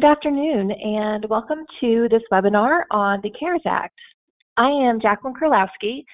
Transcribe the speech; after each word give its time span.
Good 0.00 0.08
afternoon, 0.08 0.70
and 0.70 1.26
welcome 1.28 1.66
to 1.80 2.08
this 2.10 2.22
webinar 2.32 2.84
on 2.90 3.20
the 3.22 3.28
CARES 3.38 3.60
Act. 3.66 3.98
I 4.56 4.70
am 4.70 4.98
Jacqueline 4.98 5.34
Kurlowski, 5.34 6.04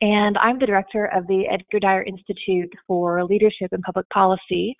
and 0.00 0.36
I'm 0.36 0.58
the 0.58 0.66
director 0.66 1.08
of 1.14 1.28
the 1.28 1.44
Edgar 1.48 1.78
Dyer 1.78 2.02
Institute 2.02 2.72
for 2.88 3.22
Leadership 3.24 3.68
and 3.70 3.84
Public 3.84 4.08
Policy 4.08 4.74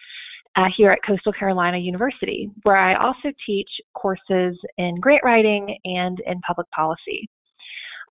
uh, 0.57 0.65
here 0.77 0.91
at 0.91 0.99
Coastal 1.07 1.33
Carolina 1.33 1.79
University, 1.79 2.51
where 2.65 2.77
I 2.77 2.97
also 2.97 3.29
teach 3.47 3.69
courses 3.95 4.59
in 4.79 4.99
grant 5.01 5.23
writing 5.23 5.79
and 5.85 6.19
in 6.27 6.41
public 6.41 6.69
policy. 6.73 7.29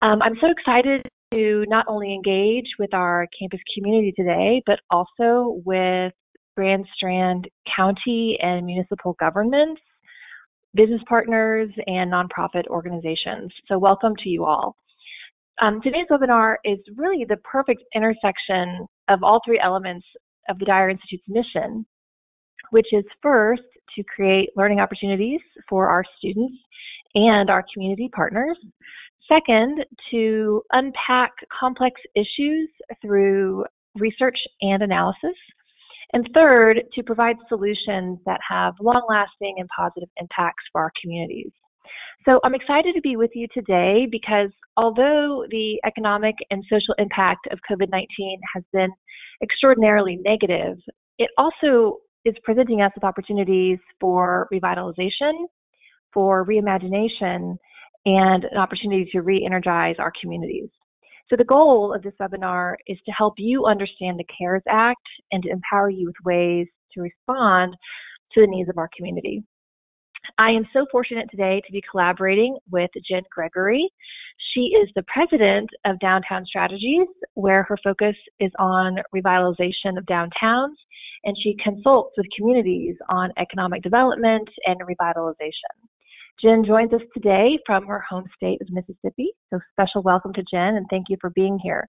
Um, 0.03 0.21
I'm 0.21 0.37
so 0.39 0.51
excited 0.51 1.01
to 1.33 1.65
not 1.67 1.85
only 1.87 2.13
engage 2.13 2.67
with 2.77 2.93
our 2.93 3.25
campus 3.39 3.61
community 3.75 4.13
today, 4.15 4.61
but 4.67 4.77
also 4.91 5.63
with 5.65 6.13
Grand 6.55 6.85
Strand 6.95 7.49
County 7.75 8.37
and 8.39 8.67
municipal 8.67 9.15
governments, 9.19 9.81
business 10.75 11.01
partners, 11.07 11.69
and 11.87 12.11
nonprofit 12.11 12.67
organizations. 12.67 13.51
So 13.67 13.77
welcome 13.77 14.13
to 14.23 14.29
you 14.29 14.45
all. 14.45 14.75
Um, 15.61 15.81
today's 15.83 16.07
webinar 16.09 16.55
is 16.65 16.79
really 16.95 17.25
the 17.27 17.37
perfect 17.37 17.83
intersection 17.95 18.87
of 19.07 19.23
all 19.23 19.39
three 19.45 19.61
elements 19.63 20.05
of 20.49 20.57
the 20.57 20.65
Dyer 20.65 20.89
Institute's 20.89 21.27
mission, 21.27 21.85
which 22.71 22.87
is 22.91 23.03
first 23.21 23.61
to 23.95 24.03
create 24.03 24.49
learning 24.55 24.79
opportunities 24.79 25.41
for 25.69 25.87
our 25.89 26.03
students 26.17 26.55
and 27.13 27.49
our 27.49 27.63
community 27.73 28.09
partners. 28.15 28.57
Second, 29.31 29.85
to 30.11 30.61
unpack 30.71 31.31
complex 31.57 32.01
issues 32.15 32.69
through 33.01 33.63
research 33.95 34.37
and 34.61 34.81
analysis. 34.81 35.37
And 36.13 36.29
third, 36.33 36.83
to 36.93 37.03
provide 37.03 37.35
solutions 37.49 38.19
that 38.25 38.39
have 38.47 38.75
long 38.79 39.03
lasting 39.09 39.55
and 39.57 39.67
positive 39.75 40.09
impacts 40.17 40.63
for 40.71 40.81
our 40.81 40.91
communities. 41.01 41.51
So 42.25 42.39
I'm 42.43 42.55
excited 42.55 42.93
to 42.95 43.01
be 43.01 43.17
with 43.17 43.31
you 43.33 43.47
today 43.53 44.07
because 44.09 44.49
although 44.77 45.43
the 45.49 45.81
economic 45.85 46.35
and 46.51 46.63
social 46.69 46.93
impact 46.97 47.47
of 47.51 47.59
COVID 47.69 47.89
19 47.91 48.39
has 48.53 48.63
been 48.71 48.89
extraordinarily 49.41 50.19
negative, 50.23 50.77
it 51.17 51.29
also 51.37 51.97
is 52.25 52.35
presenting 52.43 52.81
us 52.81 52.91
with 52.95 53.03
opportunities 53.03 53.79
for 53.99 54.47
revitalization, 54.53 55.33
for 56.13 56.45
reimagination, 56.45 57.57
and 58.05 58.43
an 58.45 58.57
opportunity 58.57 59.09
to 59.11 59.21
re 59.21 59.43
energize 59.45 59.95
our 59.99 60.11
communities. 60.21 60.69
So 61.29 61.35
the 61.37 61.45
goal 61.45 61.93
of 61.93 62.03
this 62.03 62.13
webinar 62.19 62.75
is 62.87 62.97
to 63.05 63.11
help 63.11 63.35
you 63.37 63.65
understand 63.65 64.19
the 64.19 64.25
CARES 64.37 64.63
Act 64.69 65.07
and 65.31 65.41
to 65.43 65.49
empower 65.49 65.89
you 65.89 66.07
with 66.07 66.15
ways 66.25 66.67
to 66.93 67.01
respond 67.01 67.75
to 68.33 68.41
the 68.41 68.47
needs 68.47 68.69
of 68.69 68.77
our 68.77 68.89
community. 68.95 69.43
I 70.37 70.51
am 70.51 70.65
so 70.73 70.85
fortunate 70.91 71.27
today 71.29 71.61
to 71.65 71.71
be 71.71 71.83
collaborating 71.89 72.57
with 72.71 72.89
Jen 73.09 73.23
Gregory. 73.29 73.89
She 74.53 74.71
is 74.81 74.89
the 74.95 75.03
president 75.03 75.69
of 75.85 75.99
Downtown 75.99 76.45
Strategies, 76.45 77.07
where 77.33 77.63
her 77.63 77.77
focus 77.83 78.15
is 78.39 78.51
on 78.57 78.97
revitalization 79.13 79.97
of 79.97 80.05
downtowns, 80.05 80.75
and 81.23 81.35
she 81.41 81.55
consults 81.63 82.13
with 82.17 82.27
communities 82.37 82.95
on 83.09 83.31
economic 83.37 83.81
development 83.81 84.47
and 84.65 84.79
revitalization. 84.81 85.87
Jen 86.43 86.65
joins 86.65 86.91
us 86.91 87.01
today 87.13 87.57
from 87.65 87.87
her 87.87 88.03
home 88.07 88.25
state 88.35 88.61
of 88.61 88.67
Mississippi. 88.69 89.29
So 89.49 89.59
special 89.71 90.01
welcome 90.01 90.33
to 90.33 90.43
Jen 90.51 90.75
and 90.75 90.85
thank 90.89 91.05
you 91.07 91.15
for 91.21 91.29
being 91.29 91.57
here. 91.63 91.87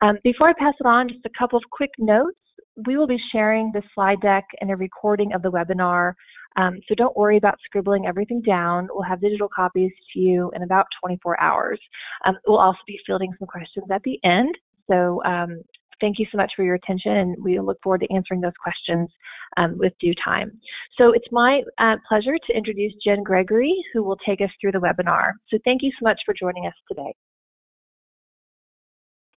Um, 0.00 0.18
before 0.22 0.48
I 0.48 0.52
pass 0.56 0.74
it 0.78 0.86
on, 0.86 1.08
just 1.08 1.26
a 1.26 1.30
couple 1.36 1.56
of 1.56 1.64
quick 1.72 1.90
notes. 1.98 2.38
We 2.86 2.96
will 2.96 3.08
be 3.08 3.18
sharing 3.32 3.72
the 3.72 3.82
slide 3.94 4.20
deck 4.20 4.44
and 4.60 4.70
a 4.70 4.76
recording 4.76 5.32
of 5.32 5.42
the 5.42 5.50
webinar. 5.50 6.12
Um, 6.56 6.78
so 6.88 6.94
don't 6.94 7.16
worry 7.16 7.36
about 7.36 7.58
scribbling 7.64 8.06
everything 8.06 8.42
down. 8.42 8.86
We'll 8.92 9.02
have 9.02 9.20
digital 9.20 9.48
copies 9.54 9.90
to 10.12 10.20
you 10.20 10.52
in 10.54 10.62
about 10.62 10.86
24 11.02 11.40
hours. 11.40 11.80
Um, 12.24 12.36
we'll 12.46 12.58
also 12.60 12.78
be 12.86 13.00
fielding 13.06 13.32
some 13.40 13.48
questions 13.48 13.86
at 13.90 14.02
the 14.04 14.20
end. 14.22 14.54
So 14.88 15.20
um, 15.24 15.62
thank 16.00 16.18
you 16.18 16.26
so 16.30 16.36
much 16.36 16.52
for 16.56 16.64
your 16.64 16.74
attention, 16.74 17.12
and 17.12 17.36
we 17.42 17.58
look 17.60 17.78
forward 17.82 18.00
to 18.00 18.14
answering 18.14 18.40
those 18.40 18.52
questions 18.62 19.08
um, 19.56 19.76
with 19.78 19.92
due 20.00 20.14
time. 20.24 20.58
So 20.98 21.12
it's 21.12 21.26
my 21.32 21.62
uh, 21.78 21.96
pleasure 22.08 22.36
to 22.46 22.56
introduce 22.56 22.92
Jen 23.04 23.22
Gregory, 23.22 23.74
who 23.92 24.02
will 24.02 24.18
take 24.26 24.40
us 24.40 24.50
through 24.60 24.72
the 24.72 24.78
webinar. 24.78 25.32
So 25.48 25.58
thank 25.64 25.82
you 25.82 25.90
so 25.98 26.04
much 26.04 26.20
for 26.24 26.34
joining 26.38 26.66
us 26.66 26.74
today. 26.88 27.14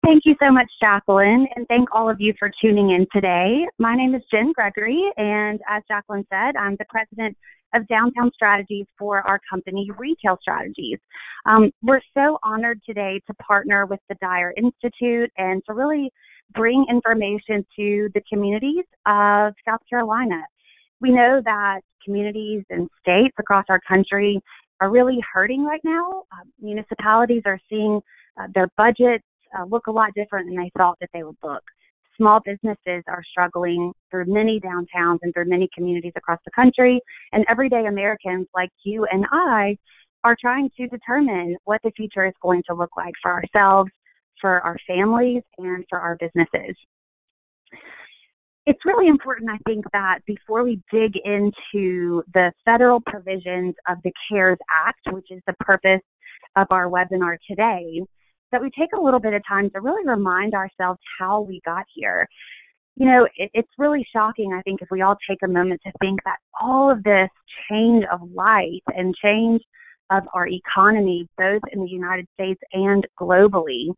Thank 0.04 0.22
you 0.24 0.36
so 0.40 0.52
much, 0.52 0.68
Jacqueline, 0.80 1.48
and 1.56 1.66
thank 1.66 1.88
all 1.92 2.08
of 2.08 2.20
you 2.20 2.32
for 2.38 2.48
tuning 2.62 2.90
in 2.90 3.08
today. 3.12 3.66
My 3.80 3.96
name 3.96 4.14
is 4.14 4.22
Jen 4.30 4.52
Gregory, 4.54 5.10
and 5.16 5.58
as 5.68 5.82
Jacqueline 5.88 6.24
said, 6.30 6.54
I'm 6.54 6.76
the 6.78 6.84
president 6.88 7.36
of 7.74 7.88
downtown 7.88 8.30
strategies 8.32 8.86
for 8.96 9.22
our 9.22 9.40
company, 9.50 9.90
Retail 9.98 10.38
Strategies. 10.40 10.98
Um, 11.44 11.72
we're 11.82 12.00
so 12.14 12.38
honored 12.44 12.80
today 12.86 13.20
to 13.26 13.34
partner 13.34 13.84
with 13.84 13.98
the 14.08 14.14
Dyer 14.20 14.54
Institute 14.56 15.30
and 15.38 15.60
to 15.66 15.74
really 15.74 16.12
bring 16.54 16.86
information 16.88 17.66
to 17.76 18.08
the 18.14 18.22
communities 18.32 18.84
of 19.06 19.54
South 19.66 19.80
Carolina. 19.88 20.42
We 21.00 21.10
know 21.10 21.40
that 21.44 21.80
communities 22.04 22.64
and 22.70 22.88
states 23.00 23.34
across 23.38 23.64
our 23.68 23.80
country 23.86 24.40
are 24.80 24.90
really 24.90 25.18
hurting 25.32 25.64
right 25.64 25.80
now. 25.84 26.24
Uh, 26.32 26.44
municipalities 26.60 27.42
are 27.46 27.58
seeing 27.68 28.00
uh, 28.40 28.46
their 28.54 28.68
budgets 28.76 29.24
uh, 29.58 29.64
look 29.64 29.86
a 29.86 29.90
lot 29.90 30.10
different 30.14 30.48
than 30.48 30.56
they 30.56 30.70
thought 30.76 30.96
that 31.00 31.10
they 31.12 31.22
would 31.22 31.36
look. 31.42 31.62
Small 32.16 32.40
businesses 32.44 33.02
are 33.08 33.22
struggling 33.30 33.92
through 34.10 34.24
many 34.26 34.58
downtowns 34.60 35.18
and 35.22 35.34
through 35.34 35.48
many 35.48 35.68
communities 35.74 36.12
across 36.16 36.38
the 36.44 36.50
country, 36.52 37.00
and 37.32 37.44
everyday 37.48 37.86
Americans 37.86 38.46
like 38.54 38.70
you 38.84 39.06
and 39.10 39.26
I 39.30 39.76
are 40.24 40.36
trying 40.40 40.70
to 40.78 40.88
determine 40.88 41.56
what 41.64 41.80
the 41.84 41.92
future 41.96 42.24
is 42.24 42.32
going 42.42 42.62
to 42.68 42.74
look 42.74 42.90
like 42.96 43.14
for 43.22 43.32
ourselves 43.32 43.90
for 44.46 44.60
our 44.60 44.76
families 44.86 45.42
and 45.58 45.84
for 45.90 45.98
our 45.98 46.16
businesses. 46.20 46.76
It's 48.64 48.78
really 48.84 49.08
important, 49.08 49.50
I 49.50 49.58
think, 49.66 49.84
that 49.92 50.20
before 50.24 50.62
we 50.62 50.80
dig 50.92 51.14
into 51.24 52.22
the 52.32 52.52
federal 52.64 53.00
provisions 53.00 53.74
of 53.88 53.98
the 54.04 54.12
CARES 54.28 54.58
Act, 54.70 55.00
which 55.10 55.26
is 55.30 55.42
the 55.48 55.54
purpose 55.60 56.00
of 56.54 56.68
our 56.70 56.88
webinar 56.88 57.38
today, 57.48 58.02
that 58.52 58.62
we 58.62 58.70
take 58.78 58.90
a 58.96 59.00
little 59.00 59.18
bit 59.18 59.34
of 59.34 59.42
time 59.48 59.68
to 59.70 59.80
really 59.80 60.08
remind 60.08 60.54
ourselves 60.54 61.00
how 61.18 61.40
we 61.40 61.60
got 61.64 61.84
here. 61.92 62.28
You 62.94 63.06
know, 63.06 63.26
it, 63.36 63.50
it's 63.52 63.68
really 63.78 64.06
shocking, 64.12 64.52
I 64.52 64.62
think, 64.62 64.80
if 64.80 64.88
we 64.92 65.02
all 65.02 65.16
take 65.28 65.40
a 65.44 65.48
moment 65.48 65.80
to 65.86 65.92
think 66.00 66.20
that 66.24 66.38
all 66.60 66.88
of 66.88 67.02
this 67.02 67.30
change 67.68 68.04
of 68.12 68.20
life 68.32 68.86
and 68.96 69.12
change 69.20 69.60
of 70.10 70.22
our 70.34 70.46
economy, 70.46 71.28
both 71.36 71.62
in 71.72 71.82
the 71.82 71.90
United 71.90 72.28
States 72.34 72.60
and 72.72 73.04
globally, 73.20 73.88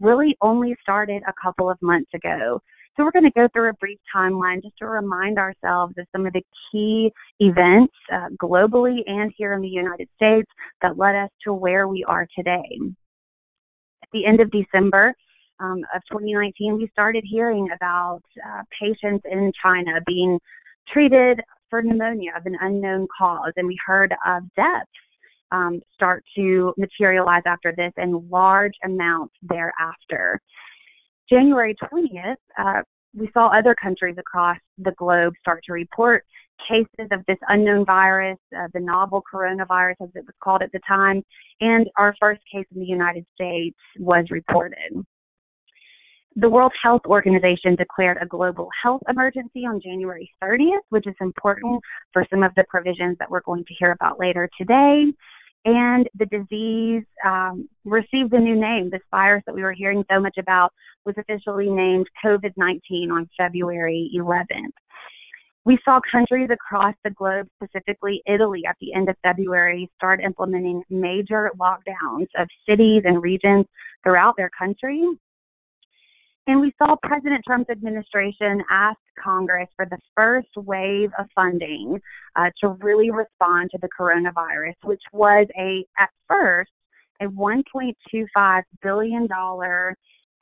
really 0.00 0.36
only 0.40 0.76
started 0.82 1.22
a 1.26 1.32
couple 1.42 1.70
of 1.70 1.80
months 1.80 2.10
ago. 2.14 2.60
So 2.96 3.04
we're 3.04 3.12
going 3.12 3.24
to 3.24 3.30
go 3.30 3.46
through 3.52 3.68
a 3.68 3.74
brief 3.74 3.98
timeline 4.14 4.62
just 4.62 4.78
to 4.78 4.86
remind 4.86 5.38
ourselves 5.38 5.94
of 5.98 6.06
some 6.12 6.26
of 6.26 6.32
the 6.32 6.42
key 6.72 7.12
events 7.40 7.92
uh, 8.10 8.28
globally 8.42 9.00
and 9.06 9.30
here 9.36 9.52
in 9.52 9.60
the 9.60 9.68
United 9.68 10.08
States 10.16 10.50
that 10.80 10.96
led 10.96 11.14
us 11.14 11.28
to 11.44 11.52
where 11.52 11.88
we 11.88 12.04
are 12.04 12.26
today. 12.34 12.78
At 14.02 14.08
the 14.12 14.24
end 14.24 14.40
of 14.40 14.50
December 14.50 15.14
um, 15.60 15.84
of 15.94 16.00
2019, 16.10 16.78
we 16.78 16.88
started 16.90 17.24
hearing 17.28 17.68
about 17.74 18.22
uh, 18.46 18.62
patients 18.80 19.24
in 19.30 19.52
China 19.62 20.00
being 20.06 20.38
treated 20.90 21.40
for 21.68 21.82
pneumonia 21.82 22.32
of 22.34 22.46
an 22.46 22.56
unknown 22.62 23.06
cause, 23.18 23.52
and 23.56 23.66
we 23.66 23.78
heard 23.84 24.14
of 24.26 24.42
deaths 24.54 24.88
um, 25.52 25.80
start 25.94 26.24
to 26.36 26.72
materialize 26.76 27.42
after 27.46 27.72
this 27.76 27.92
in 27.96 28.28
large 28.30 28.74
amounts 28.84 29.34
thereafter. 29.42 30.40
January 31.28 31.74
20th, 31.92 32.36
uh, 32.58 32.82
we 33.14 33.28
saw 33.32 33.48
other 33.48 33.74
countries 33.74 34.16
across 34.18 34.58
the 34.78 34.92
globe 34.92 35.34
start 35.40 35.62
to 35.66 35.72
report 35.72 36.24
cases 36.68 37.08
of 37.12 37.20
this 37.26 37.38
unknown 37.48 37.84
virus, 37.84 38.38
uh, 38.56 38.68
the 38.72 38.80
novel 38.80 39.22
coronavirus 39.32 39.94
as 40.02 40.08
it 40.14 40.24
was 40.24 40.34
called 40.42 40.62
at 40.62 40.72
the 40.72 40.80
time, 40.86 41.22
and 41.60 41.86
our 41.98 42.14
first 42.20 42.40
case 42.52 42.66
in 42.74 42.80
the 42.80 42.86
United 42.86 43.24
States 43.34 43.76
was 43.98 44.24
reported. 44.30 45.04
The 46.38 46.50
World 46.50 46.72
Health 46.82 47.02
Organization 47.06 47.76
declared 47.76 48.18
a 48.20 48.26
global 48.26 48.68
health 48.82 49.00
emergency 49.08 49.60
on 49.60 49.80
January 49.80 50.30
30th, 50.42 50.84
which 50.90 51.06
is 51.06 51.14
important 51.20 51.80
for 52.12 52.26
some 52.30 52.42
of 52.42 52.52
the 52.56 52.64
provisions 52.68 53.16
that 53.18 53.30
we're 53.30 53.40
going 53.40 53.64
to 53.64 53.74
hear 53.78 53.92
about 53.92 54.20
later 54.20 54.48
today. 54.58 55.12
And 55.66 56.08
the 56.16 56.26
disease 56.26 57.02
um, 57.24 57.68
received 57.84 58.32
a 58.32 58.38
new 58.38 58.54
name. 58.54 58.88
This 58.88 59.02
virus 59.10 59.42
that 59.46 59.54
we 59.54 59.62
were 59.62 59.72
hearing 59.72 60.04
so 60.08 60.20
much 60.20 60.36
about 60.38 60.72
was 61.04 61.16
officially 61.18 61.68
named 61.68 62.06
COVID 62.24 62.52
19 62.56 63.10
on 63.10 63.28
February 63.36 64.08
11th. 64.16 64.70
We 65.64 65.76
saw 65.84 65.98
countries 66.12 66.50
across 66.52 66.94
the 67.02 67.10
globe, 67.10 67.48
specifically 67.60 68.22
Italy, 68.26 68.62
at 68.68 68.76
the 68.80 68.94
end 68.94 69.08
of 69.08 69.16
February, 69.24 69.90
start 69.96 70.20
implementing 70.20 70.84
major 70.88 71.50
lockdowns 71.58 72.28
of 72.38 72.46
cities 72.68 73.02
and 73.04 73.20
regions 73.20 73.66
throughout 74.04 74.36
their 74.36 74.50
country 74.56 75.02
And 76.46 76.60
we 76.60 76.72
saw 76.78 76.94
President 77.02 77.42
Trump's 77.44 77.70
administration 77.70 78.62
ask 78.70 78.98
Congress 79.22 79.68
for 79.74 79.86
the 79.86 79.98
first 80.14 80.48
wave 80.56 81.10
of 81.18 81.26
funding 81.34 82.00
uh, 82.36 82.50
to 82.60 82.68
really 82.80 83.10
respond 83.10 83.70
to 83.72 83.78
the 83.82 83.88
coronavirus, 83.98 84.74
which 84.84 85.02
was 85.12 85.48
a, 85.58 85.84
at 85.98 86.10
first, 86.28 86.70
a 87.20 87.24
$1.25 87.24 88.62
billion 88.82 89.28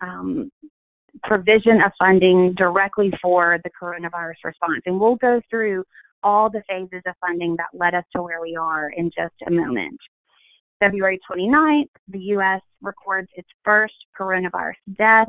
um, 0.02 0.50
provision 1.22 1.80
of 1.84 1.92
funding 1.98 2.54
directly 2.58 3.10
for 3.22 3.58
the 3.64 3.70
coronavirus 3.80 4.44
response. 4.44 4.82
And 4.84 5.00
we'll 5.00 5.16
go 5.16 5.40
through 5.48 5.84
all 6.22 6.50
the 6.50 6.62
phases 6.68 7.02
of 7.06 7.14
funding 7.20 7.56
that 7.56 7.78
led 7.78 7.94
us 7.94 8.04
to 8.14 8.22
where 8.22 8.42
we 8.42 8.56
are 8.56 8.90
in 8.90 9.10
just 9.16 9.34
a 9.46 9.50
moment. 9.50 9.98
February 10.80 11.18
29th, 11.30 11.88
the 12.08 12.18
U.S. 12.18 12.60
records 12.82 13.28
its 13.36 13.48
first 13.64 13.94
coronavirus 14.18 14.74
death 14.98 15.28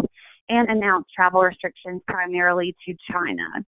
and 0.50 0.70
announced 0.70 1.10
travel 1.16 1.42
restrictions 1.42 2.02
primarily 2.08 2.76
to 2.86 2.96
China. 3.12 3.66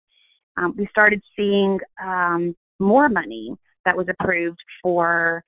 Um, 0.58 0.74
we 0.78 0.88
started 0.88 1.22
seeing 1.36 1.80
um, 2.04 2.56
more 2.80 3.10
money 3.10 3.54
that 3.86 3.96
was 3.96 4.08
approved 4.10 4.60
for 4.82 5.44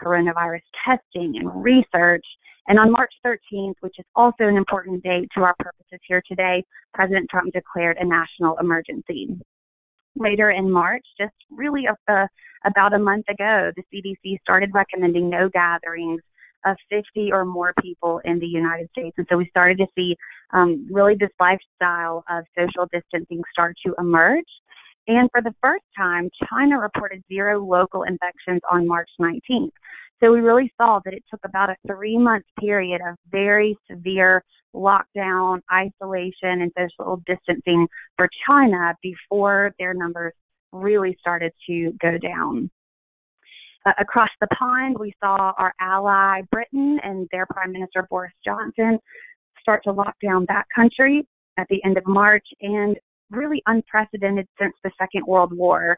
coronavirus 0.00 0.62
testing 0.84 1.34
and 1.38 1.62
research. 1.62 2.24
And 2.68 2.78
on 2.78 2.92
March 2.92 3.12
13th, 3.24 3.74
which 3.80 3.96
is 3.98 4.04
also 4.14 4.44
an 4.44 4.56
important 4.56 5.02
date 5.02 5.28
to 5.34 5.42
our 5.42 5.54
purposes 5.58 6.00
here 6.06 6.22
today, 6.28 6.64
President 6.92 7.28
Trump 7.30 7.52
declared 7.52 7.96
a 7.98 8.04
national 8.04 8.58
emergency. 8.58 9.28
Later 10.16 10.50
in 10.50 10.70
March, 10.70 11.04
just 11.18 11.34
really 11.50 11.84
a, 11.86 12.12
a, 12.12 12.28
about 12.64 12.92
a 12.92 12.98
month 12.98 13.26
ago, 13.28 13.70
the 13.76 13.82
CDC 13.92 14.40
started 14.40 14.70
recommending 14.74 15.30
no 15.30 15.48
gatherings 15.48 16.20
of 16.64 16.76
50 16.90 17.32
or 17.32 17.44
more 17.44 17.72
people 17.80 18.20
in 18.24 18.38
the 18.38 18.46
United 18.46 18.88
States. 18.90 19.14
And 19.18 19.26
so 19.30 19.36
we 19.36 19.48
started 19.50 19.78
to 19.78 19.86
see 19.94 20.16
um, 20.52 20.86
really 20.90 21.14
this 21.18 21.30
lifestyle 21.38 22.24
of 22.28 22.44
social 22.56 22.86
distancing 22.92 23.42
start 23.52 23.76
to 23.86 23.94
emerge. 23.98 24.44
And 25.06 25.28
for 25.30 25.40
the 25.40 25.54
first 25.62 25.84
time, 25.96 26.28
China 26.50 26.78
reported 26.78 27.22
zero 27.28 27.64
local 27.64 28.02
infections 28.02 28.60
on 28.70 28.86
March 28.86 29.08
19th. 29.20 29.72
So 30.20 30.32
we 30.32 30.40
really 30.40 30.72
saw 30.76 31.00
that 31.04 31.14
it 31.14 31.22
took 31.30 31.40
about 31.44 31.70
a 31.70 31.76
three 31.86 32.18
month 32.18 32.44
period 32.60 33.00
of 33.06 33.16
very 33.30 33.78
severe 33.90 34.42
lockdown, 34.74 35.60
isolation, 35.72 36.62
and 36.62 36.72
social 36.76 37.22
distancing 37.26 37.86
for 38.16 38.28
China 38.46 38.94
before 39.02 39.72
their 39.78 39.94
numbers 39.94 40.32
really 40.72 41.16
started 41.20 41.52
to 41.68 41.92
go 42.00 42.18
down. 42.18 42.70
Uh, 43.86 43.92
across 43.98 44.30
the 44.40 44.46
pond, 44.48 44.96
we 44.98 45.12
saw 45.22 45.52
our 45.56 45.72
ally 45.80 46.42
Britain 46.50 46.98
and 47.02 47.28
their 47.30 47.46
Prime 47.46 47.72
Minister 47.72 48.06
Boris 48.10 48.32
Johnson 48.44 48.98
start 49.60 49.82
to 49.84 49.92
lock 49.92 50.14
down 50.22 50.46
that 50.48 50.64
country 50.74 51.26
at 51.58 51.66
the 51.68 51.82
end 51.84 51.98
of 51.98 52.06
March 52.06 52.46
and 52.60 52.96
really 53.30 53.62
unprecedented 53.66 54.46
since 54.58 54.74
the 54.82 54.90
Second 54.98 55.26
World 55.26 55.52
War. 55.56 55.96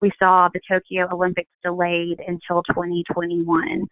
We 0.00 0.12
saw 0.18 0.48
the 0.52 0.60
Tokyo 0.70 1.08
Olympics 1.12 1.50
delayed 1.64 2.20
until 2.26 2.62
2021. 2.68 3.84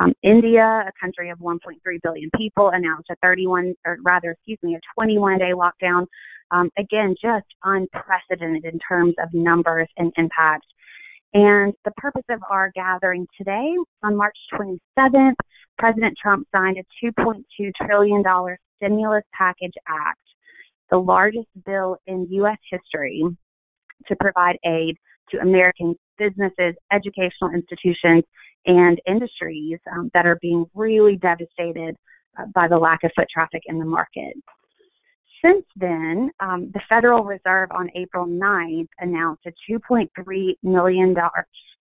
Um, 0.00 0.12
India, 0.22 0.84
a 0.86 0.92
country 1.00 1.30
of 1.30 1.38
1.3 1.38 1.76
billion 2.02 2.30
people, 2.36 2.70
announced 2.74 3.08
a 3.10 3.16
31, 3.22 3.74
or 3.86 3.96
rather, 4.04 4.32
excuse 4.32 4.58
me, 4.62 4.74
a 4.74 4.80
21 4.94 5.38
day 5.38 5.52
lockdown. 5.52 6.06
Um, 6.50 6.70
again, 6.78 7.14
just 7.20 7.46
unprecedented 7.64 8.64
in 8.64 8.78
terms 8.86 9.14
of 9.22 9.32
numbers 9.32 9.88
and 9.96 10.12
impact. 10.16 10.66
And 11.34 11.74
the 11.84 11.90
purpose 11.96 12.22
of 12.30 12.40
our 12.48 12.70
gathering 12.76 13.26
today, 13.36 13.74
on 14.04 14.16
March 14.16 14.36
27th, 14.54 15.34
President 15.78 16.16
Trump 16.20 16.46
signed 16.54 16.78
a 16.78 17.06
$2.2 17.06 17.72
trillion 17.84 18.22
stimulus 18.76 19.24
package 19.36 19.74
act, 19.88 20.20
the 20.90 20.96
largest 20.96 21.48
bill 21.66 21.96
in 22.06 22.28
U.S. 22.30 22.58
history 22.70 23.24
to 24.06 24.16
provide 24.20 24.56
aid 24.64 24.96
to 25.30 25.38
American 25.38 25.96
businesses, 26.18 26.74
educational 26.92 27.50
institutions, 27.52 28.22
and 28.66 29.00
industries 29.06 29.80
um, 29.92 30.10
that 30.14 30.26
are 30.26 30.38
being 30.40 30.64
really 30.74 31.16
devastated 31.16 31.96
uh, 32.38 32.44
by 32.54 32.68
the 32.68 32.78
lack 32.78 33.02
of 33.02 33.10
foot 33.16 33.26
traffic 33.32 33.62
in 33.66 33.78
the 33.80 33.84
market. 33.84 34.34
Since 35.44 35.66
then, 35.76 36.30
um, 36.40 36.70
the 36.72 36.80
Federal 36.88 37.24
Reserve 37.24 37.70
on 37.72 37.90
April 37.94 38.26
9th 38.26 38.88
announced 38.98 39.42
a 39.46 39.52
$2.3 39.70 40.08
million, 40.62 41.14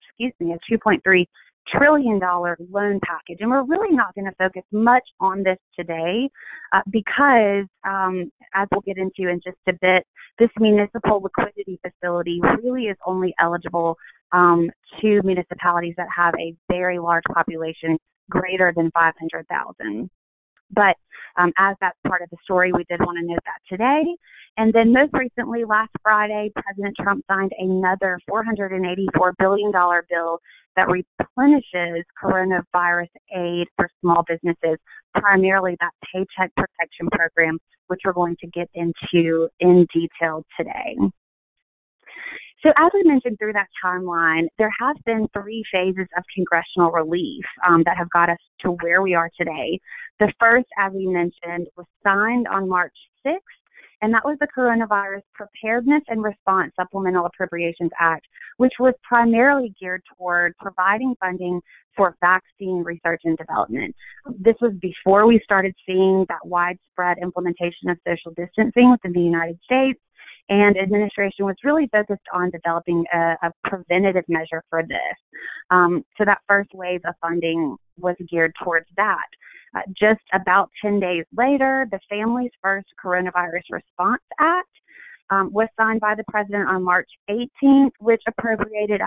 excuse 0.10 0.34
me, 0.40 0.54
a 0.54 0.74
$2.3 0.74 1.26
trillion 1.68 2.20
loan 2.20 3.00
package. 3.06 3.38
And 3.40 3.50
we're 3.50 3.64
really 3.64 3.96
not 3.96 4.14
going 4.16 4.26
to 4.26 4.36
focus 4.38 4.64
much 4.74 5.04
on 5.22 5.44
this 5.44 5.58
today 5.80 6.30
uh, 6.74 6.82
because, 6.92 7.66
um, 7.86 8.30
as 8.54 8.68
we'll 8.72 8.82
get 8.82 8.98
into 8.98 9.30
in 9.30 9.40
just 9.42 9.58
a 9.70 9.74
bit, 9.82 10.06
this 10.40 10.50
municipal 10.60 11.22
liquidity 11.22 11.80
facility 11.82 12.42
really 12.62 12.86
is 12.86 12.98
only 13.06 13.34
eligible 13.40 13.98
um, 14.34 14.70
to 15.00 15.22
municipalities 15.24 15.94
that 15.96 16.08
have 16.14 16.34
a 16.38 16.54
very 16.70 17.00
large 17.00 17.24
population 17.34 17.98
greater 18.30 18.74
than 18.76 18.92
500,000. 18.92 20.10
But 20.74 20.96
um, 21.38 21.52
as 21.58 21.76
that's 21.82 21.98
part 22.08 22.22
of 22.22 22.30
the 22.30 22.38
story, 22.44 22.72
we 22.72 22.86
did 22.90 23.00
want 23.00 23.18
to 23.20 23.26
note 23.26 23.40
that 23.46 23.62
today. 23.70 24.04
And 24.58 24.72
then 24.72 24.94
most 24.94 25.14
recently, 25.14 25.64
last 25.66 25.92
Friday, 26.04 26.52
President 26.56 26.96
Trump 27.02 27.24
signed 27.28 27.52
another 27.58 28.20
$484 28.30 29.34
billion 29.40 29.72
bill 30.10 30.40
that 30.76 30.88
replenishes 30.88 32.06
coronavirus 32.22 33.10
aid 33.36 33.68
for 33.76 33.90
small 34.02 34.24
businesses, 34.28 34.78
primarily 35.16 35.76
that 35.80 35.92
Paycheck 36.12 36.54
Protection 36.56 37.08
Program, 37.12 37.58
which 37.88 38.02
we're 38.06 38.14
going 38.14 38.36
to 38.42 38.48
get 38.48 38.70
into 38.74 39.48
in 39.60 39.88
detail 39.94 40.44
today. 40.58 40.98
So, 42.64 42.70
as 42.78 42.92
we 42.94 43.04
mentioned 43.04 43.38
through 43.40 43.54
that 43.54 43.68
timeline, 43.84 44.48
there 44.58 44.72
have 44.80 44.96
been 45.06 45.28
three 45.34 45.64
phases 45.70 46.08
of 46.18 46.24
congressional 46.34 46.92
relief 46.92 47.44
um, 47.68 47.84
that 47.86 47.98
have 47.98 48.10
got 48.12 48.30
us 48.30 48.38
to 48.62 48.72
where 48.82 49.02
we 49.02 49.14
are 49.14 49.30
today. 49.38 49.80
The 50.20 50.32
first, 50.40 50.68
as 50.80 50.94
we 50.94 51.08
mentioned, 51.08 51.68
was 51.76 51.86
signed 52.06 52.48
on 52.48 52.70
March 52.70 52.96
6th, 53.28 53.36
and 54.02 54.14
that 54.14 54.24
was 54.24 54.38
the 54.40 54.48
Coronavirus 54.58 55.24
Preparedness 55.34 56.04
and 56.08 56.24
Response 56.24 56.72
Supplemental 56.78 57.26
Appropriations 57.26 57.92
Act, 58.00 58.26
which 58.58 58.74
was 58.80 58.94
primarily 59.04 59.74
geared 59.78 60.04
toward 60.18 60.54
providing 60.58 61.16
funding 61.20 61.60
for 61.98 62.16
vaccine 62.22 62.82
research 62.86 63.22
and 63.26 63.38
development. 63.38 63.94
This 64.40 64.56
was 64.62 64.74
before 64.82 65.28
we 65.28 65.42
started 65.44 65.76
seeing 65.86 66.26
that 66.30 66.46
widespread 66.46 67.18
implementation 67.22 67.90
of 67.90 67.98
social 68.08 68.32
distancing 68.38 68.90
within 68.90 69.12
the 69.12 69.20
United 69.20 69.60
States 69.66 70.00
and 70.50 70.78
administration 70.78 71.46
was 71.46 71.56
really 71.64 71.88
focused 71.92 72.26
on 72.34 72.50
developing 72.50 73.04
a, 73.14 73.36
a 73.44 73.52
preventative 73.64 74.26
measure 74.28 74.64
for 74.70 74.84
this. 74.84 75.18
Um, 75.72 76.04
so 76.18 76.26
that 76.26 76.40
first 76.48 76.70
wave 76.74 77.02
of 77.08 77.16
funding 77.22 77.78
was 77.98 78.16
geared 78.30 78.54
towards 78.64 78.88
that. 78.98 79.26
Uh, 79.76 79.82
just 79.98 80.22
about 80.34 80.70
10 80.82 81.00
days 81.00 81.26
later, 81.36 81.88
the 81.92 82.00
Families 82.10 82.52
First 82.62 82.88
Coronavirus 83.04 83.64
Response 83.72 84.22
Act 84.40 84.68
um, 85.30 85.52
was 85.52 85.68
signed 85.78 86.00
by 86.00 86.14
the 86.16 86.24
president 86.30 86.68
on 86.68 86.84
March 86.84 87.10
18th, 87.30 87.92
which 88.00 88.22
appropriated 88.28 89.02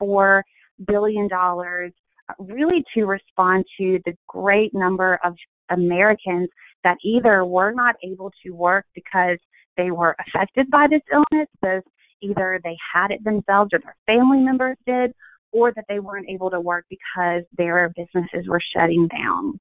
$104 0.00 0.42
billion 0.86 1.28
uh, 1.32 2.34
really 2.38 2.82
to 2.94 3.04
respond 3.04 3.64
to 3.78 4.00
the 4.04 4.14
great 4.26 4.74
number 4.74 5.20
of 5.22 5.34
Americans 5.70 6.48
that 6.82 6.96
either 7.04 7.44
were 7.44 7.72
not 7.72 7.94
able 8.02 8.32
to 8.44 8.50
work 8.50 8.86
because 8.94 9.38
they 9.76 9.90
were 9.90 10.16
affected 10.26 10.70
by 10.70 10.86
this 10.88 11.02
illness, 11.12 11.48
both 11.60 11.84
either 12.22 12.60
they 12.62 12.76
had 12.94 13.10
it 13.10 13.22
themselves 13.24 13.70
or 13.72 13.80
their 13.80 13.96
family 14.06 14.38
members 14.38 14.76
did, 14.86 15.12
or 15.52 15.72
that 15.72 15.84
they 15.88 16.00
weren't 16.00 16.28
able 16.28 16.50
to 16.50 16.60
work 16.60 16.84
because 16.90 17.42
their 17.56 17.92
businesses 17.96 18.48
were 18.48 18.60
shutting 18.74 19.08
down. 19.08 19.58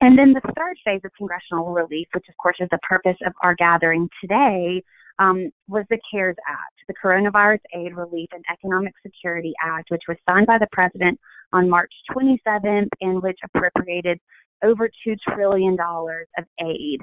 And 0.00 0.18
then 0.18 0.32
the 0.32 0.40
third 0.56 0.76
phase 0.84 1.02
of 1.04 1.12
congressional 1.16 1.72
relief, 1.72 2.08
which 2.14 2.24
of 2.28 2.36
course 2.38 2.56
is 2.58 2.68
the 2.70 2.78
purpose 2.78 3.18
of 3.26 3.32
our 3.42 3.54
gathering 3.54 4.08
today, 4.20 4.82
um, 5.18 5.50
was 5.68 5.84
the 5.90 6.00
CARES 6.10 6.36
Act, 6.48 6.74
the 6.88 6.94
Coronavirus 6.94 7.60
Aid, 7.74 7.94
Relief, 7.94 8.30
and 8.32 8.42
Economic 8.50 8.94
Security 9.02 9.52
Act, 9.62 9.90
which 9.90 10.02
was 10.08 10.16
signed 10.26 10.46
by 10.46 10.56
the 10.58 10.68
President 10.72 11.20
on 11.52 11.68
March 11.68 11.92
27th 12.10 12.88
and 13.02 13.22
which 13.22 13.38
appropriated 13.44 14.18
over 14.64 14.88
$2 15.06 15.16
trillion 15.34 15.76
of 15.78 16.44
aid 16.60 17.00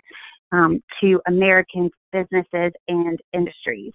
um, 0.51 0.81
to 1.01 1.19
American 1.27 1.89
businesses 2.11 2.71
and 2.87 3.19
industries. 3.33 3.93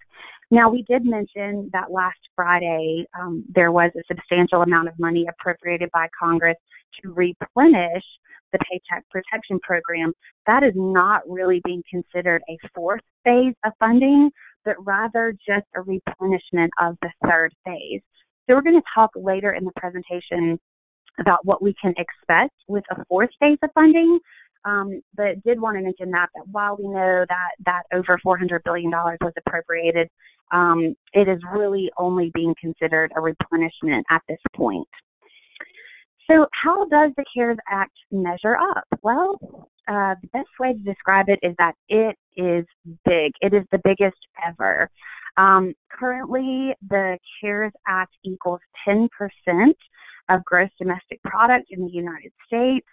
Now, 0.51 0.71
we 0.71 0.83
did 0.83 1.05
mention 1.05 1.71
that 1.73 1.91
last 1.91 2.19
Friday 2.37 3.07
um, 3.19 3.45
there 3.55 3.73
was 3.73 3.91
a 3.97 4.03
substantial 4.07 4.63
amount 4.63 4.89
of 4.89 4.99
money 4.99 5.27
appropriated 5.29 5.91
by 5.93 6.09
Congress 6.19 6.57
to 7.03 7.13
replenish 7.13 8.05
the 8.53 8.59
Paycheck 8.71 9.05
Protection 9.11 9.59
Program. 9.61 10.13
That 10.47 10.63
is 10.63 10.73
not 10.75 11.23
really 11.27 11.63
being 11.65 11.83
considered 11.91 12.43
a 12.51 12.59
fourth 12.75 13.01
phase 13.25 13.55
of 13.65 13.73
funding, 13.79 14.31
but 14.65 14.77
rather 14.85 15.35
just 15.47 15.67
a 15.75 15.81
replenishment 15.81 16.71
of 16.79 16.97
the 17.01 17.11
third 17.27 17.55
phase. 17.65 18.03
So, 18.47 18.55
we're 18.55 18.63
going 18.63 18.79
to 18.79 18.83
talk 18.95 19.11
later 19.17 19.55
in 19.55 19.65
the 19.65 19.73
presentation 19.77 20.59
about 21.19 21.45
what 21.45 21.63
we 21.63 21.75
can 21.81 21.95
expect 21.97 22.55
with 22.69 22.85
a 22.91 23.05
fourth 23.07 23.31
phase 23.41 23.59
of 23.63 23.71
funding. 23.75 24.19
Um, 24.65 25.03
but 25.17 25.43
did 25.45 25.61
want 25.61 25.77
to 25.77 25.83
mention 25.83 26.11
that, 26.13 26.29
that 26.35 26.47
while 26.51 26.77
we 26.79 26.87
know 26.87 27.25
that 27.29 27.51
that 27.67 27.83
over 27.93 28.19
$400 28.25 28.61
billion 28.65 28.91
was 28.91 29.33
appropriated, 29.45 30.09
um, 30.53 30.95
it 31.13 31.29
is 31.29 31.41
really 31.53 31.91
only 31.99 32.31
being 32.35 32.55
considered 32.61 33.13
a 33.17 33.21
replenishment 33.21 34.07
at 34.11 34.23
this 34.29 34.39
point. 34.55 34.87
So, 36.31 36.47
how 36.63 36.87
does 36.87 37.11
the 37.17 37.25
CARES 37.35 37.59
Act 37.69 37.93
measure 38.11 38.57
up? 38.57 38.87
Well, 39.03 39.69
uh, 39.89 40.15
the 40.23 40.29
best 40.33 40.49
way 40.61 40.73
to 40.73 40.79
describe 40.79 41.27
it 41.29 41.41
is 41.43 41.55
that 41.59 41.75
it 41.89 42.17
is 42.37 42.65
big. 43.05 43.33
It 43.41 43.53
is 43.53 43.65
the 43.73 43.81
biggest 43.83 44.19
ever. 44.47 44.89
Um, 45.37 45.75
currently, 45.91 46.75
the 46.89 47.19
CARES 47.41 47.73
Act 47.89 48.15
equals 48.25 48.61
10% 48.89 49.09
of 50.29 50.45
gross 50.45 50.71
domestic 50.79 51.23
product 51.25 51.67
in 51.71 51.85
the 51.85 51.91
United 51.91 52.33
States, 52.47 52.87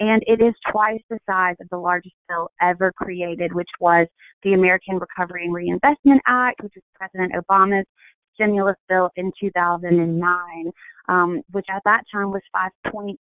and 0.00 0.22
it 0.26 0.40
is 0.40 0.54
twice 0.70 1.00
the 1.10 1.18
size 1.26 1.56
of 1.60 1.68
the 1.70 1.76
largest 1.76 2.14
bill 2.28 2.50
ever 2.60 2.92
created, 2.92 3.54
which 3.54 3.68
was 3.80 4.06
the 4.42 4.54
American 4.54 4.98
Recovery 4.98 5.44
and 5.44 5.54
Reinvestment 5.54 6.20
Act, 6.26 6.62
which 6.62 6.72
was 6.74 6.84
President 6.94 7.32
Obama's 7.34 7.86
stimulus 8.34 8.76
bill 8.88 9.10
in 9.16 9.30
2009, 9.40 10.72
um, 11.08 11.42
which 11.52 11.66
at 11.70 11.82
that 11.84 12.02
time 12.12 12.30
was 12.30 12.42
5.7% 12.54 13.16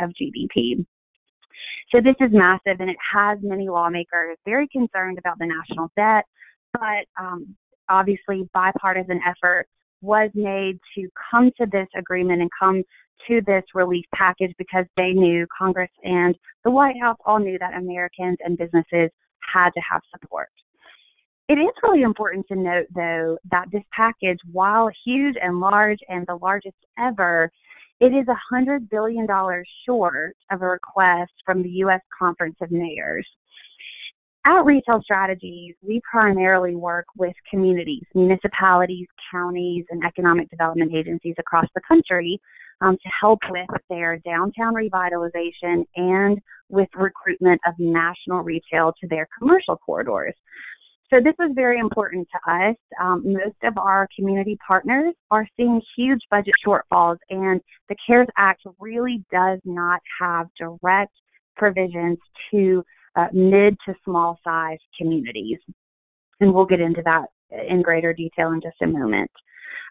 of 0.00 0.10
GDP. 0.10 0.84
So 1.90 2.00
this 2.00 2.16
is 2.20 2.30
massive, 2.32 2.80
and 2.80 2.90
it 2.90 2.96
has 3.12 3.38
many 3.42 3.68
lawmakers 3.68 4.38
very 4.44 4.68
concerned 4.68 5.18
about 5.18 5.38
the 5.38 5.46
national 5.46 5.90
debt. 5.96 6.24
But 6.72 7.06
um, 7.20 7.54
obviously, 7.88 8.48
bipartisan 8.54 9.20
effort 9.26 9.66
was 10.00 10.30
made 10.34 10.78
to 10.96 11.08
come 11.30 11.50
to 11.58 11.66
this 11.70 11.86
agreement 11.96 12.40
and 12.40 12.50
come 12.58 12.82
to 13.28 13.40
this 13.46 13.64
relief 13.74 14.04
package 14.14 14.52
because 14.58 14.84
they 14.96 15.12
knew 15.12 15.46
Congress 15.56 15.90
and 16.02 16.36
the 16.64 16.70
White 16.70 16.96
House 17.00 17.16
all 17.24 17.38
knew 17.38 17.58
that 17.58 17.74
Americans 17.74 18.38
and 18.44 18.58
businesses 18.58 19.10
had 19.52 19.70
to 19.70 19.80
have 19.90 20.02
support. 20.10 20.48
It 21.48 21.54
is 21.54 21.72
really 21.82 22.02
important 22.02 22.46
to 22.48 22.56
note, 22.56 22.86
though, 22.94 23.36
that 23.50 23.66
this 23.72 23.82
package, 23.94 24.38
while 24.50 24.88
huge 25.04 25.34
and 25.42 25.60
large 25.60 25.98
and 26.08 26.26
the 26.26 26.36
largest 26.36 26.76
ever, 26.98 27.50
it 28.00 28.06
is 28.06 28.26
$100 28.52 28.88
billion 28.90 29.26
short 29.86 30.36
of 30.50 30.62
a 30.62 30.66
request 30.66 31.32
from 31.44 31.62
the 31.62 31.68
U.S. 31.68 32.00
Conference 32.18 32.56
of 32.62 32.70
Mayors. 32.70 33.26
At 34.44 34.64
Retail 34.64 35.00
Strategies, 35.04 35.76
we 35.82 36.00
primarily 36.10 36.74
work 36.74 37.06
with 37.16 37.34
communities, 37.48 38.02
municipalities, 38.12 39.06
counties, 39.30 39.84
and 39.90 40.02
economic 40.04 40.50
development 40.50 40.92
agencies 40.92 41.36
across 41.38 41.66
the 41.76 41.80
country 41.86 42.40
um, 42.82 42.96
to 42.96 43.10
help 43.20 43.38
with 43.50 43.68
their 43.88 44.18
downtown 44.18 44.74
revitalization 44.74 45.84
and 45.96 46.38
with 46.68 46.88
recruitment 46.94 47.60
of 47.66 47.74
national 47.78 48.42
retail 48.42 48.92
to 49.00 49.08
their 49.08 49.28
commercial 49.38 49.76
corridors. 49.76 50.34
So 51.10 51.18
this 51.22 51.34
was 51.38 51.52
very 51.54 51.78
important 51.78 52.26
to 52.32 52.52
us. 52.52 52.76
Um, 52.98 53.22
most 53.24 53.56
of 53.64 53.76
our 53.76 54.08
community 54.16 54.56
partners 54.66 55.14
are 55.30 55.46
seeing 55.58 55.80
huge 55.94 56.20
budget 56.30 56.54
shortfalls, 56.66 57.18
and 57.28 57.60
the 57.90 57.96
CARES 58.06 58.28
Act 58.38 58.62
really 58.80 59.22
does 59.30 59.58
not 59.66 60.00
have 60.18 60.46
direct 60.58 61.12
provisions 61.54 62.16
to 62.50 62.82
uh, 63.14 63.26
mid 63.34 63.76
to 63.86 63.94
small 64.06 64.38
size 64.42 64.78
communities. 64.98 65.58
And 66.40 66.54
we'll 66.54 66.64
get 66.64 66.80
into 66.80 67.02
that 67.04 67.26
in 67.68 67.82
greater 67.82 68.14
detail 68.14 68.52
in 68.52 68.62
just 68.62 68.80
a 68.80 68.86
moment. 68.86 69.30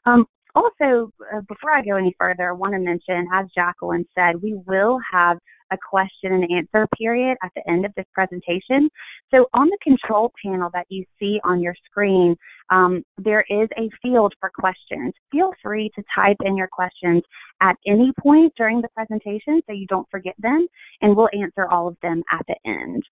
Um, 0.07 0.25
also, 0.55 1.11
uh, 1.33 1.41
before 1.47 1.71
I 1.71 1.81
go 1.81 1.95
any 1.95 2.15
further, 2.19 2.49
I 2.49 2.53
want 2.53 2.73
to 2.73 2.79
mention, 2.79 3.27
as 3.33 3.47
Jacqueline 3.55 4.05
said, 4.15 4.41
we 4.41 4.59
will 4.65 4.99
have 5.11 5.37
a 5.71 5.77
question 5.77 6.33
and 6.33 6.45
answer 6.51 6.87
period 6.97 7.37
at 7.43 7.51
the 7.55 7.67
end 7.69 7.85
of 7.85 7.93
this 7.95 8.05
presentation. 8.13 8.89
So 9.33 9.47
on 9.53 9.67
the 9.67 9.77
control 9.81 10.31
panel 10.43 10.69
that 10.73 10.85
you 10.89 11.05
see 11.19 11.39
on 11.43 11.61
your 11.61 11.75
screen, 11.85 12.35
um, 12.69 13.03
there 13.17 13.45
is 13.49 13.69
a 13.77 13.89
field 14.01 14.33
for 14.39 14.51
questions. 14.53 15.13
Feel 15.31 15.53
free 15.63 15.89
to 15.95 16.03
type 16.13 16.37
in 16.43 16.57
your 16.57 16.69
questions 16.71 17.23
at 17.61 17.75
any 17.87 18.11
point 18.19 18.53
during 18.57 18.81
the 18.81 18.89
presentation 18.89 19.61
so 19.65 19.73
you 19.73 19.87
don't 19.87 20.07
forget 20.11 20.35
them, 20.39 20.67
and 21.01 21.15
we'll 21.15 21.29
answer 21.33 21.69
all 21.69 21.87
of 21.87 21.97
them 22.01 22.21
at 22.31 22.45
the 22.47 22.55
end. 22.69 23.03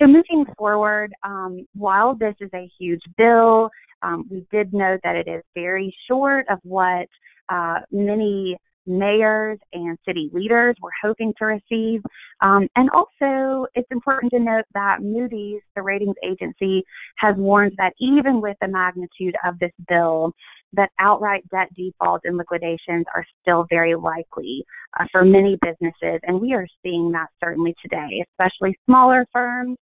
So 0.00 0.06
moving 0.06 0.46
forward, 0.56 1.12
um, 1.22 1.66
while 1.74 2.14
this 2.14 2.34
is 2.40 2.50
a 2.54 2.70
huge 2.78 3.02
bill, 3.16 3.70
um, 4.02 4.26
we 4.30 4.46
did 4.50 4.72
note 4.72 5.00
that 5.02 5.16
it 5.16 5.28
is 5.28 5.42
very 5.54 5.94
short 6.06 6.46
of 6.48 6.58
what 6.62 7.08
uh, 7.48 7.80
many 7.90 8.56
mayors 8.88 9.58
and 9.72 9.98
city 10.06 10.30
leaders 10.32 10.76
were 10.82 10.90
hoping 11.02 11.32
to 11.38 11.44
receive. 11.44 12.02
Um, 12.40 12.68
and 12.76 12.88
also, 12.90 13.66
it's 13.74 13.88
important 13.90 14.32
to 14.32 14.40
note 14.40 14.64
that 14.74 15.02
Moody's, 15.02 15.60
the 15.76 15.82
ratings 15.82 16.16
agency, 16.24 16.84
has 17.18 17.36
warned 17.36 17.74
that 17.78 17.92
even 18.00 18.40
with 18.40 18.56
the 18.60 18.68
magnitude 18.68 19.34
of 19.46 19.58
this 19.58 19.72
bill, 19.88 20.32
that 20.72 20.90
outright 20.98 21.48
debt 21.50 21.68
defaults 21.74 22.24
and 22.24 22.36
liquidations 22.36 23.06
are 23.14 23.24
still 23.40 23.66
very 23.70 23.94
likely 23.94 24.64
uh, 24.98 25.04
for 25.10 25.24
many 25.24 25.58
businesses. 25.62 26.20
And 26.24 26.40
we 26.40 26.52
are 26.54 26.66
seeing 26.82 27.12
that 27.12 27.28
certainly 27.42 27.74
today, 27.82 28.24
especially 28.30 28.78
smaller 28.86 29.26
firms 29.32 29.78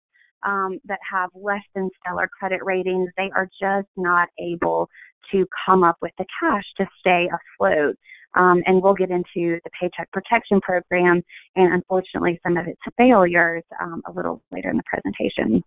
um, 0.46 0.80
that 0.86 1.00
have 1.12 1.30
less 1.34 1.64
than 1.74 1.90
stellar 2.00 2.28
credit 2.28 2.64
ratings, 2.64 3.10
they 3.18 3.32
are 3.36 3.50
just 3.60 3.88
not 3.98 4.30
able 4.40 4.88
to 5.32 5.46
come 5.66 5.84
up 5.84 5.98
with 6.02 6.12
the 6.18 6.26
cash 6.40 6.64
to 6.78 6.86
stay 7.00 7.28
afloat. 7.60 7.96
Um, 8.36 8.62
and 8.66 8.82
we'll 8.82 8.94
get 8.94 9.12
into 9.12 9.60
the 9.64 9.70
Paycheck 9.80 10.12
Protection 10.12 10.60
Program 10.62 11.24
and 11.56 11.74
unfortunately 11.74 12.40
some 12.46 12.58
of 12.58 12.68
its 12.68 12.82
failures 12.98 13.64
um, 13.82 14.02
a 14.08 14.12
little 14.12 14.42
later 14.52 14.70
in 14.70 14.78
the 14.78 14.84
presentation. 14.86 15.64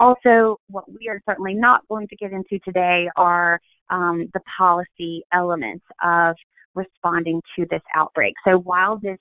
Also, 0.00 0.58
what 0.68 0.90
we 0.90 1.08
are 1.08 1.20
certainly 1.28 1.54
not 1.54 1.86
going 1.88 2.08
to 2.08 2.16
get 2.16 2.32
into 2.32 2.58
today 2.64 3.08
are 3.16 3.60
um, 3.90 4.28
the 4.34 4.40
policy 4.56 5.22
elements 5.32 5.84
of 6.04 6.34
responding 6.74 7.40
to 7.56 7.64
this 7.70 7.82
outbreak. 7.94 8.34
So 8.44 8.58
while 8.58 8.98
this 8.98 9.18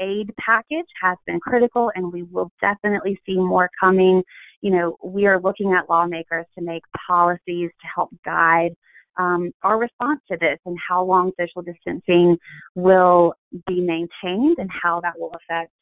aid 0.00 0.32
package 0.44 0.86
has 1.00 1.16
been 1.26 1.40
critical 1.40 1.90
and 1.94 2.12
we 2.12 2.22
will 2.24 2.50
definitely 2.60 3.18
see 3.26 3.36
more 3.36 3.70
coming. 3.78 4.22
You 4.60 4.70
know, 4.72 4.96
we 5.04 5.26
are 5.26 5.40
looking 5.40 5.72
at 5.72 5.88
lawmakers 5.88 6.46
to 6.56 6.64
make 6.64 6.82
policies 7.06 7.70
to 7.80 7.86
help 7.94 8.10
guide 8.24 8.74
um, 9.18 9.52
our 9.62 9.78
response 9.78 10.20
to 10.30 10.36
this 10.40 10.58
and 10.66 10.76
how 10.88 11.04
long 11.04 11.32
social 11.38 11.62
distancing 11.62 12.36
will 12.74 13.34
be 13.66 13.80
maintained 13.80 14.56
and 14.58 14.70
how 14.70 15.00
that 15.00 15.18
will 15.18 15.32
affect 15.34 15.72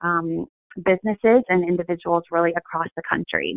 um, 0.00 0.46
businesses 0.84 1.42
and 1.48 1.68
individuals 1.68 2.24
really 2.30 2.52
across 2.56 2.88
the 2.96 3.02
country. 3.08 3.54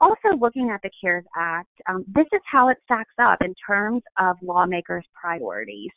Also, 0.00 0.36
looking 0.40 0.70
at 0.70 0.80
the 0.82 0.90
CARES 1.00 1.24
Act, 1.36 1.70
um, 1.88 2.04
this 2.14 2.26
is 2.32 2.40
how 2.50 2.68
it 2.68 2.76
stacks 2.84 3.14
up 3.20 3.38
in 3.42 3.52
terms 3.66 4.02
of 4.18 4.36
lawmakers' 4.42 5.04
priorities. 5.20 5.90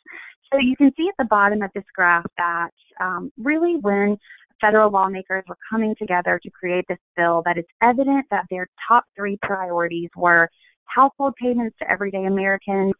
So 0.52 0.58
you 0.58 0.76
can 0.76 0.90
see 0.96 1.08
at 1.08 1.14
the 1.18 1.28
bottom 1.30 1.62
of 1.62 1.70
this 1.74 1.84
graph 1.94 2.26
that 2.36 2.70
um, 3.00 3.30
really 3.38 3.76
when 3.80 4.16
federal 4.60 4.90
lawmakers 4.90 5.44
were 5.48 5.58
coming 5.70 5.94
together 5.98 6.40
to 6.42 6.50
create 6.50 6.84
this 6.88 6.98
bill, 7.16 7.42
that 7.44 7.58
it's 7.58 7.68
evident 7.82 8.26
that 8.30 8.44
their 8.50 8.66
top 8.88 9.04
three 9.16 9.38
priorities 9.42 10.10
were 10.16 10.48
household 10.86 11.34
payments 11.40 11.76
to 11.80 11.90
everyday 11.90 12.24
Americans, 12.24 12.92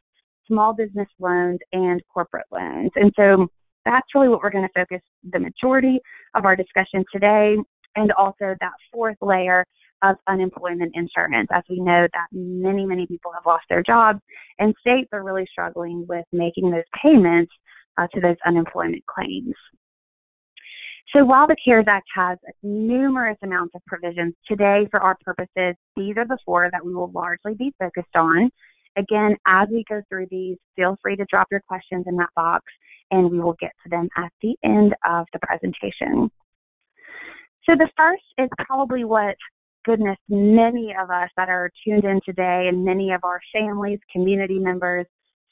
small 0.46 0.72
business 0.72 1.08
loans, 1.18 1.58
and 1.72 2.00
corporate 2.12 2.46
loans. 2.50 2.90
And 2.96 3.12
so 3.16 3.46
that's 3.84 4.06
really 4.14 4.28
what 4.28 4.40
we're 4.42 4.50
going 4.50 4.66
to 4.66 4.80
focus 4.80 5.00
the 5.32 5.38
majority 5.38 6.00
of 6.34 6.44
our 6.44 6.56
discussion 6.56 7.04
today, 7.12 7.56
and 7.96 8.12
also 8.12 8.54
that 8.60 8.72
fourth 8.92 9.16
layer 9.20 9.64
of 10.02 10.16
unemployment 10.28 10.92
insurance, 10.94 11.48
as 11.52 11.62
we 11.70 11.78
know 11.78 12.08
that 12.12 12.26
many, 12.32 12.84
many 12.84 13.06
people 13.06 13.32
have 13.32 13.46
lost 13.46 13.64
their 13.68 13.82
jobs, 13.82 14.20
and 14.58 14.74
states 14.80 15.08
are 15.12 15.22
really 15.22 15.46
struggling 15.50 16.04
with 16.08 16.24
making 16.32 16.70
those 16.70 16.82
payments 17.02 17.52
uh, 17.98 18.06
to 18.12 18.20
those 18.20 18.36
unemployment 18.46 19.04
claims. 19.06 19.54
So 21.14 21.26
while 21.26 21.46
the 21.46 21.56
CARES 21.62 21.84
Act 21.88 22.08
has 22.14 22.38
numerous 22.62 23.36
amounts 23.42 23.74
of 23.74 23.84
provisions, 23.86 24.34
today 24.48 24.88
for 24.90 25.00
our 25.00 25.16
purposes, 25.22 25.76
these 25.94 26.16
are 26.16 26.26
the 26.26 26.38
four 26.44 26.70
that 26.72 26.84
we 26.84 26.94
will 26.94 27.10
largely 27.10 27.54
be 27.54 27.74
focused 27.78 28.16
on. 28.16 28.50
Again, 28.96 29.36
as 29.46 29.68
we 29.70 29.84
go 29.88 30.00
through 30.08 30.28
these, 30.30 30.56
feel 30.74 30.96
free 31.02 31.16
to 31.16 31.26
drop 31.28 31.48
your 31.50 31.60
questions 31.60 32.04
in 32.06 32.16
that 32.16 32.30
box 32.34 32.64
and 33.10 33.30
we 33.30 33.40
will 33.40 33.56
get 33.60 33.72
to 33.82 33.90
them 33.90 34.08
at 34.16 34.32
the 34.40 34.56
end 34.64 34.94
of 35.06 35.26
the 35.34 35.38
presentation. 35.40 36.30
So 37.64 37.74
the 37.76 37.90
first 37.94 38.22
is 38.38 38.48
probably 38.66 39.04
what 39.04 39.36
goodness, 39.84 40.16
many 40.28 40.94
of 40.98 41.10
us 41.10 41.28
that 41.36 41.48
are 41.48 41.70
tuned 41.84 42.04
in 42.04 42.20
today 42.24 42.68
and 42.68 42.84
many 42.84 43.12
of 43.12 43.22
our 43.24 43.40
families, 43.52 43.98
community 44.10 44.58
members, 44.58 45.06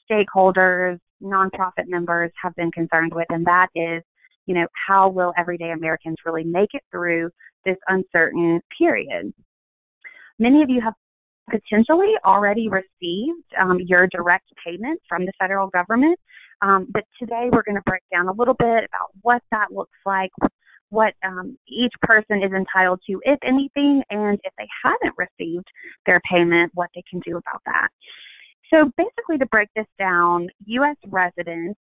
stakeholders, 0.09 0.99
nonprofit 1.21 1.87
members 1.87 2.31
have 2.41 2.55
been 2.55 2.71
concerned 2.71 3.13
with, 3.13 3.27
and 3.29 3.45
that 3.45 3.67
is, 3.75 4.01
you 4.45 4.55
know, 4.55 4.67
how 4.87 5.09
will 5.09 5.33
everyday 5.37 5.71
Americans 5.71 6.17
really 6.25 6.43
make 6.43 6.69
it 6.73 6.83
through 6.91 7.29
this 7.65 7.77
uncertain 7.87 8.59
period? 8.77 9.33
Many 10.39 10.63
of 10.63 10.69
you 10.69 10.81
have 10.81 10.93
potentially 11.49 12.13
already 12.25 12.69
received 12.69 13.45
um, 13.59 13.79
your 13.85 14.07
direct 14.07 14.47
payment 14.65 14.99
from 15.07 15.25
the 15.25 15.33
federal 15.39 15.67
government. 15.67 16.17
Um, 16.61 16.87
but 16.91 17.03
today 17.19 17.49
we're 17.51 17.63
going 17.63 17.75
to 17.75 17.81
break 17.85 18.03
down 18.11 18.27
a 18.27 18.33
little 18.33 18.53
bit 18.53 18.83
about 18.85 19.09
what 19.21 19.41
that 19.51 19.71
looks 19.71 19.97
like, 20.05 20.31
what 20.89 21.13
um, 21.25 21.57
each 21.67 21.93
person 22.01 22.43
is 22.43 22.51
entitled 22.51 22.99
to, 23.07 23.19
if 23.23 23.39
anything, 23.43 24.03
and 24.09 24.39
if 24.43 24.53
they 24.57 24.67
haven't 24.83 25.15
received 25.17 25.65
their 26.05 26.21
payment, 26.29 26.71
what 26.75 26.89
they 26.93 27.03
can 27.09 27.19
do 27.21 27.37
about 27.37 27.61
that. 27.65 27.87
So 28.73 28.89
basically, 28.95 29.37
to 29.39 29.45
break 29.47 29.69
this 29.75 29.87
down, 29.99 30.47
U.S. 30.65 30.95
residents, 31.07 31.79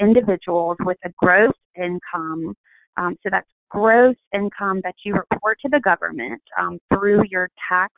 individuals 0.00 0.76
with 0.80 0.98
a 1.04 1.10
gross 1.18 1.54
income, 1.76 2.54
um, 2.96 3.16
so 3.22 3.28
that's 3.30 3.48
gross 3.70 4.16
income 4.34 4.80
that 4.84 4.94
you 5.04 5.14
report 5.14 5.58
to 5.60 5.68
the 5.68 5.80
government 5.80 6.40
um, 6.58 6.78
through 6.92 7.22
your 7.30 7.48
tax 7.68 7.92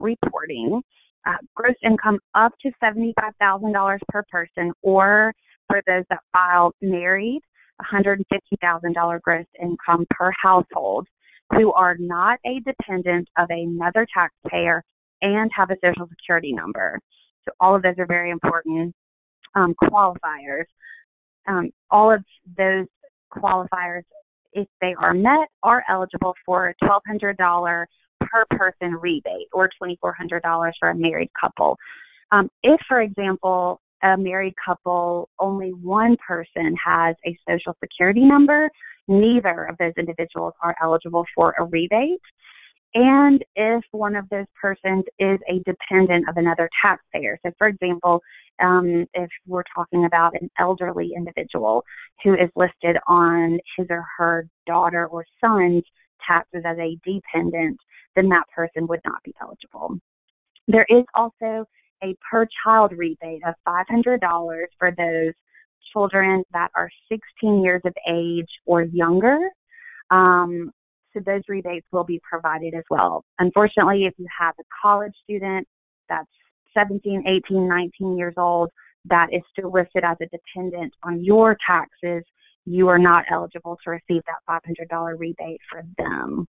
reporting, 0.00 0.82
uh, 1.26 1.36
gross 1.54 1.76
income 1.84 2.18
up 2.34 2.52
to 2.60 2.70
$75,000 2.82 3.98
per 4.08 4.24
person, 4.30 4.72
or 4.82 5.32
for 5.68 5.80
those 5.86 6.04
that 6.10 6.20
file 6.32 6.72
married, 6.82 7.40
$150,000 7.92 9.20
gross 9.22 9.46
income 9.60 10.06
per 10.10 10.32
household 10.40 11.06
who 11.52 11.72
are 11.72 11.96
not 11.98 12.38
a 12.46 12.60
dependent 12.60 13.28
of 13.38 13.48
another 13.50 14.06
taxpayer 14.12 14.82
and 15.22 15.50
have 15.54 15.70
a 15.70 15.76
social 15.84 16.08
security 16.08 16.52
number. 16.52 16.98
So 17.44 17.52
all 17.60 17.74
of 17.74 17.82
those 17.82 17.94
are 17.98 18.06
very 18.06 18.30
important 18.30 18.94
um, 19.54 19.74
qualifiers. 19.82 20.64
Um, 21.46 21.70
all 21.90 22.12
of 22.12 22.22
those 22.56 22.86
qualifiers, 23.32 24.02
if 24.52 24.68
they 24.80 24.94
are 24.98 25.14
met, 25.14 25.48
are 25.62 25.84
eligible 25.88 26.34
for 26.46 26.68
a 26.68 26.84
$1,200 26.84 27.86
per 28.20 28.44
person 28.50 28.94
rebate 29.00 29.48
or 29.52 29.68
$2,400 29.82 30.72
for 30.78 30.90
a 30.90 30.94
married 30.94 31.30
couple. 31.38 31.76
Um, 32.32 32.50
if, 32.62 32.80
for 32.88 33.00
example, 33.00 33.80
a 34.02 34.16
married 34.16 34.54
couple, 34.64 35.28
only 35.38 35.70
one 35.70 36.16
person 36.26 36.76
has 36.84 37.16
a 37.26 37.36
social 37.48 37.76
security 37.82 38.24
number, 38.24 38.70
neither 39.08 39.64
of 39.64 39.76
those 39.78 39.92
individuals 39.98 40.54
are 40.62 40.74
eligible 40.82 41.24
for 41.34 41.54
a 41.58 41.64
rebate. 41.64 42.20
And 42.94 43.44
if 43.56 43.82
one 43.90 44.14
of 44.14 44.28
those 44.28 44.46
persons 44.60 45.04
is 45.18 45.38
a 45.48 45.58
dependent 45.66 46.28
of 46.28 46.36
another 46.36 46.70
taxpayer. 46.80 47.38
So, 47.44 47.50
for 47.58 47.66
example, 47.66 48.20
um, 48.62 49.06
if 49.14 49.28
we're 49.46 49.64
talking 49.74 50.04
about 50.04 50.40
an 50.40 50.48
elderly 50.60 51.12
individual 51.16 51.84
who 52.22 52.34
is 52.34 52.50
listed 52.54 52.96
on 53.08 53.58
his 53.76 53.88
or 53.90 54.04
her 54.16 54.46
daughter 54.66 55.06
or 55.06 55.24
son's 55.40 55.82
taxes 56.26 56.62
as 56.64 56.78
a 56.78 56.96
dependent, 57.04 57.78
then 58.14 58.28
that 58.28 58.44
person 58.54 58.86
would 58.86 59.00
not 59.04 59.22
be 59.24 59.34
eligible. 59.40 59.98
There 60.68 60.86
is 60.88 61.04
also 61.14 61.66
a 62.02 62.16
per 62.30 62.46
child 62.64 62.92
rebate 62.96 63.42
of 63.44 63.54
$500 63.66 64.18
for 64.78 64.92
those 64.96 65.32
children 65.92 66.44
that 66.52 66.70
are 66.76 66.90
16 67.10 67.62
years 67.62 67.82
of 67.84 67.92
age 68.08 68.48
or 68.66 68.82
younger. 68.82 69.38
Um, 70.10 70.70
those 71.20 71.42
rebates 71.48 71.86
will 71.92 72.04
be 72.04 72.20
provided 72.28 72.74
as 72.74 72.84
well. 72.90 73.24
Unfortunately, 73.38 74.04
if 74.04 74.14
you 74.18 74.26
have 74.38 74.54
a 74.58 74.64
college 74.82 75.14
student 75.24 75.66
that's 76.08 76.28
17, 76.74 77.24
18, 77.26 77.68
19 77.68 78.16
years 78.16 78.34
old 78.36 78.70
that 79.06 79.28
is 79.32 79.42
still 79.52 79.70
listed 79.70 80.02
as 80.04 80.16
a 80.20 80.26
dependent 80.26 80.92
on 81.02 81.22
your 81.22 81.56
taxes, 81.66 82.24
you 82.66 82.88
are 82.88 82.98
not 82.98 83.24
eligible 83.30 83.78
to 83.84 83.90
receive 83.90 84.22
that 84.26 84.60
$500 84.90 85.18
rebate 85.18 85.60
for 85.70 85.82
them. 85.98 86.46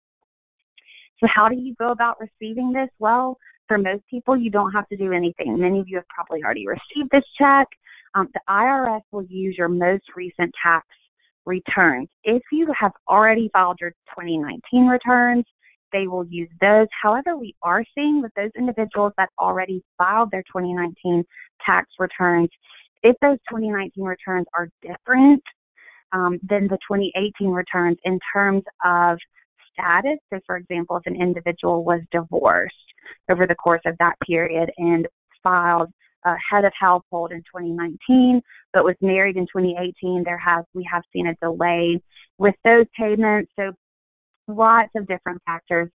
So, 1.19 1.27
how 1.33 1.49
do 1.49 1.57
you 1.57 1.75
go 1.79 1.93
about 1.93 2.19
receiving 2.21 2.73
this? 2.73 2.89
Well, 2.99 3.39
for 3.69 3.79
most 3.79 4.03
people, 4.11 4.37
you 4.37 4.51
don't 4.51 4.73
have 4.73 4.89
to 4.89 4.97
do 4.97 5.13
anything. 5.13 5.59
Many 5.59 5.81
of 5.81 5.89
you 5.89 5.97
have 5.97 6.09
probably 6.09 6.43
already 6.45 6.67
received 6.67 7.11
this 7.11 7.25
check. 7.39 7.69
Um, 8.15 8.29
the 8.35 8.41
IRS 8.49 9.01
will 9.13 9.25
use 9.25 9.55
your 9.57 9.69
most 9.69 10.05
recent 10.15 10.53
tax 10.63 10.87
returns. 11.47 12.09
If 12.25 12.43
you 12.53 12.73
have 12.79 12.93
already 13.09 13.51
filed 13.53 13.79
your 13.81 13.91
2019 14.17 14.87
returns, 14.87 15.45
they 15.93 16.07
will 16.07 16.25
use 16.27 16.49
those. 16.61 16.87
However, 17.03 17.37
we 17.37 17.55
are 17.63 17.85
seeing 17.95 18.23
with 18.23 18.33
those 18.35 18.51
individuals 18.57 19.13
that 19.19 19.29
already 19.39 19.83
filed 19.99 20.31
their 20.31 20.43
2019 20.45 21.25
tax 21.65 21.89
returns, 21.99 22.49
if 23.03 23.17
those 23.21 23.39
2019 23.51 24.05
returns 24.05 24.47
are 24.57 24.69
different 24.81 25.43
um, 26.13 26.39
than 26.49 26.65
the 26.69 26.79
2018 26.89 27.49
returns 27.49 27.99
in 28.05 28.19
terms 28.33 28.63
of 28.85 29.19
status, 29.73 30.19
so 30.31 30.39
for 30.47 30.57
example, 30.57 30.97
if 30.97 31.07
an 31.07 31.21
individual 31.21 31.85
was 31.85 32.01
divorced, 32.11 32.75
over 33.31 33.47
the 33.47 33.55
course 33.55 33.81
of 33.87 33.97
that 33.99 34.15
period 34.27 34.71
and 34.79 35.07
filed 35.43 35.91
uh, 36.25 36.35
head 36.51 36.65
of 36.65 36.73
household 36.79 37.33
in 37.33 37.39
2019, 37.39 38.41
but 38.73 38.85
was 38.85 38.97
married 39.01 39.37
in 39.37 39.45
2018. 39.45 40.23
There 40.25 40.39
has 40.39 40.65
we 40.75 40.87
have 40.91 41.03
seen 41.13 41.27
a 41.27 41.35
delay 41.37 42.01
with 42.39 42.55
those 42.65 42.87
payments. 42.99 43.51
So 43.57 43.73
lots 44.49 44.91
of 44.97 45.07
different 45.07 45.43
factors. 45.45 45.91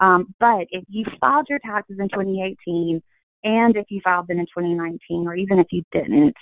Um, 0.00 0.34
but 0.40 0.66
if 0.70 0.84
you 0.88 1.04
filed 1.20 1.46
your 1.48 1.60
taxes 1.60 1.96
in 1.98 2.08
2018 2.08 3.02
and 3.44 3.76
if 3.76 3.86
you 3.88 4.00
filed 4.02 4.28
them 4.28 4.38
in 4.38 4.46
2019, 4.46 5.26
or 5.26 5.34
even 5.34 5.58
if 5.58 5.66
you 5.70 5.82
didn't, 5.92 6.34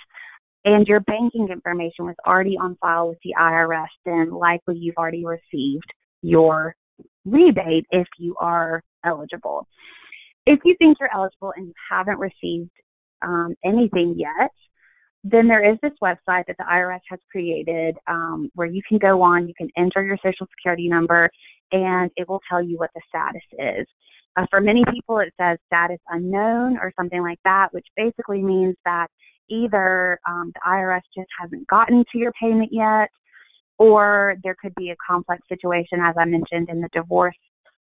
and 0.63 0.87
your 0.87 0.99
banking 1.01 1.47
information 1.51 2.05
was 2.05 2.15
already 2.25 2.57
on 2.57 2.77
file 2.77 3.09
with 3.09 3.17
the 3.23 3.33
IRS, 3.39 3.87
then 4.05 4.31
likely 4.31 4.77
you've 4.77 4.97
already 4.97 5.25
received 5.25 5.91
your 6.21 6.75
rebate 7.25 7.85
if 7.91 8.07
you 8.19 8.35
are 8.39 8.83
eligible. 9.03 9.67
If 10.45 10.59
you 10.63 10.75
think 10.77 10.97
you're 10.99 11.13
eligible 11.13 11.53
and 11.55 11.67
you 11.67 11.73
haven't 11.89 12.19
received 12.19 12.69
um, 13.21 13.55
anything 13.63 14.15
yet, 14.17 14.51
then 15.23 15.47
there 15.47 15.69
is 15.69 15.77
this 15.81 15.91
website 16.01 16.45
that 16.47 16.57
the 16.57 16.65
IRS 16.69 17.01
has 17.09 17.19
created 17.31 17.95
um, 18.07 18.49
where 18.55 18.67
you 18.67 18.81
can 18.87 18.97
go 18.97 19.21
on, 19.21 19.47
you 19.47 19.53
can 19.55 19.69
enter 19.77 20.03
your 20.03 20.17
social 20.17 20.47
security 20.57 20.87
number, 20.87 21.29
and 21.71 22.09
it 22.15 22.27
will 22.27 22.41
tell 22.49 22.61
you 22.61 22.77
what 22.77 22.89
the 22.95 23.01
status 23.07 23.43
is. 23.81 23.87
Uh, 24.37 24.45
for 24.49 24.61
many 24.61 24.83
people, 24.91 25.19
it 25.19 25.33
says 25.39 25.57
status 25.67 25.99
unknown 26.09 26.77
or 26.77 26.91
something 26.97 27.21
like 27.21 27.39
that, 27.43 27.67
which 27.71 27.85
basically 27.95 28.41
means 28.41 28.75
that 28.85 29.07
either 29.49 30.17
um, 30.27 30.51
the 30.55 30.61
IRS 30.65 31.01
just 31.15 31.29
hasn't 31.39 31.67
gotten 31.67 32.03
to 32.11 32.17
your 32.17 32.31
payment 32.41 32.69
yet, 32.71 33.09
or 33.77 34.35
there 34.43 34.55
could 34.61 34.73
be 34.75 34.91
a 34.91 34.95
complex 35.05 35.41
situation, 35.49 35.99
as 36.01 36.15
I 36.17 36.25
mentioned 36.25 36.69
in 36.69 36.81
the 36.81 36.89
divorce 36.93 37.35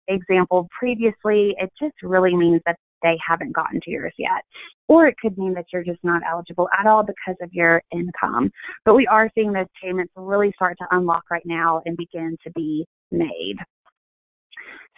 example 0.08 0.68
previously, 0.76 1.54
it 1.58 1.70
just 1.80 1.94
really 2.02 2.34
means 2.36 2.60
that 2.66 2.76
they 3.02 3.16
haven't 3.26 3.52
gotten 3.52 3.80
to 3.82 3.90
yours 3.90 4.14
yet. 4.18 4.44
Or 4.88 5.06
it 5.06 5.16
could 5.20 5.36
mean 5.38 5.54
that 5.54 5.66
you're 5.72 5.84
just 5.84 6.02
not 6.02 6.22
eligible 6.28 6.68
at 6.78 6.86
all 6.86 7.02
because 7.02 7.36
of 7.42 7.52
your 7.52 7.82
income. 7.92 8.50
But 8.84 8.94
we 8.94 9.06
are 9.06 9.30
seeing 9.34 9.52
those 9.52 9.66
payments 9.82 10.12
really 10.16 10.52
start 10.54 10.76
to 10.78 10.86
unlock 10.90 11.24
right 11.30 11.44
now 11.44 11.82
and 11.84 11.96
begin 11.96 12.36
to 12.44 12.50
be 12.52 12.86
made. 13.10 13.56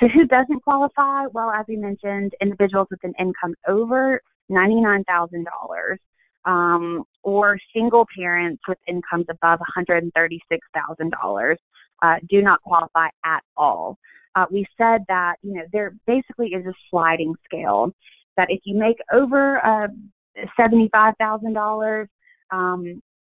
So 0.00 0.08
who 0.08 0.26
doesn't 0.26 0.62
qualify? 0.64 1.26
Well, 1.32 1.50
as 1.50 1.66
we 1.68 1.76
mentioned, 1.76 2.32
individuals 2.40 2.88
with 2.90 3.04
an 3.04 3.14
income 3.18 3.54
over 3.68 4.20
$99,000 4.50 5.44
um, 6.44 7.04
or 7.22 7.58
single 7.72 8.06
parents 8.16 8.62
with 8.68 8.78
incomes 8.88 9.26
above 9.30 9.60
$136,000 9.78 11.56
uh, 12.02 12.16
do 12.28 12.42
not 12.42 12.60
qualify 12.62 13.08
at 13.24 13.42
all 13.56 13.96
uh, 14.36 14.46
we 14.50 14.66
said 14.76 15.02
that 15.08 15.36
you 15.42 15.54
know 15.54 15.62
there 15.72 15.94
basically 16.06 16.48
is 16.48 16.66
a 16.66 16.72
sliding 16.90 17.34
scale 17.44 17.92
that 18.36 18.48
if 18.50 18.60
you 18.64 18.76
make 18.76 18.96
over 19.12 19.64
uh, 19.64 19.88
seventy-five 20.56 21.14
thousand 21.18 21.48
um, 21.48 21.54
dollars, 21.54 22.08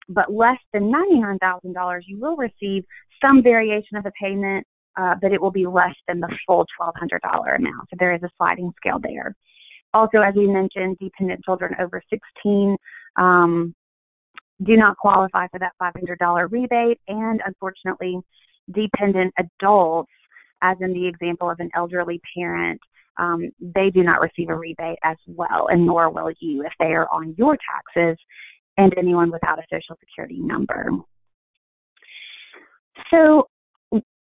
but 0.08 0.32
less 0.32 0.58
than 0.72 0.90
ninety-nine 0.90 1.38
thousand 1.38 1.72
dollars, 1.72 2.04
you 2.08 2.18
will 2.18 2.36
receive 2.36 2.84
some 3.22 3.42
variation 3.42 3.96
of 3.96 4.04
the 4.04 4.12
payment, 4.20 4.66
uh, 4.96 5.14
but 5.20 5.32
it 5.32 5.40
will 5.40 5.52
be 5.52 5.66
less 5.66 5.94
than 6.08 6.20
the 6.20 6.38
full 6.46 6.66
twelve 6.76 6.94
hundred 6.98 7.22
dollar 7.22 7.54
amount. 7.54 7.88
So 7.90 7.96
there 7.98 8.14
is 8.14 8.22
a 8.22 8.30
sliding 8.36 8.72
scale 8.76 8.98
there. 9.02 9.34
Also, 9.92 10.18
as 10.18 10.34
we 10.34 10.46
mentioned, 10.46 10.98
dependent 11.00 11.44
children 11.44 11.74
over 11.80 12.02
sixteen. 12.10 12.76
Um, 13.16 13.74
do 14.62 14.76
not 14.76 14.96
qualify 14.96 15.48
for 15.48 15.58
that 15.58 15.72
$500 15.82 16.50
rebate, 16.50 17.00
and 17.08 17.40
unfortunately, 17.44 18.20
dependent 18.72 19.34
adults 19.38 20.10
as 20.64 20.78
in 20.80 20.92
the 20.92 21.06
example 21.06 21.50
of 21.50 21.60
an 21.60 21.70
elderly 21.76 22.20
parent, 22.36 22.80
um, 23.18 23.50
they 23.60 23.90
do 23.90 24.02
not 24.02 24.20
receive 24.20 24.48
a 24.48 24.54
rebate 24.54 24.98
as 25.04 25.16
well, 25.26 25.68
and 25.68 25.86
nor 25.86 26.10
will 26.10 26.32
you 26.40 26.64
if 26.64 26.72
they 26.80 26.86
are 26.86 27.08
on 27.12 27.34
your 27.38 27.56
taxes 27.56 28.18
and 28.76 28.92
anyone 28.98 29.30
without 29.30 29.58
a 29.58 29.62
social 29.70 29.96
security 30.00 30.40
number. 30.40 30.90
So, 33.10 33.48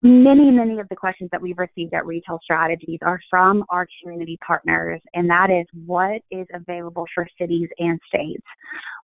many, 0.01 0.51
many 0.51 0.79
of 0.79 0.89
the 0.89 0.95
questions 0.95 1.29
that 1.31 1.41
we've 1.41 1.57
received 1.57 1.93
at 1.93 2.05
Retail 2.05 2.39
Strategies 2.43 2.99
are 3.03 3.19
from 3.29 3.63
our 3.69 3.87
community 4.01 4.37
partners, 4.45 4.99
and 5.13 5.29
that 5.29 5.49
is 5.49 5.67
what 5.85 6.21
is 6.31 6.47
available 6.53 7.05
for 7.13 7.27
cities 7.39 7.69
and 7.77 7.99
states? 8.07 8.43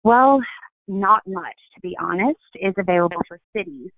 Well, 0.04 0.39
not 0.88 1.21
much, 1.28 1.56
to 1.76 1.82
be 1.82 1.95
honest, 2.02 2.39
is 2.56 2.73
available 2.78 3.21
for 3.28 3.39
cities 3.56 3.91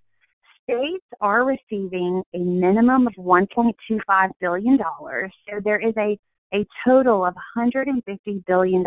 states 0.70 1.04
are 1.20 1.44
receiving 1.44 2.22
a 2.34 2.38
minimum 2.38 3.06
of 3.06 3.14
$1.25 3.14 4.30
billion. 4.40 4.78
So 4.78 5.60
there 5.64 5.80
is 5.80 5.94
a, 5.98 6.18
a 6.54 6.66
total 6.86 7.24
of 7.24 7.34
$150 7.56 8.44
billion 8.46 8.84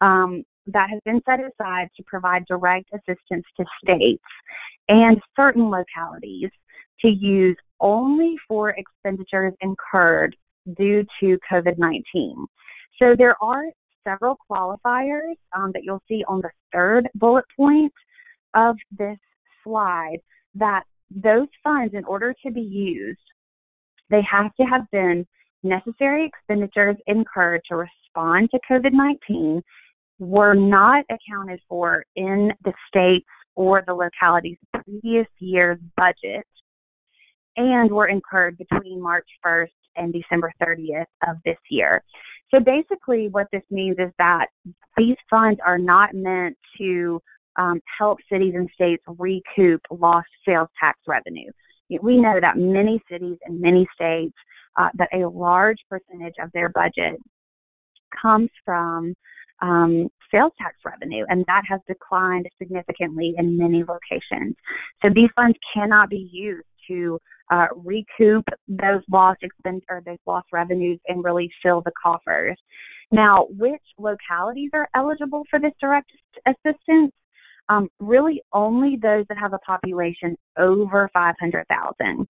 um, 0.00 0.44
that 0.66 0.88
has 0.90 1.00
been 1.04 1.20
set 1.26 1.40
aside 1.40 1.88
to 1.96 2.02
provide 2.06 2.44
direct 2.46 2.88
assistance 2.94 3.44
to 3.56 3.64
states 3.82 4.22
and 4.88 5.20
certain 5.36 5.70
localities 5.70 6.50
to 7.00 7.08
use 7.08 7.56
only 7.80 8.36
for 8.48 8.70
expenditures 8.70 9.52
incurred 9.60 10.36
due 10.76 11.04
to 11.20 11.38
COVID 11.50 11.76
19. 11.78 12.46
So 12.98 13.14
there 13.18 13.36
are 13.42 13.64
several 14.04 14.38
qualifiers 14.50 15.34
um, 15.54 15.72
that 15.72 15.82
you'll 15.82 16.02
see 16.08 16.24
on 16.28 16.40
the 16.40 16.50
third 16.72 17.08
bullet 17.14 17.44
point 17.56 17.92
of 18.54 18.76
this 18.96 19.18
slide 19.62 20.18
that 20.54 20.84
those 21.10 21.48
funds, 21.62 21.94
in 21.94 22.04
order 22.04 22.34
to 22.44 22.52
be 22.52 22.60
used, 22.60 23.18
they 24.10 24.22
have 24.30 24.54
to 24.56 24.64
have 24.64 24.82
been 24.90 25.26
necessary 25.62 26.26
expenditures 26.26 26.96
incurred 27.06 27.62
to 27.68 27.76
respond 27.76 28.50
to 28.50 28.60
COVID 28.70 28.92
19 28.92 29.62
were 30.18 30.54
not 30.54 31.04
accounted 31.10 31.60
for 31.68 32.04
in 32.16 32.52
the 32.64 32.72
state's 32.88 33.26
or 33.56 33.82
the 33.86 33.94
locality's 33.94 34.58
previous 34.72 35.26
year's 35.38 35.78
budget 35.96 36.46
and 37.56 37.90
were 37.90 38.08
incurred 38.08 38.58
between 38.58 39.00
March 39.00 39.26
1st 39.44 39.68
and 39.96 40.12
December 40.12 40.52
30th 40.62 41.06
of 41.28 41.36
this 41.44 41.56
year. 41.70 42.02
So 42.52 42.60
basically, 42.60 43.28
what 43.28 43.46
this 43.52 43.62
means 43.70 43.96
is 43.98 44.10
that 44.18 44.46
these 44.96 45.16
funds 45.30 45.60
are 45.64 45.78
not 45.78 46.14
meant 46.14 46.56
to 46.78 47.20
um, 47.56 47.80
help 47.98 48.18
cities 48.30 48.54
and 48.56 48.68
states 48.74 49.02
recoup 49.06 49.80
lost 49.90 50.28
sales 50.46 50.68
tax 50.78 50.98
revenue. 51.06 51.50
We 52.02 52.18
know 52.18 52.38
that 52.40 52.56
many 52.56 53.00
cities 53.10 53.36
and 53.44 53.60
many 53.60 53.86
states, 53.94 54.34
uh, 54.76 54.88
that 54.94 55.08
a 55.12 55.28
large 55.28 55.78
percentage 55.88 56.34
of 56.42 56.50
their 56.52 56.68
budget 56.70 57.20
comes 58.20 58.50
from 58.64 59.14
um, 59.62 60.08
sales 60.32 60.52
tax 60.58 60.76
revenue, 60.84 61.24
and 61.28 61.44
that 61.46 61.62
has 61.68 61.80
declined 61.86 62.48
significantly 62.58 63.34
in 63.36 63.56
many 63.56 63.84
locations. 63.84 64.56
So 65.02 65.10
these 65.14 65.30
funds 65.36 65.56
cannot 65.72 66.10
be 66.10 66.28
used 66.32 66.66
to 66.88 67.18
uh, 67.50 67.66
recoup 67.76 68.44
those 68.68 69.02
lost 69.10 69.42
expense 69.42 69.82
or 69.88 70.02
those 70.04 70.18
lost 70.26 70.46
revenues 70.52 70.98
and 71.08 71.22
really 71.22 71.50
fill 71.62 71.82
the 71.82 71.92
coffers. 72.02 72.58
Now, 73.12 73.46
which 73.50 73.82
localities 73.98 74.70
are 74.72 74.88
eligible 74.94 75.44
for 75.50 75.60
this 75.60 75.72
direct 75.80 76.10
assistance? 76.46 77.12
Um, 77.68 77.88
really, 77.98 78.42
only 78.52 78.96
those 79.00 79.24
that 79.28 79.38
have 79.38 79.54
a 79.54 79.58
population 79.58 80.36
over 80.58 81.08
500,000. 81.12 82.28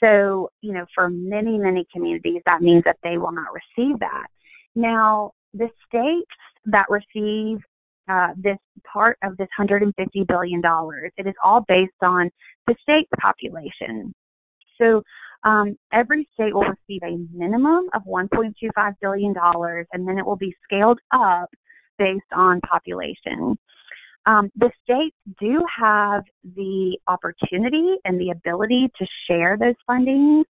So, 0.00 0.50
you 0.60 0.72
know, 0.72 0.84
for 0.94 1.08
many, 1.08 1.56
many 1.56 1.86
communities, 1.92 2.42
that 2.44 2.60
means 2.60 2.84
that 2.84 2.98
they 3.02 3.16
will 3.16 3.32
not 3.32 3.46
receive 3.54 3.98
that. 4.00 4.26
Now, 4.74 5.32
the 5.54 5.70
states 5.88 6.30
that 6.66 6.86
receive 6.90 7.58
uh, 8.08 8.28
this 8.36 8.58
part 8.84 9.18
of 9.22 9.36
this 9.38 9.48
$150 9.58 9.92
billion, 10.28 10.62
it 11.16 11.26
is 11.26 11.34
all 11.42 11.64
based 11.66 11.92
on 12.02 12.30
the 12.66 12.74
state's 12.82 13.10
population. 13.18 14.14
So 14.78 15.02
um, 15.44 15.76
every 15.92 16.28
state 16.34 16.54
will 16.54 16.64
receive 16.64 17.02
a 17.02 17.16
minimum 17.34 17.86
of 17.94 18.02
$1.25 18.02 18.94
billion, 19.00 19.34
and 19.92 20.08
then 20.08 20.18
it 20.18 20.26
will 20.26 20.36
be 20.36 20.54
scaled 20.64 20.98
up 21.12 21.48
based 21.98 22.24
on 22.34 22.60
population. 22.60 23.56
Um, 24.26 24.50
the 24.56 24.70
states 24.82 25.16
do 25.40 25.64
have 25.80 26.24
the 26.56 26.98
opportunity 27.06 27.96
and 28.04 28.20
the 28.20 28.30
ability 28.30 28.90
to 28.98 29.06
share 29.28 29.56
those 29.58 29.76
fundings 29.88 30.44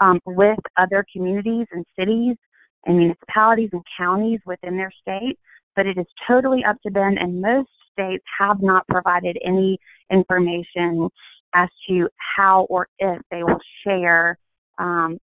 um, 0.00 0.18
with 0.26 0.58
other 0.76 1.06
communities 1.12 1.66
and 1.70 1.84
cities 1.96 2.36
and 2.84 2.98
municipalities 2.98 3.70
and 3.72 3.82
counties 3.96 4.40
within 4.44 4.76
their 4.76 4.92
state, 5.00 5.38
but 5.76 5.86
it 5.86 5.96
is 5.96 6.06
totally 6.26 6.64
up 6.68 6.76
to 6.84 6.90
them, 6.90 7.14
and 7.18 7.40
most 7.40 7.70
states 7.92 8.24
have 8.38 8.60
not 8.60 8.86
provided 8.88 9.38
any 9.44 9.78
information 10.10 11.08
as 11.54 11.68
to 11.88 12.08
how 12.36 12.66
or 12.70 12.88
if 12.98 13.20
they 13.30 13.44
will 13.44 13.60
share 13.84 14.36
um, 14.78 15.18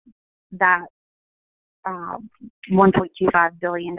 that 0.52 0.86
uh, 1.86 2.18
$1.25 2.72 3.60
billion 3.60 3.96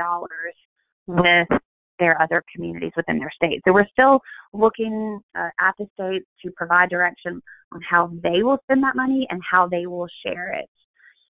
with 1.07 1.61
their 2.01 2.21
other 2.21 2.43
communities 2.53 2.93
within 2.97 3.19
their 3.19 3.31
state. 3.35 3.61
So 3.65 3.73
we're 3.73 3.87
still 3.93 4.21
looking 4.53 5.21
uh, 5.39 5.51
at 5.61 5.75
the 5.79 5.87
states 5.95 6.27
to 6.45 6.51
provide 6.57 6.91
direction 6.91 7.41
on 7.73 7.81
how 7.89 8.11
they 8.23 8.43
will 8.43 8.59
spend 8.65 8.83
that 8.83 8.97
money 8.97 9.27
and 9.31 9.41
how 9.49 9.69
they 9.69 9.87
will 9.87 10.09
share 10.25 10.53
it. 10.59 10.69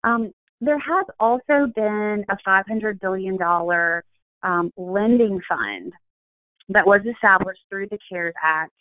Um, 0.04 0.32
there 0.60 0.78
has 0.78 1.06
also 1.20 1.70
been 1.74 2.24
a 2.30 2.36
$500 2.48 3.00
billion 3.00 3.36
um, 4.42 4.72
lending 4.76 5.40
fund 5.48 5.92
that 6.68 6.86
was 6.86 7.00
established 7.12 7.60
through 7.68 7.88
the 7.90 7.98
CARES 8.08 8.34
Act 8.42 8.72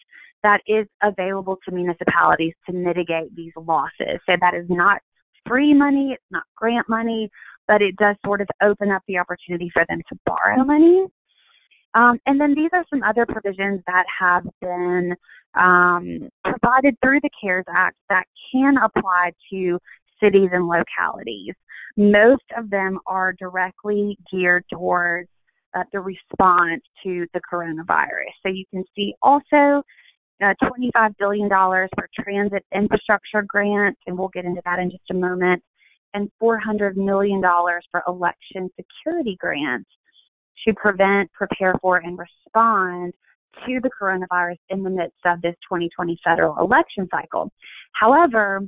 that 0.44 0.62
is 0.67 0.88
available 1.04 1.58
to 1.65 1.74
municipalities 1.74 2.54
to 2.67 2.74
mitigate 2.74 3.36
these 3.36 3.52
losses. 3.56 4.20
So 4.26 4.34
that 4.39 4.54
is 4.54 4.65
not 4.70 5.02
free 5.48 5.74
money, 5.74 6.12
it's 6.13 6.24
not 6.32 6.44
grant 6.56 6.88
money, 6.88 7.30
but 7.67 7.82
it 7.82 7.96
does 7.98 8.15
sort 8.26 8.41
of 8.41 8.48
open 8.62 8.91
up 8.91 9.02
the 9.08 9.17
opportunity 9.17 9.70
for 9.74 9.86
them 9.88 10.02
to 10.10 10.20
borrow 10.26 10.63
money. 10.63 11.06
Um, 11.93 12.19
and 12.25 12.39
then 12.39 12.54
these 12.56 12.69
are 12.73 12.86
some 12.89 13.04
other 13.04 13.25
provisions 13.25 13.82
that 13.88 14.06
have 14.19 14.43
been 14.62 15.15
um, 15.56 16.30
provided 16.43 16.95
through 17.04 17.19
the 17.21 17.30
CARES 17.41 17.65
Act 17.73 17.97
that 18.10 18.23
can 18.51 18.75
apply 18.77 19.32
to 19.51 19.77
cities 20.23 20.49
and 20.54 20.67
localities. 20.67 21.54
Most 21.97 22.43
of 22.58 22.69
them 22.69 22.99
are 23.08 23.34
directly 23.34 24.17
geared 24.32 24.63
towards 24.71 25.27
uh, 25.73 25.84
the 25.91 25.99
response 25.99 26.82
to 27.04 27.25
the 27.34 27.41
coronavirus. 27.51 28.32
So 28.43 28.49
you 28.49 28.65
can 28.71 28.84
see 28.95 29.13
also 29.21 29.84
uh, 30.41 30.54
$25 30.63 31.15
billion 31.19 31.49
for 31.49 32.10
transit 32.23 32.65
infrastructure 32.73 33.43
grants, 33.45 33.99
and 34.08 34.17
we'll 34.17 34.30
get 34.30 34.45
into 34.45 34.62
that 34.65 34.80
in 34.80 34.89
just 34.89 35.04
a 35.12 35.13
moment, 35.13 35.62
and 36.13 36.30
$400 36.41 36.95
million 36.95 37.41
for 37.41 38.04
election 38.08 38.69
security 38.75 39.38
grants 39.39 39.89
to 40.67 40.74
prevent, 40.74 41.32
prepare 41.34 41.74
for, 41.82 41.97
and 41.97 42.17
respond 42.17 43.13
to 43.65 43.80
the 43.82 43.89
coronavirus 43.89 44.58
in 44.69 44.84
the 44.84 44.89
midst 44.89 45.19
of 45.26 45.41
this 45.41 45.56
2020 45.67 46.17
federal 46.24 46.58
election 46.58 47.08
cycle. 47.12 47.52
However, 47.93 48.62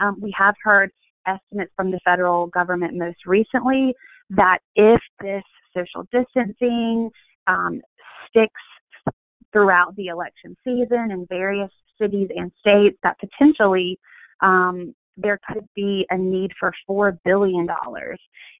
um, 0.00 0.16
we 0.20 0.34
have 0.36 0.54
heard 0.62 0.90
estimates 1.26 1.72
from 1.76 1.90
the 1.90 2.00
federal 2.04 2.46
government 2.48 2.94
most 2.94 3.26
recently 3.26 3.94
that 4.30 4.58
if 4.74 5.00
this 5.20 5.42
social 5.76 6.06
distancing 6.12 7.10
um, 7.46 7.80
sticks 8.28 9.14
throughout 9.52 9.94
the 9.96 10.06
election 10.06 10.56
season 10.64 11.10
in 11.10 11.26
various 11.28 11.70
cities 12.00 12.28
and 12.34 12.52
states 12.60 12.98
that 13.02 13.16
potentially 13.18 13.98
um, 14.42 14.94
there 15.18 15.38
could 15.52 15.66
be 15.74 16.06
a 16.10 16.16
need 16.16 16.52
for 16.58 16.72
$4 16.88 17.18
billion 17.24 17.66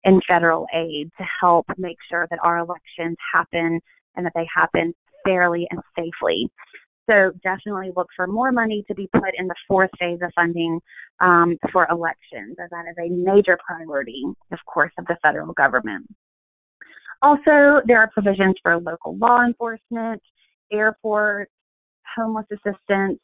in 0.04 0.20
federal 0.28 0.66
aid 0.74 1.10
to 1.18 1.24
help 1.40 1.66
make 1.78 1.96
sure 2.10 2.26
that 2.30 2.38
our 2.42 2.58
elections 2.58 3.16
happen 3.32 3.80
and 4.16 4.26
that 4.26 4.32
they 4.34 4.46
happen 4.54 4.92
fairly 5.24 5.66
and 5.70 5.80
safely. 5.96 6.50
So 7.08 7.32
definitely 7.42 7.90
look 7.96 8.08
for 8.14 8.26
more 8.26 8.52
money 8.52 8.84
to 8.88 8.94
be 8.94 9.08
put 9.14 9.30
in 9.38 9.46
the 9.46 9.54
fourth 9.66 9.90
phase 9.98 10.18
of 10.22 10.30
funding 10.34 10.78
um, 11.20 11.56
for 11.72 11.86
elections, 11.90 12.56
as 12.62 12.68
that 12.70 12.84
is 12.90 12.96
a 12.98 13.08
major 13.08 13.58
priority, 13.66 14.24
of 14.52 14.58
course, 14.66 14.92
of 14.98 15.06
the 15.06 15.16
federal 15.22 15.54
government. 15.54 16.06
Also, 17.22 17.80
there 17.86 17.98
are 17.98 18.10
provisions 18.12 18.56
for 18.62 18.78
local 18.78 19.16
law 19.16 19.44
enforcement, 19.44 20.22
airports, 20.70 21.50
homeless 22.16 22.46
assistance, 22.52 23.18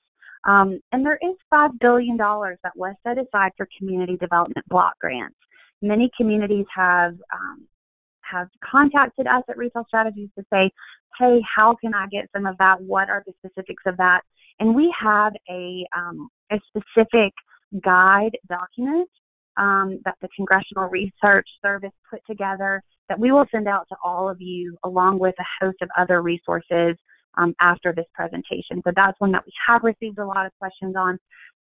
um, 0.46 0.80
and 0.92 1.04
there 1.04 1.18
is 1.22 1.36
$5 1.52 1.78
billion 1.80 2.16
that 2.16 2.76
was 2.76 2.94
set 3.06 3.18
aside 3.18 3.52
for 3.56 3.68
community 3.78 4.16
development 4.16 4.66
block 4.68 4.98
grants. 5.00 5.36
Many 5.82 6.10
communities 6.16 6.66
have 6.74 7.14
um, 7.32 7.66
have 8.30 8.48
contacted 8.64 9.26
us 9.26 9.42
at 9.48 9.56
Retail 9.56 9.84
Strategies 9.86 10.30
to 10.38 10.44
say, 10.52 10.70
hey, 11.18 11.40
how 11.56 11.76
can 11.80 11.94
I 11.94 12.06
get 12.06 12.28
some 12.34 12.46
of 12.46 12.56
that? 12.58 12.80
What 12.80 13.10
are 13.10 13.22
the 13.26 13.32
specifics 13.38 13.82
of 13.86 13.96
that? 13.98 14.22
And 14.60 14.74
we 14.74 14.92
have 15.00 15.32
a, 15.50 15.84
um, 15.96 16.28
a 16.50 16.56
specific 16.68 17.32
guide 17.84 18.36
document 18.48 19.08
um, 19.56 20.00
that 20.04 20.16
the 20.22 20.28
Congressional 20.36 20.88
Research 20.88 21.46
Service 21.62 21.92
put 22.10 22.20
together 22.26 22.82
that 23.08 23.18
we 23.18 23.30
will 23.30 23.44
send 23.50 23.68
out 23.68 23.86
to 23.90 23.96
all 24.04 24.28
of 24.28 24.40
you 24.40 24.76
along 24.84 25.18
with 25.18 25.34
a 25.38 25.64
host 25.64 25.76
of 25.82 25.88
other 25.98 26.22
resources 26.22 26.96
um, 27.36 27.54
after 27.60 27.92
this 27.92 28.06
presentation. 28.14 28.82
So 28.84 28.92
that's 28.94 29.18
one 29.20 29.32
that 29.32 29.44
we 29.46 29.52
have 29.66 29.82
received 29.82 30.18
a 30.18 30.26
lot 30.26 30.46
of 30.46 30.52
questions 30.58 30.94
on. 30.96 31.18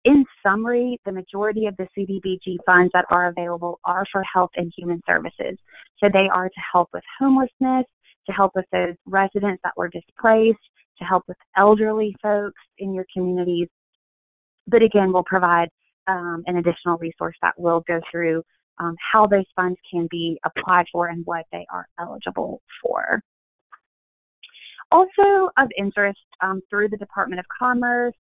In 0.05 0.25
summary, 0.41 0.99
the 1.05 1.11
majority 1.11 1.65
of 1.65 1.75
the 1.77 1.87
CDBG 1.97 2.57
funds 2.65 2.91
that 2.93 3.05
are 3.09 3.27
available 3.27 3.79
are 3.83 4.05
for 4.11 4.23
health 4.23 4.51
and 4.55 4.71
human 4.75 5.01
services. 5.05 5.57
So 5.99 6.07
they 6.11 6.27
are 6.33 6.47
to 6.47 6.61
help 6.71 6.89
with 6.93 7.03
homelessness, 7.19 7.85
to 8.25 8.31
help 8.31 8.53
with 8.55 8.65
those 8.71 8.95
residents 9.05 9.59
that 9.63 9.73
were 9.75 9.89
displaced, 9.89 10.59
to 10.99 11.03
help 11.03 11.23
with 11.27 11.37
elderly 11.57 12.15
folks 12.21 12.61
in 12.77 12.93
your 12.93 13.05
communities. 13.13 13.67
But 14.67 14.83
again, 14.83 15.11
we'll 15.11 15.23
provide 15.23 15.69
um, 16.07 16.43
an 16.47 16.57
additional 16.57 16.97
resource 16.97 17.35
that 17.41 17.59
will 17.59 17.83
go 17.87 17.99
through 18.11 18.43
um, 18.79 18.95
how 19.11 19.27
those 19.27 19.45
funds 19.55 19.77
can 19.91 20.07
be 20.09 20.39
applied 20.45 20.85
for 20.91 21.07
and 21.07 21.25
what 21.25 21.45
they 21.51 21.65
are 21.71 21.87
eligible 21.99 22.61
for. 22.81 23.21
Also 24.91 25.49
of 25.57 25.69
interest 25.77 26.19
um, 26.41 26.61
through 26.69 26.89
the 26.89 26.97
Department 26.97 27.39
of 27.39 27.45
Commerce, 27.57 28.15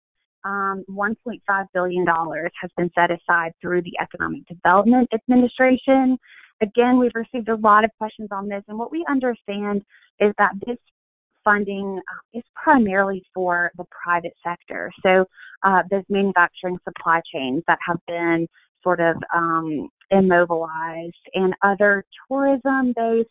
um, 0.44 0.84
$1.5 0.90 1.66
billion 1.74 2.06
has 2.06 2.72
been 2.78 2.90
set 2.96 3.10
aside 3.12 3.52
through 3.62 3.82
the 3.82 3.94
Economic 4.02 4.46
Development 4.48 5.10
Administration. 5.14 6.18
Again, 6.62 7.00
we've 7.00 7.16
received 7.16 7.50
a 7.50 7.56
lot 7.56 7.84
of 7.84 7.92
questions 7.98 8.30
on 8.32 8.48
this, 8.48 8.64
and 8.68 8.78
what 8.78 8.92
we 8.92 9.06
understand 9.10 9.84
is 10.20 10.34
that 10.38 10.52
this 10.66 10.78
funding 11.44 12.00
uh, 12.00 12.38
is 12.38 12.44
primarily 12.56 13.24
for 13.34 13.72
the 13.78 13.86
private 14.04 14.34
sector. 14.44 14.92
So, 15.04 15.26
uh, 15.64 15.84
those 15.90 16.04
manufacturing 16.10 16.78
supply 16.84 17.22
chains 17.34 17.64
that 17.68 17.80
have 17.86 18.00
been 18.08 18.48
sort 18.84 19.00
of 19.00 19.16
um, 19.34 19.90
immobilized 20.12 21.16
and 21.34 21.54
other 21.64 22.06
tourism 22.28 22.94
based 22.96 23.30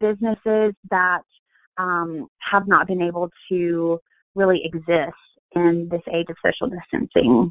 businesses 0.00 0.74
that 0.90 1.22
um, 1.78 2.28
have 2.38 2.66
not 2.66 2.86
been 2.86 3.02
able 3.02 3.30
to 3.50 3.98
really 4.34 4.62
exist 4.64 5.16
in 5.54 5.88
this 5.90 6.02
age 6.12 6.26
of 6.28 6.36
social 6.44 6.68
distancing. 6.68 7.50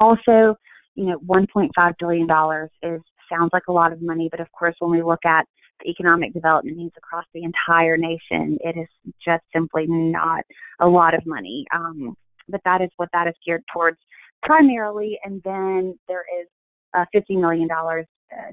Also, 0.00 0.56
you 0.94 1.06
know, 1.06 1.18
$1.5 1.26 1.92
billion 1.98 2.28
is 2.82 3.02
sounds 3.30 3.50
like 3.52 3.64
a 3.68 3.72
lot 3.72 3.92
of 3.92 4.00
money, 4.00 4.28
but 4.30 4.40
of 4.40 4.50
course, 4.52 4.74
when 4.78 4.90
we 4.90 5.02
look 5.02 5.24
at 5.26 5.44
the 5.80 5.90
economic 5.90 6.32
development 6.32 6.76
needs 6.76 6.94
across 6.96 7.24
the 7.34 7.42
entire 7.44 7.96
nation, 7.96 8.58
it 8.60 8.76
is 8.76 8.88
just 9.24 9.42
simply 9.54 9.84
not 9.86 10.44
a 10.80 10.86
lot 10.86 11.14
of 11.14 11.24
money. 11.26 11.64
Um, 11.74 12.16
but 12.48 12.60
that 12.64 12.80
is 12.80 12.90
what 12.96 13.10
that 13.12 13.28
is 13.28 13.34
geared 13.44 13.62
towards 13.72 13.98
primarily. 14.42 15.18
And 15.24 15.42
then 15.44 15.98
there 16.08 16.24
is 16.40 16.48
uh, 16.96 17.04
$50 17.14 17.40
million 17.40 17.68
uh, 17.70 18.02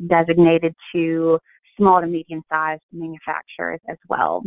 designated 0.07 0.75
to 0.93 1.39
small 1.77 2.01
to 2.01 2.07
medium 2.07 2.41
sized 2.51 2.83
manufacturers 2.91 3.79
as 3.89 3.97
well. 4.09 4.43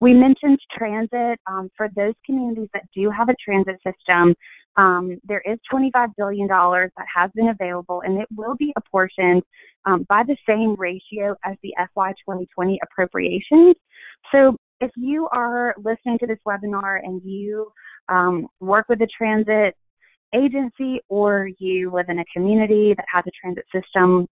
We 0.00 0.12
mentioned 0.12 0.58
transit. 0.76 1.38
Um, 1.46 1.70
for 1.76 1.88
those 1.96 2.14
communities 2.24 2.68
that 2.74 2.82
do 2.94 3.10
have 3.10 3.28
a 3.28 3.34
transit 3.42 3.76
system, 3.76 4.34
um, 4.76 5.18
there 5.24 5.42
is 5.46 5.58
$25 5.72 6.08
billion 6.18 6.46
that 6.48 7.06
has 7.14 7.30
been 7.34 7.48
available, 7.48 8.02
and 8.04 8.20
it 8.20 8.28
will 8.36 8.54
be 8.56 8.72
apportioned 8.76 9.42
um, 9.86 10.04
by 10.08 10.22
the 10.26 10.36
same 10.46 10.74
ratio 10.76 11.34
as 11.44 11.56
the 11.62 11.72
FY 11.94 12.10
2020 12.10 12.78
appropriations. 12.82 13.74
So 14.32 14.56
if 14.80 14.90
you 14.96 15.28
are 15.32 15.74
listening 15.78 16.18
to 16.18 16.26
this 16.26 16.38
webinar 16.46 16.98
and 17.02 17.22
you 17.24 17.72
um, 18.08 18.46
work 18.60 18.86
with 18.88 19.00
a 19.00 19.08
transit 19.16 19.74
agency 20.34 21.00
or 21.08 21.48
you 21.58 21.90
live 21.90 22.06
in 22.08 22.18
a 22.18 22.24
community 22.34 22.92
that 22.96 23.06
has 23.10 23.24
a 23.26 23.30
transit 23.40 23.64
system, 23.72 24.26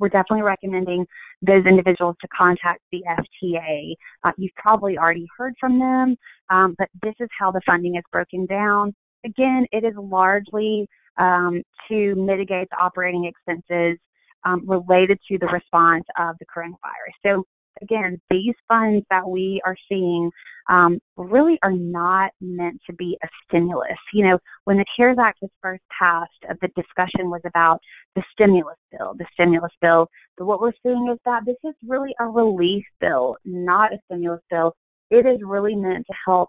we're 0.00 0.08
definitely 0.08 0.42
recommending 0.42 1.06
those 1.42 1.64
individuals 1.66 2.16
to 2.20 2.28
contact 2.36 2.80
the 2.90 3.02
FTA. 3.08 3.94
Uh, 4.24 4.32
you've 4.36 4.54
probably 4.56 4.98
already 4.98 5.26
heard 5.36 5.54
from 5.60 5.78
them, 5.78 6.16
um, 6.50 6.74
but 6.78 6.88
this 7.02 7.14
is 7.20 7.28
how 7.38 7.50
the 7.50 7.60
funding 7.66 7.96
is 7.96 8.04
broken 8.10 8.46
down. 8.46 8.94
Again, 9.24 9.66
it 9.70 9.84
is 9.84 9.94
largely 9.96 10.88
um, 11.18 11.62
to 11.88 12.14
mitigate 12.14 12.68
the 12.70 12.76
operating 12.76 13.26
expenses 13.26 13.98
um, 14.44 14.66
related 14.66 15.18
to 15.30 15.38
the 15.38 15.46
response 15.46 16.04
of 16.18 16.36
the 16.38 16.46
coronavirus. 16.46 17.14
So 17.24 17.44
again, 17.82 18.20
these 18.30 18.54
funds 18.68 19.04
that 19.10 19.28
we 19.28 19.60
are 19.64 19.76
seeing 19.88 20.30
um, 20.68 20.98
really 21.16 21.58
are 21.62 21.72
not 21.72 22.30
meant 22.40 22.80
to 22.88 22.94
be 22.94 23.18
a 23.22 23.28
stimulus. 23.44 23.98
You 24.12 24.28
know, 24.28 24.38
when 24.64 24.76
the 24.76 24.84
CARES 24.96 25.18
Act 25.20 25.38
was 25.42 25.50
first 25.62 25.82
passed, 25.96 26.30
uh, 26.48 26.54
the 26.60 26.68
discussion 26.68 27.30
was 27.30 27.40
about 27.44 27.80
the 28.16 28.22
stimulus 28.32 28.76
bill, 28.90 29.14
the 29.18 29.26
stimulus 29.32 29.72
bill. 29.80 30.08
But 30.36 30.46
what 30.46 30.60
we're 30.60 30.72
seeing 30.82 31.08
is 31.12 31.18
that 31.24 31.44
this 31.46 31.56
is 31.64 31.74
really 31.86 32.14
a 32.20 32.26
relief 32.26 32.84
bill, 33.00 33.36
not 33.44 33.92
a 33.92 33.98
stimulus 34.06 34.42
bill. 34.50 34.74
It 35.10 35.26
is 35.26 35.40
really 35.44 35.74
meant 35.74 36.06
to 36.06 36.14
help 36.26 36.48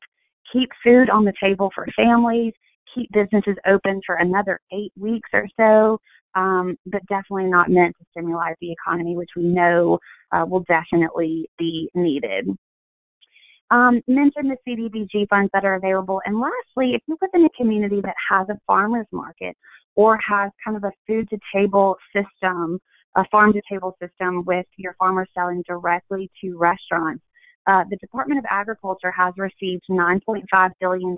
keep 0.52 0.69
food 0.84 1.10
on 1.10 1.26
the 1.26 1.34
table 1.41 1.71
for 1.74 1.88
families, 1.95 2.54
keep 2.93 3.10
businesses 3.12 3.56
open 3.67 4.02
for 4.06 4.15
another 4.15 4.60
eight 4.74 4.91
weeks 4.97 5.30
or 5.34 5.47
so, 5.58 6.00
um, 6.36 6.76
but 6.86 7.06
definitely 7.08 7.45
not 7.45 7.69
meant 7.69 7.95
to 8.00 8.06
stimulate 8.12 8.56
the 8.62 8.71
economy, 8.71 9.15
which 9.15 9.32
we 9.36 9.43
know 9.43 10.00
uh, 10.32 10.45
will 10.47 10.63
definitely 10.67 11.50
be 11.58 11.89
needed. 11.93 12.50
Um, 13.69 14.02
mention 14.08 14.50
the 14.50 14.58
CDBG 14.67 15.30
funds 15.30 15.50
that 15.54 15.63
are 15.63 15.76
available. 15.76 16.21
And 16.26 16.41
lastly, 16.41 16.93
if 16.93 17.02
you 17.08 17.17
live 17.21 17.32
in 17.34 17.45
a 17.45 17.50
community 17.58 18.02
that 18.02 18.15
has 18.30 18.50
a 18.50 18.60
farmer's 18.67 19.08
market 19.13 19.56
or 19.95 20.17
has 20.27 20.51
kind 20.63 20.77
of 20.77 20.84
a 20.84 20.91
food 21.08 21.30
to 21.30 21.38
table 21.54 21.95
system, 22.13 22.80
a 23.15 23.25
farm 23.30 23.54
to 23.54 23.62
table 23.69 23.95
system 24.01 24.43
with 24.45 24.65
your 24.77 24.95
farmers 24.97 25.27
selling 25.34 25.63
directly 25.67 26.30
to 26.41 26.58
restaurants, 26.58 27.23
uh, 27.67 27.84
the 27.89 27.97
Department 27.97 28.39
of 28.39 28.45
Agriculture 28.49 29.12
has 29.12 29.34
received 29.38 29.84
$9.5 29.89 30.69
billion 30.80 31.15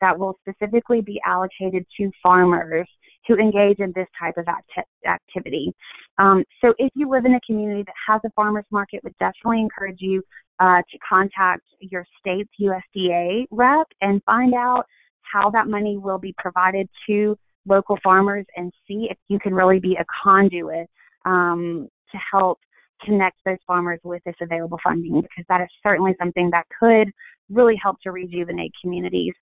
that 0.00 0.18
will 0.18 0.38
specifically 0.46 1.00
be 1.00 1.20
allocated 1.26 1.86
to 1.98 2.10
farmers 2.22 2.88
who 3.26 3.36
engage 3.36 3.78
in 3.78 3.92
this 3.94 4.06
type 4.18 4.36
of 4.36 4.46
acti- 4.48 4.88
activity. 5.06 5.72
Um, 6.18 6.44
so 6.60 6.74
if 6.78 6.90
you 6.94 7.08
live 7.10 7.24
in 7.24 7.34
a 7.34 7.40
community 7.40 7.82
that 7.86 7.94
has 8.08 8.20
a 8.24 8.30
farmers 8.36 8.66
market, 8.70 9.02
would 9.02 9.16
definitely 9.18 9.60
encourage 9.60 9.98
you 10.00 10.22
uh, 10.60 10.82
to 10.90 10.98
contact 11.06 11.62
your 11.80 12.04
state's 12.20 12.50
USDA 12.60 13.46
rep 13.50 13.86
and 14.00 14.22
find 14.24 14.54
out 14.54 14.84
how 15.22 15.50
that 15.50 15.68
money 15.68 15.96
will 15.96 16.18
be 16.18 16.34
provided 16.38 16.88
to 17.08 17.36
local 17.66 17.98
farmers 18.02 18.46
and 18.56 18.72
see 18.86 19.08
if 19.10 19.16
you 19.28 19.38
can 19.38 19.54
really 19.54 19.80
be 19.80 19.96
a 20.00 20.04
conduit 20.22 20.88
um, 21.24 21.88
to 22.10 22.18
help 22.32 22.58
connect 23.02 23.36
those 23.44 23.58
farmers 23.66 24.00
with 24.04 24.22
this 24.24 24.34
available 24.40 24.78
funding 24.82 25.20
because 25.20 25.44
that 25.48 25.60
is 25.60 25.68
certainly 25.82 26.14
something 26.18 26.50
that 26.50 26.64
could 26.78 27.10
really 27.50 27.78
help 27.82 27.96
to 28.02 28.10
rejuvenate 28.10 28.72
communities. 28.80 29.34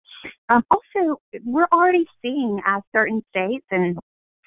Um, 0.49 0.63
also, 0.71 1.21
we're 1.45 1.69
already 1.73 2.05
seeing 2.21 2.61
as 2.67 2.83
certain 2.93 3.23
states, 3.31 3.67
and 3.71 3.97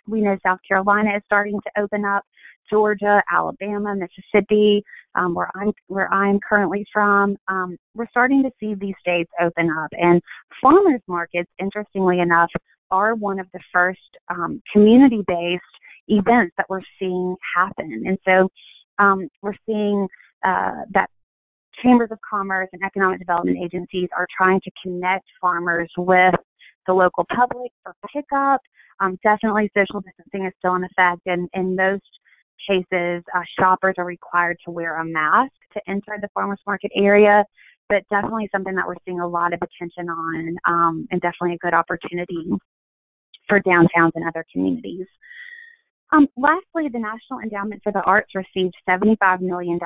we 0.07 0.21
know 0.21 0.37
South 0.45 0.59
Carolina 0.67 1.15
is 1.15 1.21
starting 1.25 1.59
to 1.61 1.81
open 1.81 2.05
up, 2.05 2.23
Georgia, 2.69 3.21
Alabama, 3.31 3.95
Mississippi, 3.95 4.83
um, 5.15 5.35
where 5.35 5.51
I'm 5.55 5.71
where 5.87 6.11
I'm 6.11 6.39
currently 6.47 6.83
from, 6.91 7.37
um, 7.47 7.77
we're 7.93 8.09
starting 8.09 8.43
to 8.43 8.49
see 8.59 8.73
these 8.73 8.95
states 8.99 9.29
open 9.41 9.69
up, 9.69 9.89
and 9.91 10.21
farmers 10.61 11.01
markets, 11.07 11.49
interestingly 11.59 12.19
enough, 12.19 12.49
are 12.95 13.15
one 13.15 13.39
of 13.39 13.47
the 13.53 13.59
first 13.73 13.99
um, 14.29 14.61
community-based 14.71 15.75
events 16.07 16.53
that 16.57 16.67
we're 16.69 16.87
seeing 16.99 17.35
happen, 17.55 18.03
and 18.07 18.17
so 18.25 18.49
um, 18.99 19.27
we're 19.41 19.59
seeing 19.65 20.07
uh, 20.45 20.83
that 20.93 21.09
chambers 21.83 22.09
of 22.11 22.19
commerce 22.27 22.69
and 22.73 22.81
economic 22.83 23.19
development 23.19 23.57
agencies 23.61 24.07
are 24.17 24.27
trying 24.35 24.61
to 24.61 24.71
connect 24.81 25.25
farmers 25.41 25.91
with 25.97 26.35
the 26.87 26.93
local 26.93 27.25
public 27.35 27.71
for 27.83 27.93
pickup. 28.13 28.61
Um, 29.01 29.17
definitely, 29.23 29.69
social 29.75 29.99
distancing 30.01 30.45
is 30.45 30.53
still 30.59 30.75
in 30.75 30.83
effect, 30.83 31.21
and 31.25 31.49
in 31.53 31.75
most 31.75 32.03
cases, 32.69 33.23
uh, 33.35 33.41
shoppers 33.59 33.95
are 33.97 34.05
required 34.05 34.57
to 34.65 34.71
wear 34.71 34.99
a 34.99 35.05
mask 35.05 35.51
to 35.73 35.81
enter 35.87 36.17
the 36.21 36.29
farmers 36.33 36.61
market 36.65 36.91
area. 36.95 37.43
But 37.87 38.03
definitely 38.09 38.49
something 38.51 38.73
that 38.75 38.87
we're 38.87 38.95
seeing 39.05 39.19
a 39.19 39.27
lot 39.27 39.53
of 39.53 39.59
attention 39.61 40.09
on, 40.09 40.57
um, 40.65 41.07
and 41.11 41.21
definitely 41.21 41.55
a 41.55 41.57
good 41.59 41.75
opportunity 41.75 42.49
for 43.47 43.59
downtowns 43.61 44.11
and 44.15 44.27
other 44.27 44.45
communities. 44.51 45.07
Um, 46.11 46.27
lastly, 46.37 46.87
the 46.91 46.99
National 46.99 47.39
Endowment 47.43 47.81
for 47.83 47.91
the 47.91 48.01
Arts 48.01 48.31
received 48.35 48.75
$75 48.87 49.41
million 49.41 49.79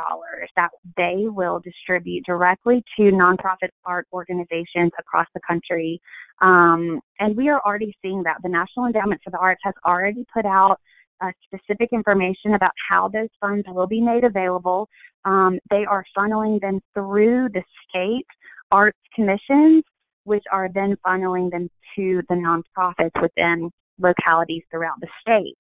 that 0.56 0.70
they 0.98 1.28
will 1.28 1.60
distribute 1.60 2.26
directly 2.26 2.84
to 2.98 3.04
nonprofit 3.04 3.70
art 3.86 4.06
organizations 4.12 4.92
across 5.00 5.28
the 5.34 5.40
country. 5.48 6.00
Um, 6.42 7.00
and 7.20 7.36
we 7.36 7.50
are 7.50 7.62
already 7.66 7.96
seeing 8.02 8.22
that. 8.24 8.38
The 8.44 8.50
National 8.50 8.86
Endowment 8.86 9.22
for 9.24 9.32
the 9.32 9.40
Arts 9.40 9.62
has 9.64 9.74
already 9.86 10.26
put 10.34 10.46
out 10.46 10.78
uh, 11.22 11.32
specific 11.46 11.90
information 11.94 12.54
about 12.54 12.72
how 12.90 13.08
those 13.08 13.30
funds 13.40 13.66
will 13.68 13.88
be 13.88 14.02
made 14.02 14.24
available. 14.24 14.88
Um, 15.26 15.60
they 15.70 15.86
are 15.86 16.06
funneling 16.18 16.62
them 16.62 16.80
through 16.94 17.50
the 17.54 17.64
state 17.90 18.28
arts 18.72 19.00
commissions, 19.16 19.84
which 20.30 20.44
are 20.52 20.70
then 20.72 20.96
funneling 21.06 21.50
them 21.50 21.70
to 21.96 22.22
the 22.30 22.36
nonprofits 22.36 23.20
within 23.20 23.72
localities 23.98 24.62
throughout 24.70 25.00
the 25.02 25.08
state. 25.20 25.58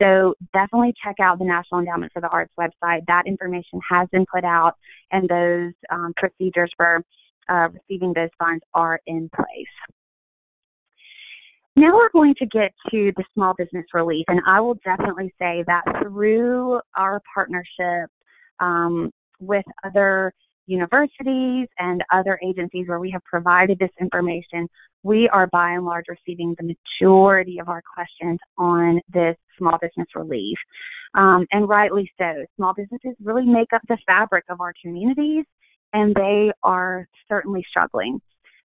So 0.00 0.34
definitely 0.52 0.92
check 1.02 1.16
out 1.20 1.38
the 1.38 1.44
National 1.44 1.78
Endowment 1.80 2.10
for 2.12 2.20
the 2.20 2.28
Arts 2.28 2.52
website. 2.58 3.06
That 3.06 3.22
information 3.26 3.80
has 3.88 4.08
been 4.10 4.26
put 4.26 4.44
out, 4.44 4.72
and 5.12 5.28
those 5.28 5.72
um, 5.90 6.12
procedures 6.16 6.72
for 6.76 7.04
uh, 7.48 7.68
receiving 7.72 8.12
those 8.12 8.30
funds 8.38 8.64
are 8.74 8.98
in 9.06 9.30
place. 9.34 9.74
Now 11.76 11.94
we're 11.94 12.10
going 12.10 12.34
to 12.40 12.46
get 12.46 12.72
to 12.90 13.12
the 13.16 13.24
small 13.32 13.54
business 13.56 13.86
relief, 13.94 14.24
and 14.26 14.40
I 14.46 14.60
will 14.60 14.78
definitely 14.84 15.32
say 15.38 15.62
that 15.68 15.84
through 16.02 16.80
our 16.96 17.22
partnership 17.32 18.10
um, 18.58 19.12
with 19.38 19.64
other 19.84 20.32
universities 20.66 21.68
and 21.78 22.02
other 22.12 22.38
agencies 22.46 22.88
where 22.88 23.00
we 23.00 23.10
have 23.10 23.24
provided 23.24 23.78
this 23.78 23.90
information, 24.00 24.68
we 25.02 25.28
are 25.32 25.48
by 25.48 25.72
and 25.72 25.84
large 25.84 26.06
receiving 26.08 26.54
the 26.58 26.74
majority 27.00 27.58
of 27.58 27.68
our 27.68 27.82
questions 27.94 28.38
on 28.58 29.00
this 29.12 29.36
small 29.58 29.78
business 29.80 30.08
relief. 30.14 30.56
Um, 31.14 31.46
and 31.52 31.68
rightly 31.68 32.10
so. 32.18 32.44
Small 32.56 32.74
businesses 32.74 33.14
really 33.22 33.44
make 33.44 33.72
up 33.74 33.82
the 33.88 33.98
fabric 34.06 34.44
of 34.48 34.60
our 34.60 34.72
communities 34.82 35.44
and 35.92 36.14
they 36.14 36.50
are 36.62 37.06
certainly 37.28 37.64
struggling. 37.68 38.20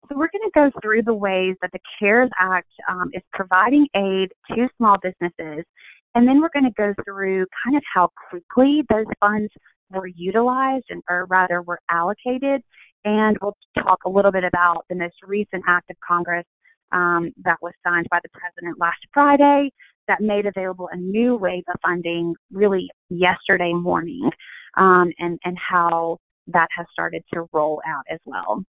So 0.10 0.15
we're 0.15 0.29
going 0.29 0.43
to 0.43 0.51
go 0.53 0.71
through 0.81 1.03
the 1.03 1.13
ways 1.13 1.55
that 1.62 1.71
the 1.71 1.79
CARES 1.99 2.29
Act 2.39 2.69
um, 2.89 3.10
is 3.13 3.23
providing 3.34 3.88
aid 3.95 4.29
to 4.51 4.67
small 4.77 4.97
businesses, 5.01 5.65
and 6.13 6.27
then 6.27 6.41
we're 6.41 6.51
going 6.53 6.65
to 6.65 6.73
go 6.77 6.93
through 7.03 7.45
kind 7.63 7.75
of 7.75 7.84
how 7.91 8.10
quickly 8.29 8.84
those 8.89 9.05
funds 9.19 9.51
were 9.91 10.07
utilized, 10.07 10.85
and 10.89 11.01
or 11.09 11.25
rather 11.25 11.61
were 11.61 11.79
allocated, 11.89 12.61
and 13.03 13.37
we'll 13.41 13.55
talk 13.77 13.99
a 14.05 14.09
little 14.09 14.31
bit 14.31 14.43
about 14.43 14.85
the 14.89 14.95
most 14.95 15.15
recent 15.23 15.63
act 15.67 15.89
of 15.89 15.97
Congress 16.05 16.45
um, 16.91 17.31
that 17.43 17.57
was 17.61 17.73
signed 17.85 18.07
by 18.09 18.19
the 18.23 18.29
president 18.29 18.79
last 18.79 18.99
Friday 19.13 19.71
that 20.07 20.21
made 20.21 20.45
available 20.45 20.89
a 20.91 20.97
new 20.97 21.35
wave 21.35 21.63
of 21.67 21.79
funding 21.81 22.35
really 22.51 22.89
yesterday 23.09 23.73
morning, 23.73 24.29
um, 24.77 25.11
and 25.19 25.39
and 25.43 25.57
how 25.57 26.17
that 26.47 26.67
has 26.75 26.85
started 26.91 27.23
to 27.33 27.45
roll 27.53 27.81
out 27.87 28.03
as 28.11 28.19
well. 28.25 28.63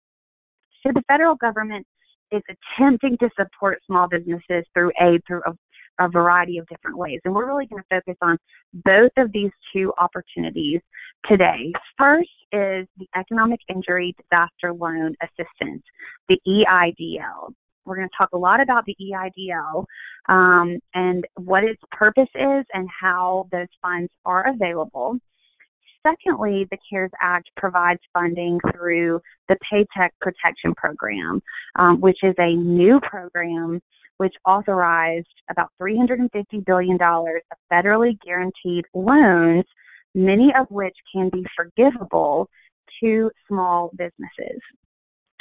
So 0.82 0.92
the 0.92 1.02
federal 1.08 1.36
government 1.36 1.86
is 2.30 2.42
attempting 2.48 3.16
to 3.18 3.28
support 3.38 3.78
small 3.86 4.08
businesses 4.08 4.64
through 4.74 4.92
aid 5.00 5.20
through 5.26 5.42
a, 5.46 5.52
a 6.00 6.08
variety 6.08 6.58
of 6.58 6.66
different 6.68 6.96
ways. 6.96 7.20
And 7.24 7.34
we're 7.34 7.46
really 7.46 7.66
going 7.66 7.82
to 7.82 8.00
focus 8.00 8.16
on 8.22 8.38
both 8.84 9.12
of 9.16 9.32
these 9.32 9.50
two 9.72 9.92
opportunities 9.98 10.80
today. 11.26 11.72
First 11.98 12.30
is 12.52 12.86
the 12.98 13.06
Economic 13.16 13.60
Injury 13.68 14.14
Disaster 14.18 14.72
Loan 14.72 15.14
Assistance, 15.22 15.82
the 16.28 16.38
EIDL. 16.46 17.52
We're 17.84 17.96
going 17.96 18.08
to 18.08 18.14
talk 18.16 18.30
a 18.32 18.38
lot 18.38 18.60
about 18.60 18.84
the 18.86 18.96
EIDL 19.00 19.84
um, 20.28 20.78
and 20.94 21.26
what 21.36 21.64
its 21.64 21.82
purpose 21.90 22.28
is 22.34 22.64
and 22.72 22.88
how 23.00 23.48
those 23.50 23.68
funds 23.80 24.10
are 24.24 24.48
available. 24.48 25.18
Secondly, 26.06 26.66
the 26.70 26.78
CARES 26.88 27.10
Act 27.20 27.48
provides 27.56 28.00
funding 28.12 28.58
through 28.72 29.20
the 29.48 29.56
Paycheck 29.70 30.12
Protection 30.20 30.74
Program, 30.76 31.40
um, 31.76 32.00
which 32.00 32.18
is 32.22 32.34
a 32.38 32.54
new 32.54 33.00
program 33.00 33.80
which 34.22 34.34
authorized 34.46 35.26
about 35.50 35.70
$350 35.82 36.64
billion 36.64 36.96
of 37.00 37.58
federally 37.72 38.16
guaranteed 38.24 38.84
loans, 38.94 39.64
many 40.14 40.52
of 40.56 40.68
which 40.70 40.94
can 41.12 41.28
be 41.32 41.44
forgivable 41.56 42.48
to 43.00 43.32
small 43.48 43.90
businesses. 43.98 44.60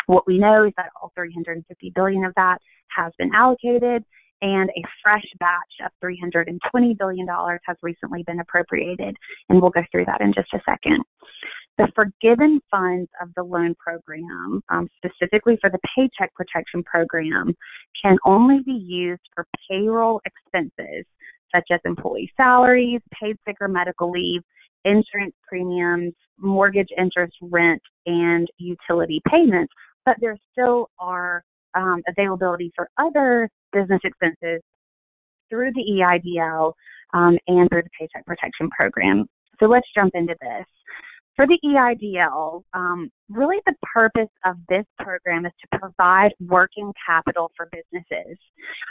What 0.08 0.26
we 0.26 0.40
know 0.40 0.66
is 0.66 0.74
that 0.78 0.90
all 1.00 1.12
350 1.14 1.92
billion 1.94 2.26
of 2.26 2.34
that 2.38 2.58
has 2.98 3.14
been 3.20 3.30
allocated 3.36 4.04
and 4.42 4.72
a 4.72 4.82
fresh 5.04 5.28
batch 5.40 5.86
of 5.86 5.92
$320 6.04 6.98
billion 6.98 7.28
has 7.68 7.78
recently 7.84 8.24
been 8.24 8.40
appropriated, 8.40 9.16
and 9.48 9.62
we'll 9.62 9.70
go 9.70 9.84
through 9.92 10.06
that 10.06 10.22
in 10.22 10.34
just 10.34 10.52
a 10.56 10.60
second. 10.68 11.04
The 11.78 11.88
forgiven 11.96 12.60
funds 12.70 13.10
of 13.22 13.30
the 13.36 13.44
loan 13.44 13.76
program, 13.76 14.62
um, 14.70 14.88
specifically 14.98 15.58
for 15.62 15.70
the 15.70 15.80
Paycheck 15.96 16.34
Protection 16.36 16.84
Program, 16.84 17.56
can 18.04 18.18
only 18.26 18.60
be 18.66 18.74
used 18.74 19.22
for 19.34 19.46
payroll 19.70 20.22
expenses 20.26 21.06
such 21.54 21.68
as 21.72 21.80
employee 21.86 22.32
salaries, 22.38 23.02
paid 23.20 23.36
sick 23.46 23.58
or 23.62 23.68
medical 23.68 24.12
leave, 24.12 24.42
insurance 24.86 25.36
premiums, 25.48 26.14
mortgage 26.38 26.90
interest, 26.98 27.36
rent, 27.42 27.82
and 28.06 28.48
utility 28.58 29.22
payments. 29.30 29.72
But 30.06 30.16
there 30.20 30.38
still 30.52 30.90
are 31.00 31.44
um, 31.76 32.02
availability 32.08 32.72
for 32.76 32.90
other 32.98 33.50
business 33.72 34.02
expenses 34.04 34.62
through 35.50 35.72
the 35.74 35.84
EIDL 36.02 36.74
um, 37.14 37.38
and 37.48 37.70
through 37.70 37.84
the 37.84 37.90
Paycheck 38.00 38.26
Protection 38.26 38.70
Program. 38.70 39.26
So 39.60 39.68
let's 39.68 39.88
jump 39.94 40.12
into 40.16 40.36
this. 40.42 40.66
For 41.36 41.48
the 41.48 41.58
EIDL, 41.64 42.64
um, 42.74 43.10
really 43.30 43.58
the 43.66 43.76
purpose 43.94 44.30
of 44.46 44.58
this 44.68 44.86
program 45.00 45.46
is 45.46 45.54
to 45.62 45.80
provide 45.80 46.32
working 46.42 46.92
capital 47.06 47.52
for 47.56 47.70
businesses. 47.72 48.38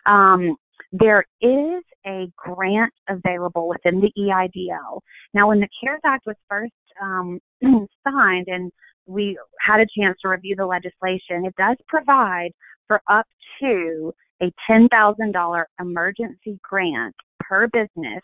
Um, 0.07 0.57
there 0.92 1.24
is 1.42 1.83
a 2.07 2.31
grant 2.37 2.92
available 3.09 3.68
within 3.68 4.00
the 4.00 4.11
EIDL. 4.18 5.00
Now, 5.35 5.48
when 5.48 5.61
the 5.61 5.68
CARES 5.81 6.00
Act 6.05 6.26
was 6.26 6.37
first 6.48 6.72
um, 7.00 7.38
signed 7.62 8.46
and 8.48 8.72
we 9.07 9.38
had 9.61 9.81
a 9.81 9.87
chance 9.98 10.18
to 10.22 10.29
review 10.29 10.57
the 10.57 10.66
legislation, 10.66 11.44
it 11.44 11.55
does 11.57 11.76
provide 11.88 12.50
for 12.88 13.03
up 13.09 13.26
to 13.61 14.12
a 14.42 14.50
$10,000 14.68 15.64
emergency 15.79 16.59
grant 16.62 17.14
per 17.40 17.68
business 17.68 18.22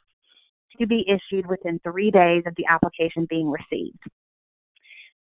to 0.79 0.87
be 0.87 1.07
issued 1.09 1.47
within 1.47 1.81
three 1.81 2.11
days 2.11 2.43
of 2.47 2.55
the 2.57 2.67
application 2.69 3.27
being 3.29 3.51
received. 3.51 3.99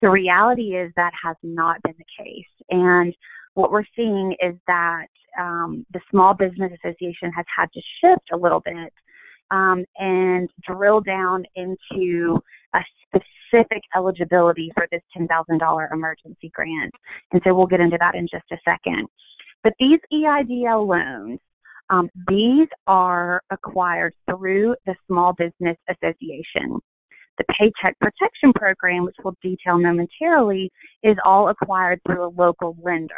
The 0.02 0.10
reality 0.10 0.76
is 0.76 0.92
that 0.96 1.12
has 1.22 1.36
not 1.42 1.82
been 1.82 1.94
the 1.98 2.24
case. 2.24 2.44
And 2.70 3.14
what 3.54 3.70
we're 3.70 3.84
seeing 3.96 4.36
is 4.40 4.54
that 4.66 5.06
um, 5.38 5.86
the 5.92 6.00
Small 6.10 6.34
Business 6.34 6.72
Association 6.84 7.32
has 7.32 7.46
had 7.54 7.72
to 7.72 7.80
shift 8.00 8.28
a 8.32 8.36
little 8.36 8.60
bit 8.60 8.92
um, 9.50 9.84
and 9.96 10.50
drill 10.66 11.00
down 11.00 11.44
into 11.54 12.38
a 12.74 12.80
specific 13.06 13.82
eligibility 13.96 14.70
for 14.74 14.86
this 14.90 15.02
$10,000 15.16 15.92
emergency 15.92 16.50
grant. 16.52 16.92
And 17.32 17.40
so 17.44 17.54
we'll 17.54 17.66
get 17.66 17.80
into 17.80 17.96
that 17.98 18.14
in 18.14 18.28
just 18.30 18.44
a 18.52 18.56
second. 18.64 19.06
But 19.62 19.72
these 19.78 20.00
EIDL 20.12 20.86
loans, 20.86 21.40
um, 21.90 22.08
these 22.28 22.68
are 22.86 23.42
acquired 23.50 24.14
through 24.28 24.74
the 24.86 24.94
Small 25.06 25.32
Business 25.32 25.76
Association. 25.88 26.78
The 27.38 27.44
Paycheck 27.58 27.98
Protection 28.00 28.52
Program, 28.54 29.04
which 29.04 29.16
we'll 29.22 29.36
detail 29.42 29.78
momentarily, 29.78 30.70
is 31.02 31.16
all 31.24 31.48
acquired 31.48 32.00
through 32.06 32.26
a 32.26 32.32
local 32.36 32.76
lender. 32.82 33.14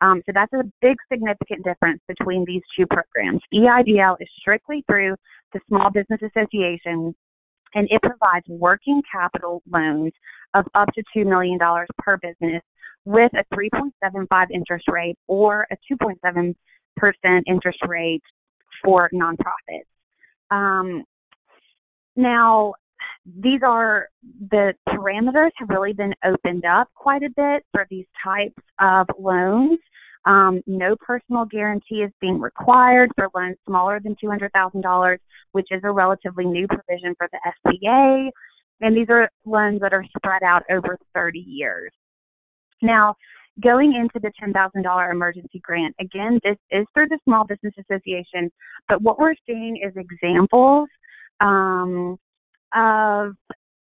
Um, 0.00 0.22
so 0.26 0.32
that's 0.32 0.52
a 0.52 0.70
big 0.80 0.96
significant 1.10 1.64
difference 1.64 2.00
between 2.06 2.44
these 2.46 2.62
two 2.76 2.86
programs. 2.86 3.40
EIDL 3.52 4.16
is 4.20 4.28
strictly 4.38 4.84
through 4.86 5.16
the 5.52 5.60
Small 5.66 5.90
Business 5.90 6.20
Association, 6.22 7.14
and 7.74 7.88
it 7.90 8.00
provides 8.02 8.46
working 8.48 9.02
capital 9.10 9.62
loans 9.68 10.12
of 10.54 10.66
up 10.74 10.88
to 10.94 11.02
$2 11.16 11.26
million 11.26 11.58
per 11.98 12.16
business 12.18 12.62
with 13.04 13.32
a 13.34 13.54
3.75 13.54 14.46
interest 14.52 14.84
rate 14.88 15.16
or 15.26 15.66
a 15.72 15.76
2.7% 15.90 16.54
interest 17.46 17.78
rate 17.86 18.22
for 18.84 19.10
nonprofits. 19.12 19.86
Um, 20.50 21.04
now, 22.16 22.74
these 23.26 23.60
are 23.66 24.08
the 24.50 24.74
parameters 24.88 25.50
have 25.56 25.68
really 25.68 25.92
been 25.92 26.14
opened 26.24 26.64
up 26.64 26.88
quite 26.94 27.22
a 27.22 27.30
bit 27.36 27.64
for 27.72 27.86
these 27.90 28.06
types 28.24 28.62
of 28.80 29.06
loans. 29.18 29.78
Um, 30.24 30.60
no 30.66 30.96
personal 30.96 31.44
guarantee 31.44 32.02
is 32.02 32.10
being 32.20 32.40
required 32.40 33.10
for 33.16 33.28
loans 33.34 33.56
smaller 33.66 34.00
than 34.00 34.16
$200,000, 34.22 35.18
which 35.52 35.68
is 35.70 35.80
a 35.84 35.90
relatively 35.90 36.44
new 36.44 36.66
provision 36.66 37.14
for 37.16 37.28
the 37.32 37.38
SBA. 37.66 38.30
And 38.80 38.96
these 38.96 39.08
are 39.10 39.30
loans 39.44 39.80
that 39.80 39.92
are 39.92 40.04
spread 40.16 40.42
out 40.42 40.64
over 40.70 40.98
30 41.14 41.38
years. 41.38 41.92
Now, 42.82 43.16
going 43.62 43.94
into 43.94 44.20
the 44.20 44.32
$10,000 44.42 45.10
emergency 45.10 45.60
grant, 45.62 45.94
again, 46.00 46.40
this 46.44 46.56
is 46.70 46.86
through 46.94 47.08
the 47.08 47.18
Small 47.24 47.44
Business 47.44 47.74
Association, 47.78 48.50
but 48.88 49.02
what 49.02 49.18
we're 49.18 49.34
seeing 49.46 49.80
is 49.84 49.92
examples 49.96 50.88
um, 51.40 52.18
of 52.74 53.34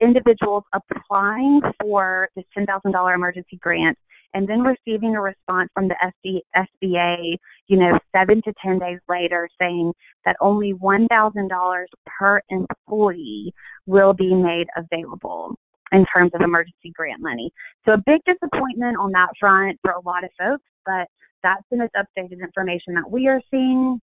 individuals 0.00 0.64
applying 0.74 1.60
for 1.80 2.28
this 2.36 2.44
$10,000 2.56 3.14
emergency 3.14 3.58
grant 3.60 3.96
and 4.34 4.48
then 4.48 4.62
receiving 4.62 5.14
a 5.14 5.20
response 5.20 5.70
from 5.74 5.88
the 5.88 6.40
SBA, 6.56 7.36
you 7.68 7.76
know, 7.76 7.98
seven 8.14 8.42
to 8.42 8.52
10 8.64 8.80
days 8.80 8.98
later 9.08 9.48
saying 9.60 9.92
that 10.24 10.36
only 10.40 10.74
$1,000 10.74 11.84
per 12.06 12.40
employee 12.50 13.54
will 13.86 14.12
be 14.12 14.34
made 14.34 14.66
available 14.76 15.56
in 15.92 16.04
terms 16.14 16.32
of 16.34 16.40
emergency 16.40 16.92
grant 16.94 17.20
money. 17.20 17.50
So 17.84 17.92
a 17.92 18.02
big 18.04 18.20
disappointment 18.26 18.96
on 18.98 19.12
that 19.12 19.30
front 19.38 19.78
for 19.82 19.92
a 19.92 20.00
lot 20.00 20.24
of 20.24 20.30
folks, 20.38 20.64
but 20.84 21.08
that's 21.42 21.62
the 21.70 21.76
most 21.76 21.92
updated 21.94 22.40
information 22.42 22.94
that 22.94 23.10
we 23.10 23.28
are 23.28 23.40
seeing. 23.50 24.00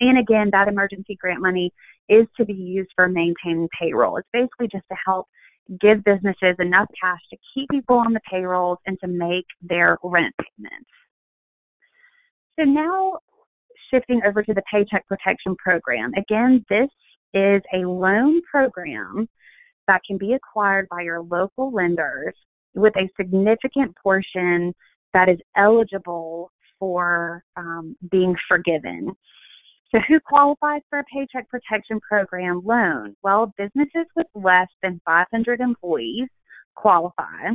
And 0.00 0.18
again, 0.18 0.48
that 0.52 0.68
emergency 0.68 1.16
grant 1.20 1.42
money 1.42 1.72
is 2.08 2.26
to 2.36 2.44
be 2.44 2.54
used 2.54 2.90
for 2.96 3.08
maintaining 3.08 3.68
payroll. 3.78 4.16
It's 4.16 4.28
basically 4.32 4.68
just 4.72 4.84
to 4.90 4.96
help 5.04 5.26
give 5.80 6.02
businesses 6.04 6.56
enough 6.58 6.88
cash 7.00 7.20
to 7.30 7.36
keep 7.54 7.68
people 7.70 7.96
on 7.96 8.12
the 8.12 8.20
payrolls 8.28 8.78
and 8.86 8.98
to 9.00 9.06
make 9.06 9.46
their 9.62 9.98
rent 10.02 10.34
payments. 10.38 10.90
So 12.58 12.64
now 12.64 13.18
shifting 13.92 14.20
over 14.26 14.42
to 14.42 14.54
the 14.54 14.62
Paycheck 14.72 15.06
Protection 15.06 15.54
Program. 15.56 16.12
Again, 16.16 16.64
this 16.68 16.88
is 17.34 17.62
a 17.72 17.86
loan 17.86 18.40
program 18.50 19.28
that 19.90 20.02
can 20.06 20.16
be 20.16 20.34
acquired 20.34 20.88
by 20.88 21.02
your 21.02 21.20
local 21.20 21.72
lenders 21.72 22.34
with 22.74 22.94
a 22.96 23.08
significant 23.16 23.92
portion 24.00 24.72
that 25.12 25.28
is 25.28 25.38
eligible 25.56 26.52
for 26.78 27.42
um, 27.56 27.96
being 28.12 28.36
forgiven. 28.48 29.12
So, 29.90 29.98
who 30.06 30.20
qualifies 30.20 30.82
for 30.88 31.00
a 31.00 31.04
Paycheck 31.12 31.48
Protection 31.48 31.98
Program 31.98 32.62
loan? 32.64 33.16
Well, 33.24 33.52
businesses 33.58 34.06
with 34.14 34.28
less 34.36 34.68
than 34.80 35.00
500 35.04 35.60
employees 35.60 36.28
qualify. 36.76 37.50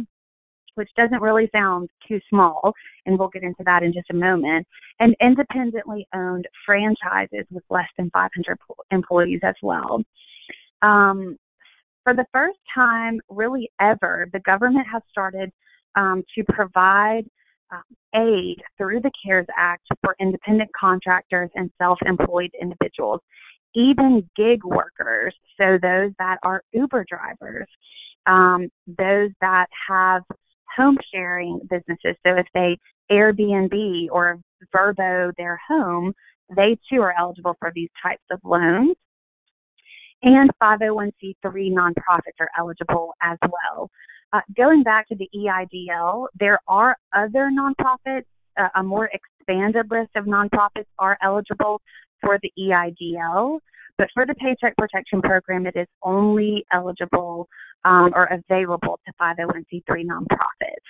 which 0.75 0.89
doesn't 0.97 1.21
really 1.21 1.49
sound 1.53 1.89
too 2.05 2.19
small, 2.29 2.73
and 3.05 3.17
we'll 3.17 3.29
get 3.29 3.43
into 3.43 3.63
that 3.63 3.81
in 3.81 3.93
just 3.93 4.09
a 4.11 4.13
moment, 4.13 4.67
and 4.99 5.15
independently 5.21 6.05
owned 6.13 6.45
franchises 6.65 7.45
with 7.49 7.63
less 7.69 7.87
than 7.97 8.09
500 8.09 8.57
employees 8.91 9.39
as 9.41 9.55
well. 9.63 10.03
Um, 10.81 11.37
for 12.05 12.13
the 12.13 12.25
first 12.31 12.59
time, 12.73 13.19
really 13.29 13.69
ever, 13.81 14.29
the 14.31 14.39
government 14.41 14.85
has 14.91 15.01
started 15.09 15.51
um, 15.95 16.23
to 16.35 16.43
provide 16.43 17.23
um, 17.71 17.81
aid 18.15 18.61
through 18.77 19.01
the 19.01 19.11
CARES 19.23 19.47
Act 19.57 19.87
for 20.03 20.15
independent 20.19 20.69
contractors 20.79 21.49
and 21.55 21.71
self 21.79 21.97
employed 22.05 22.51
individuals, 22.61 23.21
even 23.73 24.29
gig 24.37 24.63
workers, 24.63 25.33
so 25.57 25.79
those 25.81 26.11
that 26.19 26.37
are 26.43 26.61
Uber 26.73 27.05
drivers, 27.09 27.67
um, 28.27 28.69
those 28.87 29.31
that 29.41 29.65
have 29.89 30.21
home 30.77 30.97
sharing 31.11 31.59
businesses. 31.69 32.15
So 32.25 32.35
if 32.37 32.45
they 32.53 32.77
Airbnb 33.11 34.07
or 34.11 34.39
Vrbo 34.75 35.31
their 35.37 35.59
home, 35.67 36.13
they 36.55 36.77
too 36.89 37.01
are 37.01 37.15
eligible 37.17 37.55
for 37.59 37.71
these 37.73 37.89
types 38.03 38.23
of 38.31 38.39
loans. 38.43 38.95
And 40.23 40.49
501c3 40.61 41.71
nonprofits 41.71 42.39
are 42.39 42.49
eligible 42.57 43.13
as 43.21 43.37
well. 43.43 43.89
Uh, 44.33 44.41
going 44.57 44.83
back 44.83 45.07
to 45.09 45.15
the 45.15 45.29
EIDL, 45.35 46.27
there 46.39 46.59
are 46.67 46.95
other 47.15 47.51
nonprofits, 47.51 48.25
uh, 48.57 48.69
a 48.75 48.83
more 48.83 49.09
expanded 49.13 49.85
list 49.91 50.09
of 50.15 50.25
nonprofits 50.25 50.87
are 50.99 51.17
eligible 51.21 51.81
for 52.21 52.39
the 52.41 52.51
EIDL, 52.59 53.59
but 53.97 54.07
for 54.13 54.25
the 54.25 54.35
Paycheck 54.35 54.75
Protection 54.77 55.21
Program, 55.21 55.67
it 55.67 55.75
is 55.75 55.87
only 56.03 56.65
eligible 56.73 57.47
um, 57.85 58.11
or 58.15 58.25
available 58.25 58.99
to 59.05 59.13
501c3 59.21 60.05
nonprofits. 60.05 60.85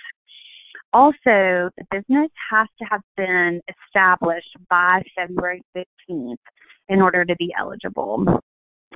Also, 0.92 1.70
the 1.76 1.84
business 1.90 2.30
has 2.50 2.68
to 2.78 2.84
have 2.90 3.02
been 3.16 3.60
established 3.68 4.56
by 4.70 5.02
February 5.14 5.62
15th 5.76 6.36
in 6.88 7.00
order 7.00 7.24
to 7.24 7.36
be 7.36 7.54
eligible. 7.58 8.24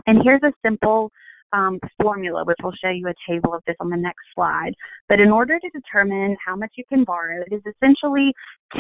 And 0.07 0.21
here's 0.25 0.43
a 0.43 0.53
simple 0.65 1.11
um, 1.53 1.79
formula, 2.01 2.45
which 2.45 2.57
we'll 2.63 2.73
show 2.83 2.91
you 2.91 3.09
a 3.09 3.31
table 3.31 3.55
of 3.55 3.63
this 3.67 3.77
on 3.81 3.91
the 3.91 3.97
next 3.97 4.23
slide. 4.35 4.73
But 5.09 5.21
in 5.21 5.31
order 5.31 5.59
to 5.59 5.71
determine 5.71 6.37
how 6.45 6.57
much 6.57 6.73
you 6.77 6.85
can 6.89 7.05
borrow, 7.05 7.43
it 7.43 7.55
is 7.55 7.63
essentially 7.67 8.33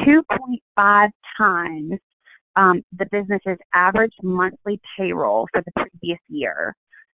2.5 0.06 1.08
times 1.36 1.98
um, 2.56 2.82
the 2.98 3.06
business's 3.10 3.58
average 3.74 4.12
monthly 4.22 4.80
payroll 4.96 5.46
for 5.52 5.62
the 5.62 5.72
previous 5.72 6.20
year, 6.28 6.74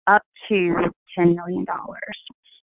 up 0.07 0.21
to 0.49 0.75
$10 1.17 1.35
million. 1.35 1.65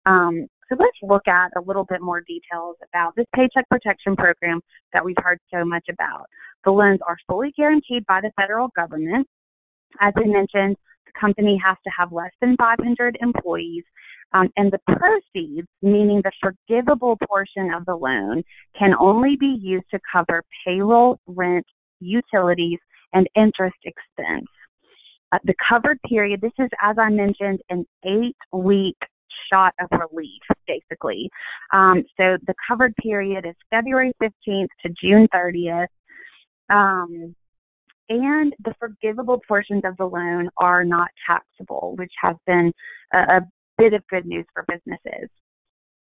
Um, 0.05 0.47
so 0.69 0.75
let's 0.79 0.97
look 1.01 1.27
at 1.27 1.51
a 1.57 1.61
little 1.61 1.85
bit 1.85 2.01
more 2.01 2.21
details 2.21 2.77
about 2.89 3.15
this 3.15 3.25
paycheck 3.35 3.67
protection 3.69 4.15
program 4.15 4.61
that 4.93 5.03
we've 5.03 5.15
heard 5.19 5.39
so 5.53 5.63
much 5.65 5.85
about. 5.89 6.25
The 6.65 6.71
loans 6.71 6.99
are 7.07 7.17
fully 7.27 7.51
guaranteed 7.55 8.05
by 8.07 8.21
the 8.21 8.31
federal 8.39 8.69
government. 8.75 9.27
As 9.99 10.13
I 10.15 10.25
mentioned, 10.25 10.77
company 11.19 11.59
has 11.63 11.77
to 11.83 11.91
have 11.97 12.11
less 12.11 12.31
than 12.41 12.55
500 12.57 13.17
employees, 13.21 13.83
um, 14.33 14.49
and 14.57 14.71
the 14.71 14.79
proceeds, 14.87 15.67
meaning 15.81 16.21
the 16.23 16.31
forgivable 16.41 17.17
portion 17.27 17.71
of 17.73 17.85
the 17.85 17.95
loan, 17.95 18.43
can 18.77 18.93
only 18.99 19.35
be 19.39 19.57
used 19.61 19.85
to 19.91 19.99
cover 20.11 20.43
payroll, 20.65 21.19
rent, 21.27 21.65
utilities, 21.99 22.79
and 23.13 23.27
interest 23.35 23.77
expense. 23.85 24.47
Uh, 25.31 25.39
the 25.45 25.55
covered 25.67 25.99
period, 26.07 26.41
this 26.41 26.51
is, 26.59 26.69
as 26.81 26.97
I 26.99 27.09
mentioned, 27.09 27.59
an 27.69 27.85
eight 28.05 28.35
week 28.51 28.97
shot 29.51 29.73
of 29.79 29.89
relief, 29.91 30.41
basically. 30.67 31.29
Um, 31.73 32.03
so 32.17 32.37
the 32.45 32.53
covered 32.67 32.95
period 32.97 33.45
is 33.45 33.55
February 33.69 34.13
15th 34.21 34.67
to 34.85 34.93
June 35.01 35.27
30th. 35.33 35.87
Um, 36.69 37.35
and 38.09 38.53
the 38.63 38.73
forgivable 38.79 39.41
portions 39.47 39.83
of 39.85 39.95
the 39.97 40.05
loan 40.05 40.49
are 40.57 40.83
not 40.83 41.09
taxable, 41.27 41.95
which 41.97 42.11
has 42.21 42.35
been 42.45 42.71
a, 43.13 43.17
a 43.17 43.41
bit 43.77 43.93
of 43.93 44.05
good 44.07 44.25
news 44.25 44.45
for 44.53 44.65
businesses. 44.67 45.29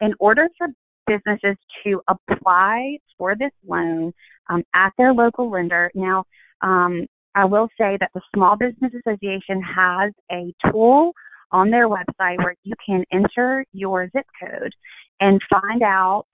In 0.00 0.12
order 0.18 0.48
for 0.58 0.68
businesses 1.06 1.56
to 1.84 2.00
apply 2.08 2.98
for 3.16 3.34
this 3.36 3.52
loan 3.66 4.12
um, 4.50 4.62
at 4.74 4.92
their 4.98 5.12
local 5.12 5.50
lender, 5.50 5.90
now 5.94 6.24
um, 6.62 7.06
I 7.34 7.44
will 7.44 7.68
say 7.78 7.96
that 8.00 8.10
the 8.14 8.20
Small 8.34 8.56
Business 8.56 8.92
Association 8.94 9.62
has 9.62 10.12
a 10.30 10.52
tool 10.70 11.12
on 11.52 11.70
their 11.70 11.88
website 11.88 12.38
where 12.38 12.56
you 12.64 12.74
can 12.84 13.04
enter 13.12 13.64
your 13.72 14.08
zip 14.10 14.26
code 14.40 14.72
and 15.20 15.40
find 15.48 15.82
out 15.82 16.26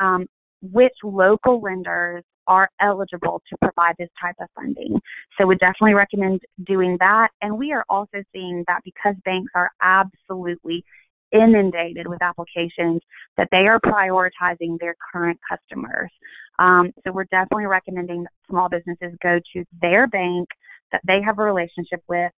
um, 0.00 0.26
which 0.62 0.92
local 1.02 1.60
lenders 1.60 2.24
are 2.46 2.68
eligible 2.80 3.42
to 3.48 3.56
provide 3.58 3.94
this 3.98 4.08
type 4.20 4.36
of 4.40 4.48
funding. 4.54 5.00
So 5.38 5.46
we 5.46 5.56
definitely 5.56 5.94
recommend 5.94 6.40
doing 6.66 6.96
that. 7.00 7.28
And 7.42 7.58
we 7.58 7.72
are 7.72 7.84
also 7.88 8.22
seeing 8.32 8.64
that 8.66 8.80
because 8.84 9.14
banks 9.24 9.52
are 9.54 9.70
absolutely 9.82 10.84
inundated 11.32 12.06
with 12.06 12.22
applications 12.22 13.00
that 13.36 13.48
they 13.50 13.66
are 13.66 13.80
prioritizing 13.80 14.78
their 14.78 14.94
current 15.12 15.38
customers. 15.48 16.10
Um, 16.58 16.92
so 17.02 17.12
we're 17.12 17.24
definitely 17.24 17.66
recommending 17.66 18.22
that 18.22 18.32
small 18.48 18.68
businesses 18.68 19.16
go 19.22 19.40
to 19.54 19.64
their 19.82 20.06
bank 20.06 20.48
that 20.92 21.00
they 21.06 21.20
have 21.24 21.38
a 21.38 21.42
relationship 21.42 22.02
with. 22.08 22.30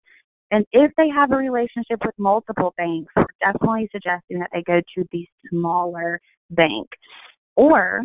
And 0.50 0.64
if 0.72 0.92
they 0.96 1.08
have 1.08 1.32
a 1.32 1.36
relationship 1.36 1.98
with 2.04 2.14
multiple 2.18 2.74
banks, 2.76 3.12
we're 3.16 3.26
definitely 3.40 3.88
suggesting 3.90 4.38
that 4.38 4.50
they 4.52 4.62
go 4.62 4.80
to 4.94 5.04
the 5.10 5.26
smaller 5.50 6.20
bank. 6.50 6.86
Or 7.56 8.02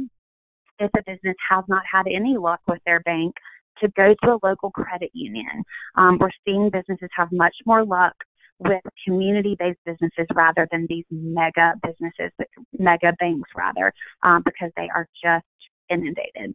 if 0.80 0.92
a 0.98 1.04
business 1.04 1.36
has 1.50 1.64
not 1.68 1.84
had 1.92 2.08
any 2.08 2.38
luck 2.38 2.62
with 2.68 2.80
their 2.86 3.00
bank, 3.02 3.36
to 3.82 3.88
go 3.96 4.14
to 4.24 4.32
a 4.32 4.40
local 4.44 4.72
credit 4.72 5.10
union. 5.14 5.64
Um, 5.96 6.18
we're 6.20 6.32
seeing 6.46 6.70
businesses 6.70 7.10
have 7.16 7.30
much 7.32 7.56
more 7.66 7.86
luck 7.86 8.14
with 8.60 8.82
community-based 9.06 9.80
businesses 9.86 10.28
rather 10.36 10.68
than 10.72 10.86
these 10.90 11.06
mega 11.10 11.74
businesses, 11.82 12.32
mega 12.78 13.14
banks 13.20 13.50
rather, 13.56 13.94
um, 14.24 14.44
because 14.44 14.70
they 14.76 14.90
are 14.94 15.08
just 15.24 15.46
inundated. 15.90 16.54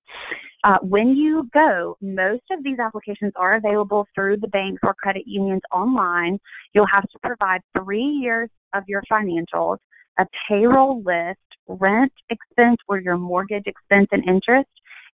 Uh, 0.65 0.79
when 0.83 1.17
you 1.17 1.49
go, 1.53 1.97
most 2.01 2.43
of 2.51 2.63
these 2.63 2.79
applications 2.79 3.33
are 3.37 3.57
available 3.57 4.07
through 4.15 4.37
the 4.37 4.49
banks 4.49 4.81
or 4.83 4.95
credit 4.95 5.25
unions 5.27 5.63
online. 5.73 6.39
You'll 6.75 6.87
have 6.87 7.09
to 7.09 7.19
provide 7.23 7.61
three 7.79 8.05
years 8.05 8.51
of 8.75 8.85
your 8.87 9.03
financials, 9.11 9.79
a 10.19 10.27
payroll 10.49 11.03
list, 11.03 11.39
rent 11.67 12.13
expense 12.31 12.77
or 12.89 13.01
your 13.01 13.17
mortgage 13.17 13.65
expense 13.67 14.09
and 14.13 14.25
interest, 14.29 14.71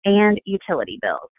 and 0.04 0.40
utility 0.44 0.98
bills. 1.02 1.30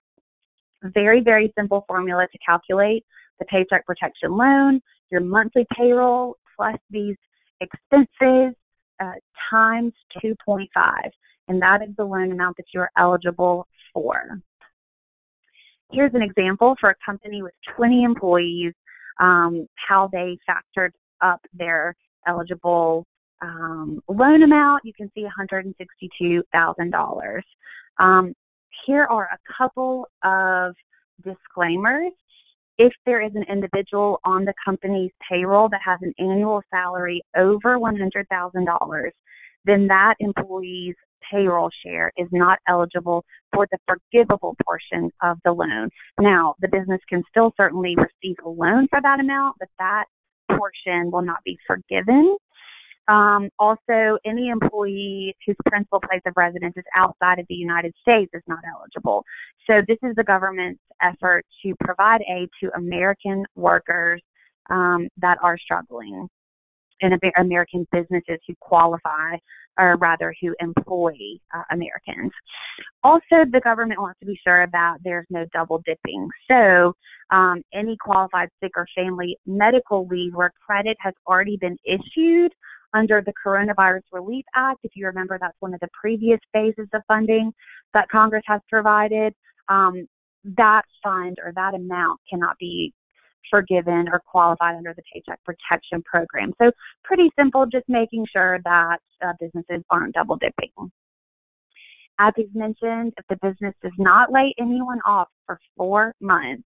Very, 0.84 1.22
very 1.22 1.52
simple 1.58 1.84
formula 1.88 2.28
to 2.32 2.38
calculate 2.46 3.06
the 3.40 3.46
paycheck 3.46 3.86
protection 3.86 4.36
loan, 4.36 4.82
your 5.12 5.22
monthly 5.22 5.66
payroll 5.76 6.36
plus 6.56 6.78
these 6.90 7.16
expenses 7.62 8.56
uh, 9.00 9.14
times 9.50 9.94
2.5. 10.24 10.68
And 11.48 11.62
that 11.62 11.82
is 11.82 11.96
the 11.98 12.04
loan 12.04 12.32
amount 12.32 12.58
that 12.58 12.66
you 12.74 12.82
are 12.82 12.92
eligible 12.98 13.68
for. 13.94 14.42
Here's 15.92 16.14
an 16.14 16.22
example 16.22 16.76
for 16.80 16.90
a 16.90 16.96
company 17.06 17.42
with 17.42 17.54
20 17.78 18.04
employees, 18.04 18.74
um, 19.20 19.68
how 19.76 20.10
they 20.12 20.38
factored 20.50 20.92
up 21.22 21.40
their 21.54 21.96
eligible 22.28 23.06
um, 23.42 24.02
loan 24.08 24.44
amount, 24.44 24.86
you 24.86 24.94
can 24.94 25.12
see 25.14 25.26
$162,000. 25.26 27.42
Um, 28.00 28.34
here 28.86 29.06
are 29.06 29.28
a 29.32 29.40
couple 29.58 30.08
of 30.24 30.76
disclaimers. 31.24 32.12
If 32.78 32.94
there 33.06 33.22
is 33.22 33.32
an 33.34 33.44
individual 33.50 34.20
on 34.24 34.46
the 34.46 34.54
company's 34.64 35.12
payroll 35.28 35.68
that 35.70 35.82
has 35.84 36.00
an 36.02 36.14
annual 36.20 36.62
salary 36.70 37.24
over 37.36 37.80
$100,000, 37.80 39.12
then 39.66 39.88
that 39.88 40.14
employee's 40.20 40.96
payroll 41.32 41.70
share 41.84 42.12
is 42.18 42.28
not 42.32 42.60
eligible 42.68 43.26
for 43.54 43.68
the 43.72 43.78
forgivable 43.88 44.56
portion 44.66 45.12
of 45.22 45.38
the 45.44 45.52
loan. 45.52 45.90
Now, 46.20 46.56
the 46.62 46.68
business 46.68 47.02
can 47.10 47.24
still 47.30 47.54
certainly 47.58 47.96
receive 47.96 48.38
a 48.46 48.50
loan 48.50 48.88
for 48.90 49.02
that 49.02 49.20
amount, 49.20 49.58
but 49.60 49.70
that 49.80 50.06
portion 50.56 51.12
will 51.12 51.24
not 51.24 51.40
be 51.44 51.58
forgiven. 51.68 52.38
Um, 53.08 53.50
also, 53.58 54.18
any 54.26 54.50
employee 54.50 55.36
whose 55.46 55.56
principal 55.66 56.02
place 56.02 56.22
of 56.26 56.34
residence 56.36 56.74
is 56.76 56.84
outside 56.96 57.40
of 57.40 57.46
the 57.48 57.56
United 57.56 57.94
States 58.02 58.30
is 58.34 58.44
not 58.48 58.60
eligible. 58.76 59.24
So, 59.66 59.82
this 59.88 59.98
is 60.04 60.14
the 60.16 60.24
government's 60.24 60.82
effort 61.02 61.46
to 61.64 61.74
provide 61.80 62.22
aid 62.30 62.50
to 62.62 62.70
American 62.76 63.46
workers 63.56 64.22
um, 64.70 65.08
that 65.22 65.38
are 65.42 65.58
struggling 65.58 66.28
and 67.02 67.14
American 67.38 67.88
businesses 67.92 68.40
who 68.48 68.56
qualify, 68.60 69.36
or 69.78 69.98
rather, 69.98 70.34
who 70.42 70.56
employ 70.60 71.14
uh, 71.54 71.62
Americans. 71.72 72.32
Also, 73.04 73.46
the 73.52 73.62
government 73.64 74.02
wants 74.02 74.20
to 74.20 74.26
be 74.26 74.38
sure 74.44 74.68
that 74.72 74.98
there's 75.04 75.28
no 75.30 75.46
double 75.54 75.82
dipping. 75.86 76.28
So, 76.50 76.94
um, 77.30 77.62
any 77.74 77.98
qualified 77.98 78.50
sick 78.62 78.72
or 78.76 78.88
family 78.96 79.38
medical 79.46 80.08
leave 80.08 80.34
where 80.34 80.52
credit 80.66 80.98
has 81.00 81.14
already 81.28 81.58
been 81.58 81.78
issued 81.86 82.52
under 82.94 83.22
the 83.26 83.34
Coronavirus 83.46 84.04
Relief 84.12 84.46
Act. 84.56 84.80
If 84.84 84.92
you 84.96 85.06
remember, 85.08 85.38
that's 85.40 85.58
one 85.60 85.74
of 85.74 85.80
the 85.80 85.90
previous 86.00 86.40
phases 86.54 86.88
of 86.94 87.02
funding 87.08 87.52
that 87.94 88.10
Congress 88.10 88.44
has 88.48 88.62
provided. 88.70 89.34
Um, 89.70 90.08
that 90.58 90.84
fund 91.04 91.38
or 91.44 91.52
that 91.56 91.74
amount 91.74 92.22
cannot 92.30 92.58
be 92.58 92.94
forgiven 93.50 94.08
or 94.12 94.22
qualified 94.26 94.76
under 94.76 94.94
the 94.94 95.04
Paycheck 95.14 95.40
Protection 95.44 96.02
Program. 96.04 96.54
So, 96.62 96.72
pretty 97.04 97.30
simple, 97.38 97.66
just 97.66 97.86
making 97.88 98.26
sure 98.32 98.60
that 98.64 99.00
uh, 99.26 99.34
businesses 99.40 99.84
aren't 99.90 100.14
double 100.14 100.38
dipping. 100.38 100.92
As 102.20 102.34
we've 102.38 102.54
mentioned, 102.56 103.14
if 103.18 103.26
the 103.30 103.38
business 103.48 103.76
does 103.84 103.92
not 103.98 104.32
lay 104.32 104.54
anyone 104.60 105.00
off 105.06 105.28
for 105.46 105.60
four 105.76 106.14
months, 106.20 106.64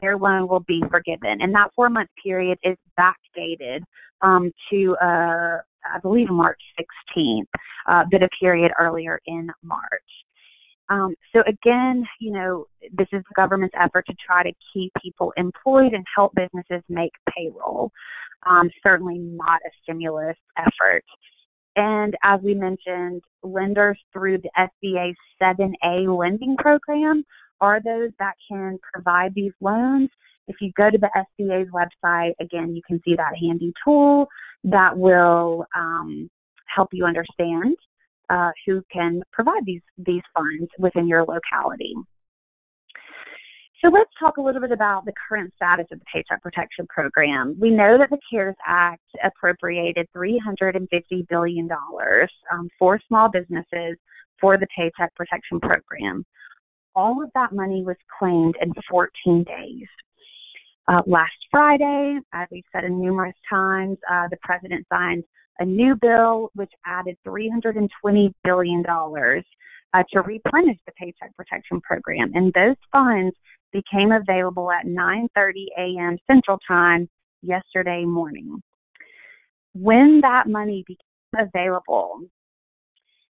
their 0.00 0.16
loan 0.16 0.48
will 0.48 0.64
be 0.66 0.82
forgiven. 0.90 1.40
And 1.40 1.54
that 1.54 1.70
four 1.74 1.90
month 1.90 2.08
period 2.22 2.58
is 2.62 2.76
backdated 2.98 3.80
um, 4.22 4.52
to, 4.70 4.96
uh, 5.02 5.58
I 5.84 5.98
believe, 6.02 6.28
March 6.30 6.60
16th, 6.78 7.46
uh, 7.88 8.04
but 8.10 8.22
a 8.22 8.28
period 8.40 8.72
earlier 8.78 9.20
in 9.26 9.50
March. 9.62 9.80
Um, 10.90 11.14
so 11.32 11.42
again, 11.46 12.04
you 12.18 12.32
know, 12.32 12.66
this 12.92 13.06
is 13.12 13.22
the 13.28 13.34
government's 13.36 13.76
effort 13.80 14.04
to 14.06 14.14
try 14.24 14.42
to 14.42 14.52
keep 14.74 14.92
people 15.00 15.32
employed 15.36 15.92
and 15.94 16.04
help 16.14 16.34
businesses 16.34 16.82
make 16.88 17.12
payroll. 17.34 17.92
Um, 18.44 18.70
certainly 18.82 19.18
not 19.18 19.60
a 19.64 19.70
stimulus 19.82 20.36
effort. 20.58 21.04
And 21.76 22.16
as 22.24 22.40
we 22.42 22.54
mentioned, 22.54 23.22
lenders 23.42 23.98
through 24.12 24.38
the 24.38 24.50
SBA 24.58 25.14
7A 25.40 26.18
lending 26.18 26.56
program 26.56 27.24
are 27.60 27.80
those 27.80 28.10
that 28.18 28.34
can 28.50 28.78
provide 28.92 29.34
these 29.34 29.52
loans. 29.60 30.10
If 30.48 30.56
you 30.60 30.72
go 30.76 30.90
to 30.90 30.98
the 30.98 31.10
SBA's 31.40 31.68
website, 31.70 32.32
again, 32.40 32.74
you 32.74 32.82
can 32.86 33.00
see 33.04 33.14
that 33.16 33.32
handy 33.40 33.72
tool 33.84 34.26
that 34.64 34.96
will 34.96 35.64
um, 35.76 36.28
help 36.66 36.88
you 36.92 37.04
understand 37.04 37.76
uh, 38.30 38.50
who 38.66 38.82
can 38.92 39.22
provide 39.32 39.64
these 39.64 39.82
these 39.98 40.22
funds 40.34 40.70
within 40.78 41.06
your 41.06 41.24
locality. 41.24 41.94
So 43.82 43.88
let's 43.88 44.10
talk 44.20 44.36
a 44.36 44.42
little 44.42 44.60
bit 44.60 44.72
about 44.72 45.06
the 45.06 45.12
current 45.26 45.52
status 45.56 45.86
of 45.90 46.00
the 46.00 46.04
Paycheck 46.12 46.42
Protection 46.42 46.86
Program. 46.88 47.56
We 47.58 47.70
know 47.70 47.96
that 47.96 48.10
the 48.10 48.18
CARES 48.30 48.56
Act 48.66 49.00
appropriated 49.24 50.06
$350 50.14 51.26
billion 51.30 51.68
um, 52.52 52.68
for 52.78 53.00
small 53.08 53.30
businesses 53.30 53.96
for 54.38 54.58
the 54.58 54.66
Paycheck 54.76 55.14
Protection 55.14 55.60
Program. 55.60 56.26
All 56.94 57.22
of 57.22 57.30
that 57.34 57.54
money 57.54 57.82
was 57.82 57.96
claimed 58.18 58.54
in 58.60 58.70
14 58.90 59.44
days. 59.44 59.86
Uh, 60.88 61.02
last 61.06 61.32
Friday, 61.50 62.18
as 62.32 62.48
we've 62.50 62.64
said 62.72 62.84
in 62.84 63.00
numerous 63.00 63.34
times, 63.48 63.98
uh, 64.10 64.26
the 64.30 64.36
president 64.42 64.86
signed 64.92 65.24
a 65.58 65.64
new 65.64 65.94
bill 66.00 66.50
which 66.54 66.72
added 66.86 67.16
$320 67.26 68.32
billion 68.44 68.84
uh, 68.88 70.02
to 70.12 70.20
replenish 70.22 70.78
the 70.86 70.92
Paycheck 70.98 71.36
Protection 71.36 71.80
Program. 71.82 72.32
And 72.34 72.52
those 72.54 72.76
funds 72.90 73.36
became 73.72 74.12
available 74.12 74.70
at 74.70 74.86
9:30 74.86 75.66
a.m. 75.78 76.18
Central 76.26 76.58
Time 76.66 77.08
yesterday 77.42 78.04
morning. 78.04 78.60
When 79.74 80.20
that 80.22 80.48
money 80.48 80.84
became 80.86 81.48
available, 81.48 82.20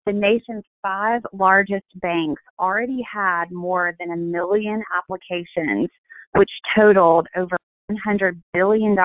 the 0.06 0.12
nation's 0.12 0.64
five 0.82 1.22
largest 1.32 1.86
banks 1.96 2.42
already 2.58 3.00
had 3.10 3.50
more 3.50 3.94
than 3.98 4.10
a 4.10 4.16
million 4.16 4.82
applications, 4.96 5.88
which 6.36 6.50
totaled 6.76 7.26
over 7.36 7.56
$100 7.90 8.40
billion 8.52 8.96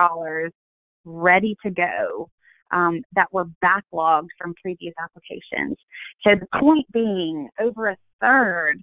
ready 1.05 1.55
to 1.63 1.71
go 1.71 2.30
um, 2.71 3.01
that 3.15 3.32
were 3.32 3.45
backlogged 3.63 4.30
from 4.38 4.53
previous 4.61 4.93
applications. 5.01 5.77
So 6.23 6.32
the 6.39 6.59
point 6.59 6.86
being, 6.91 7.49
over 7.59 7.89
a 7.89 7.97
third 8.21 8.82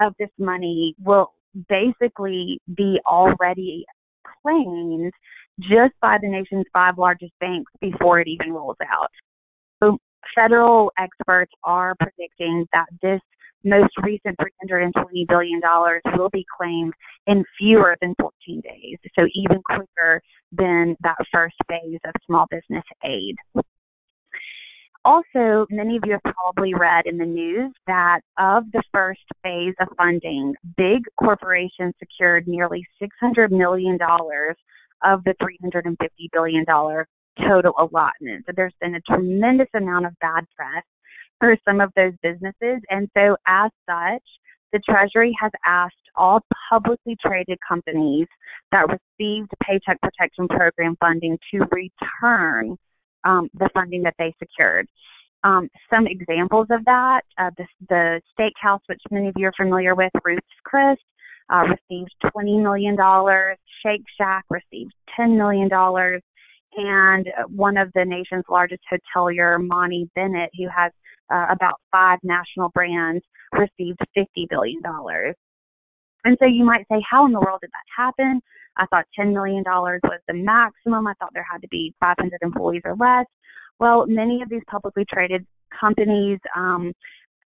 of 0.00 0.14
this 0.18 0.30
money 0.38 0.94
will 1.02 1.32
basically 1.68 2.60
be 2.76 3.00
already 3.06 3.84
claimed 4.42 5.12
just 5.60 5.94
by 6.00 6.18
the 6.20 6.28
nation's 6.28 6.66
five 6.72 6.98
largest 6.98 7.32
banks 7.40 7.72
before 7.80 8.20
it 8.20 8.28
even 8.28 8.52
rolls 8.52 8.76
out. 8.82 9.10
So 9.82 9.98
federal 10.34 10.92
experts 10.98 11.52
are 11.64 11.94
predicting 12.00 12.66
that 12.72 12.86
this 13.02 13.20
most 13.64 13.92
recent 14.02 14.36
$320 14.38 14.92
billion 15.28 15.60
will 16.16 16.30
be 16.30 16.44
claimed 16.58 16.92
in 17.26 17.44
fewer 17.58 17.96
than 18.00 18.14
14 18.20 18.60
days, 18.60 18.98
so 19.18 19.26
even 19.34 19.60
quicker 19.64 20.22
than 20.52 20.96
that 21.02 21.16
first 21.32 21.56
phase 21.68 22.00
of 22.06 22.12
small 22.26 22.46
business 22.50 22.84
aid. 23.04 23.36
Also, 25.04 25.66
many 25.70 25.96
of 25.96 26.02
you 26.04 26.12
have 26.12 26.34
probably 26.34 26.74
read 26.74 27.06
in 27.06 27.16
the 27.18 27.24
news 27.24 27.72
that 27.86 28.20
of 28.38 28.64
the 28.72 28.82
first 28.92 29.22
phase 29.42 29.74
of 29.80 29.88
funding, 29.96 30.54
big 30.76 31.02
corporations 31.18 31.94
secured 31.98 32.46
nearly 32.46 32.84
$600 33.00 33.50
million 33.50 33.96
of 35.02 35.24
the 35.24 35.34
$350 35.40 35.96
billion 36.32 36.64
total 36.66 37.72
allotment. 37.78 38.44
So 38.46 38.52
there's 38.54 38.74
been 38.80 38.96
a 38.96 39.00
tremendous 39.00 39.68
amount 39.74 40.06
of 40.06 40.12
bad 40.20 40.44
press 40.56 40.84
for 41.40 41.56
some 41.66 41.80
of 41.80 41.90
those 41.96 42.12
businesses. 42.22 42.82
And 42.90 43.08
so, 43.16 43.36
as 43.46 43.70
such, 43.88 44.22
the 44.72 44.80
Treasury 44.80 45.34
has 45.40 45.52
asked 45.64 45.94
all 46.16 46.40
publicly 46.70 47.16
traded 47.24 47.58
companies 47.66 48.26
that 48.72 48.86
received 48.86 49.50
Paycheck 49.62 50.00
Protection 50.00 50.48
Program 50.48 50.96
funding 51.00 51.38
to 51.52 51.64
return 51.70 52.76
um, 53.24 53.48
the 53.54 53.68
funding 53.72 54.02
that 54.02 54.14
they 54.18 54.34
secured. 54.38 54.86
Um, 55.44 55.68
some 55.88 56.06
examples 56.06 56.66
of 56.70 56.84
that 56.84 57.22
uh, 57.38 57.50
the, 57.56 57.66
the 57.88 58.20
steakhouse, 58.38 58.80
which 58.86 59.00
many 59.10 59.28
of 59.28 59.34
you 59.36 59.46
are 59.46 59.52
familiar 59.56 59.94
with, 59.94 60.10
Ruth's 60.24 60.42
Chris, 60.64 60.98
uh, 61.50 61.64
received 61.90 62.10
$20 62.24 62.62
million. 62.62 62.96
Shake 63.82 64.04
Shack 64.18 64.44
received 64.50 64.92
$10 65.18 65.36
million. 65.36 65.68
And 66.76 67.26
one 67.48 67.76
of 67.76 67.90
the 67.94 68.04
nation's 68.04 68.44
largest 68.50 68.82
hotelier, 68.92 69.58
Monty 69.64 70.10
Bennett, 70.14 70.50
who 70.58 70.68
has 70.68 70.92
uh, 71.32 71.46
about 71.50 71.80
five 71.92 72.18
national 72.22 72.70
brands, 72.70 73.24
received 73.52 73.98
$50 74.16 74.48
billion. 74.48 74.80
And 76.24 76.36
so 76.40 76.46
you 76.46 76.64
might 76.64 76.86
say, 76.90 77.02
how 77.08 77.26
in 77.26 77.32
the 77.32 77.40
world 77.40 77.60
did 77.62 77.70
that 77.70 78.02
happen? 78.02 78.40
I 78.76 78.86
thought 78.86 79.06
$10 79.18 79.32
million 79.32 79.62
was 79.66 80.20
the 80.28 80.34
maximum. 80.34 81.06
I 81.06 81.14
thought 81.14 81.30
there 81.34 81.46
had 81.50 81.62
to 81.62 81.68
be 81.68 81.94
500 82.00 82.38
employees 82.42 82.82
or 82.84 82.94
less. 82.96 83.26
Well, 83.80 84.06
many 84.06 84.42
of 84.42 84.48
these 84.48 84.62
publicly 84.70 85.04
traded 85.08 85.46
companies 85.78 86.38
um, 86.56 86.92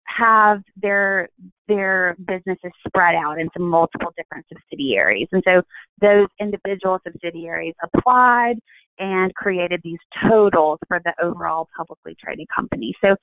have 0.05 0.62
their 0.77 1.29
their 1.68 2.16
businesses 2.27 2.73
spread 2.87 3.14
out 3.14 3.39
into 3.39 3.61
multiple 3.61 4.12
different 4.16 4.45
subsidiaries. 4.53 5.29
And 5.33 5.43
so 5.47 5.62
those 6.01 6.27
individual 6.41 6.99
subsidiaries 7.05 7.75
applied 7.83 8.57
and 8.99 9.35
created 9.35 9.81
these 9.83 9.99
totals 10.29 10.79
for 10.89 11.01
the 11.05 11.12
overall 11.23 11.68
publicly 11.77 12.16
traded 12.23 12.49
company. 12.55 12.93
So 13.01 13.16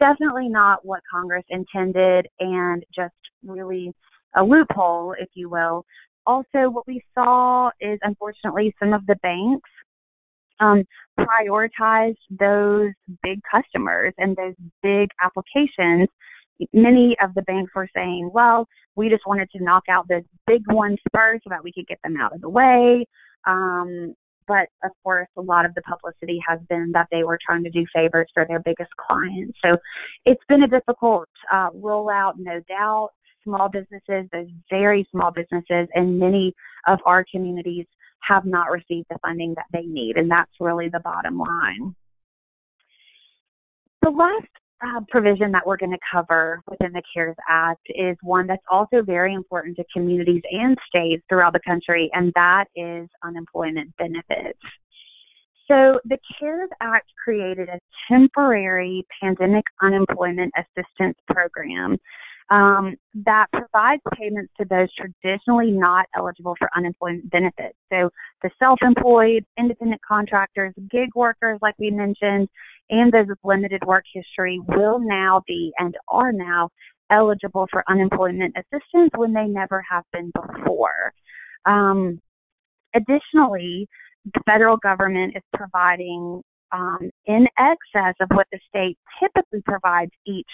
definitely 0.00 0.48
not 0.48 0.84
what 0.84 1.00
Congress 1.10 1.44
intended 1.48 2.26
and 2.40 2.84
just 2.94 3.14
really 3.44 3.92
a 4.36 4.42
loophole, 4.42 5.14
if 5.18 5.28
you 5.34 5.48
will. 5.48 5.84
Also, 6.26 6.68
what 6.70 6.86
we 6.86 7.02
saw 7.14 7.70
is 7.80 7.98
unfortunately 8.02 8.74
some 8.78 8.92
of 8.92 9.06
the 9.06 9.16
banks 9.16 9.68
um, 10.60 10.84
prioritized 11.18 12.16
those 12.38 12.92
big 13.22 13.40
customers 13.50 14.12
and 14.18 14.36
those 14.36 14.54
big 14.82 15.08
applications. 15.22 16.08
Many 16.72 17.16
of 17.22 17.32
the 17.34 17.42
banks 17.42 17.72
were 17.74 17.88
saying, 17.94 18.30
well, 18.32 18.66
we 18.94 19.08
just 19.08 19.26
wanted 19.26 19.48
to 19.56 19.64
knock 19.64 19.84
out 19.90 20.06
the 20.08 20.22
big 20.46 20.62
ones 20.68 20.98
first 21.14 21.44
so 21.44 21.50
that 21.50 21.64
we 21.64 21.72
could 21.72 21.86
get 21.86 21.98
them 22.04 22.16
out 22.20 22.34
of 22.34 22.42
the 22.42 22.50
way. 22.50 23.06
Um, 23.46 24.14
but 24.50 24.68
of 24.82 24.90
course, 25.04 25.28
a 25.36 25.40
lot 25.40 25.64
of 25.64 25.72
the 25.76 25.82
publicity 25.82 26.40
has 26.44 26.58
been 26.68 26.90
that 26.92 27.06
they 27.12 27.22
were 27.22 27.38
trying 27.46 27.62
to 27.62 27.70
do 27.70 27.86
favors 27.94 28.28
for 28.34 28.44
their 28.48 28.58
biggest 28.58 28.90
clients. 28.96 29.56
So 29.64 29.76
it's 30.24 30.42
been 30.48 30.64
a 30.64 30.66
difficult 30.66 31.28
uh, 31.52 31.70
rollout, 31.70 32.32
no 32.36 32.60
doubt. 32.68 33.10
Small 33.44 33.68
businesses, 33.68 34.28
those 34.32 34.48
very 34.68 35.06
small 35.12 35.30
businesses, 35.30 35.86
and 35.94 36.18
many 36.18 36.52
of 36.88 36.98
our 37.06 37.24
communities 37.32 37.86
have 38.28 38.44
not 38.44 38.72
received 38.72 39.06
the 39.08 39.18
funding 39.22 39.54
that 39.54 39.66
they 39.72 39.86
need, 39.86 40.16
and 40.16 40.28
that's 40.28 40.50
really 40.58 40.88
the 40.88 40.98
bottom 40.98 41.38
line. 41.38 41.94
The 44.02 44.10
last 44.10 44.48
uh, 44.82 45.00
provision 45.08 45.52
that 45.52 45.66
we're 45.66 45.76
going 45.76 45.92
to 45.92 45.98
cover 46.10 46.62
within 46.68 46.92
the 46.92 47.02
CARES 47.12 47.36
Act 47.48 47.86
is 47.88 48.16
one 48.22 48.46
that's 48.46 48.62
also 48.70 49.02
very 49.02 49.34
important 49.34 49.76
to 49.76 49.84
communities 49.92 50.42
and 50.50 50.76
states 50.88 51.22
throughout 51.28 51.52
the 51.52 51.60
country, 51.66 52.10
and 52.14 52.32
that 52.34 52.64
is 52.74 53.08
unemployment 53.24 53.94
benefits. 53.96 54.58
So, 55.68 56.00
the 56.04 56.18
CARES 56.38 56.70
Act 56.80 57.06
created 57.22 57.68
a 57.68 57.78
temporary 58.10 59.06
pandemic 59.20 59.64
unemployment 59.82 60.52
assistance 60.56 61.16
program 61.28 61.96
um, 62.50 62.96
that 63.24 63.46
provides 63.52 64.02
payments 64.14 64.52
to 64.58 64.66
those 64.68 64.88
traditionally 64.94 65.70
not 65.70 66.06
eligible 66.16 66.56
for 66.58 66.68
unemployment 66.76 67.30
benefits. 67.30 67.76
So 67.92 68.10
the 68.42 68.50
self-employed, 68.58 69.44
independent 69.58 70.00
contractors, 70.06 70.74
gig 70.90 71.10
workers, 71.14 71.60
like 71.62 71.76
we 71.78 71.90
mentioned, 71.90 72.48
and 72.90 73.12
those 73.12 73.26
with 73.28 73.38
limited 73.44 73.82
work 73.86 74.04
history 74.12 74.60
will 74.68 74.98
now 74.98 75.42
be 75.46 75.72
and 75.78 75.96
are 76.08 76.32
now 76.32 76.68
eligible 77.10 77.66
for 77.70 77.82
unemployment 77.88 78.54
assistance 78.56 79.10
when 79.16 79.32
they 79.32 79.46
never 79.46 79.84
have 79.88 80.04
been 80.12 80.30
before. 80.34 81.12
Um, 81.66 82.20
additionally, 82.94 83.88
the 84.24 84.40
federal 84.46 84.76
government 84.76 85.36
is 85.36 85.42
providing 85.54 86.42
um, 86.72 87.10
in 87.26 87.46
excess 87.58 88.14
of 88.20 88.28
what 88.32 88.46
the 88.52 88.60
state 88.68 88.96
typically 89.20 89.62
provides 89.62 90.12
each 90.26 90.50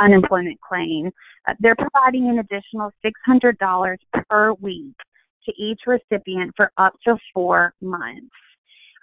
unemployment 0.00 0.58
claim. 0.60 1.10
Uh, 1.46 1.54
they're 1.60 1.76
providing 1.76 2.28
an 2.28 2.38
additional 2.40 2.90
$600 3.04 3.96
per 4.28 4.52
week 4.54 4.96
to 5.44 5.52
each 5.56 5.80
recipient 5.86 6.52
for 6.56 6.72
up 6.76 6.94
to 7.04 7.16
four 7.32 7.74
months. 7.80 8.34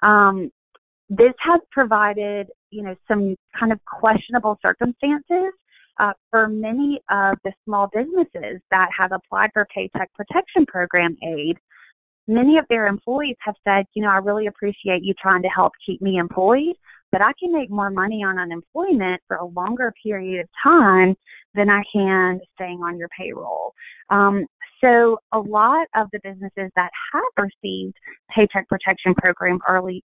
Um, 0.03 0.51
this 1.09 1.33
has 1.39 1.61
provided, 1.71 2.47
you 2.69 2.83
know, 2.83 2.95
some 3.07 3.35
kind 3.57 3.71
of 3.71 3.79
questionable 3.85 4.57
circumstances 4.61 5.53
uh, 5.99 6.13
for 6.29 6.47
many 6.47 7.01
of 7.09 7.37
the 7.43 7.51
small 7.65 7.89
businesses 7.93 8.61
that 8.71 8.89
have 8.97 9.11
applied 9.11 9.49
for 9.53 9.65
Paycheck 9.73 10.11
Protection 10.13 10.65
Program 10.67 11.15
aid 11.23 11.57
many 12.27 12.57
of 12.57 12.65
their 12.69 12.87
employees 12.87 13.37
have 13.39 13.55
said, 13.63 13.85
you 13.93 14.03
know, 14.03 14.09
I 14.09 14.17
really 14.17 14.47
appreciate 14.47 15.03
you 15.03 15.13
trying 15.19 15.41
to 15.43 15.47
help 15.47 15.73
keep 15.85 16.01
me 16.01 16.17
employed, 16.17 16.75
but 17.11 17.21
I 17.21 17.31
can 17.39 17.53
make 17.53 17.69
more 17.69 17.89
money 17.89 18.23
on 18.23 18.37
unemployment 18.37 19.21
for 19.27 19.37
a 19.37 19.45
longer 19.45 19.93
period 20.03 20.41
of 20.41 20.49
time 20.61 21.15
than 21.55 21.69
I 21.69 21.81
can 21.91 22.39
staying 22.55 22.79
on 22.79 22.97
your 22.97 23.07
payroll. 23.17 23.73
Um, 24.09 24.45
so 24.81 25.17
a 25.31 25.39
lot 25.39 25.87
of 25.95 26.07
the 26.13 26.19
businesses 26.23 26.69
that 26.75 26.91
have 27.13 27.47
received 27.63 27.95
Paycheck 28.35 28.67
Protection 28.67 29.15
Program 29.15 29.59
early, 29.67 30.03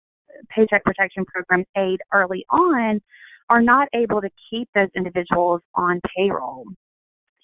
Paycheck 0.48 0.84
Protection 0.84 1.24
Program 1.24 1.64
aid 1.76 2.00
early 2.12 2.44
on, 2.50 3.00
are 3.48 3.60
not 3.60 3.88
able 3.94 4.20
to 4.20 4.30
keep 4.48 4.68
those 4.74 4.88
individuals 4.96 5.60
on 5.74 6.00
payroll. 6.16 6.64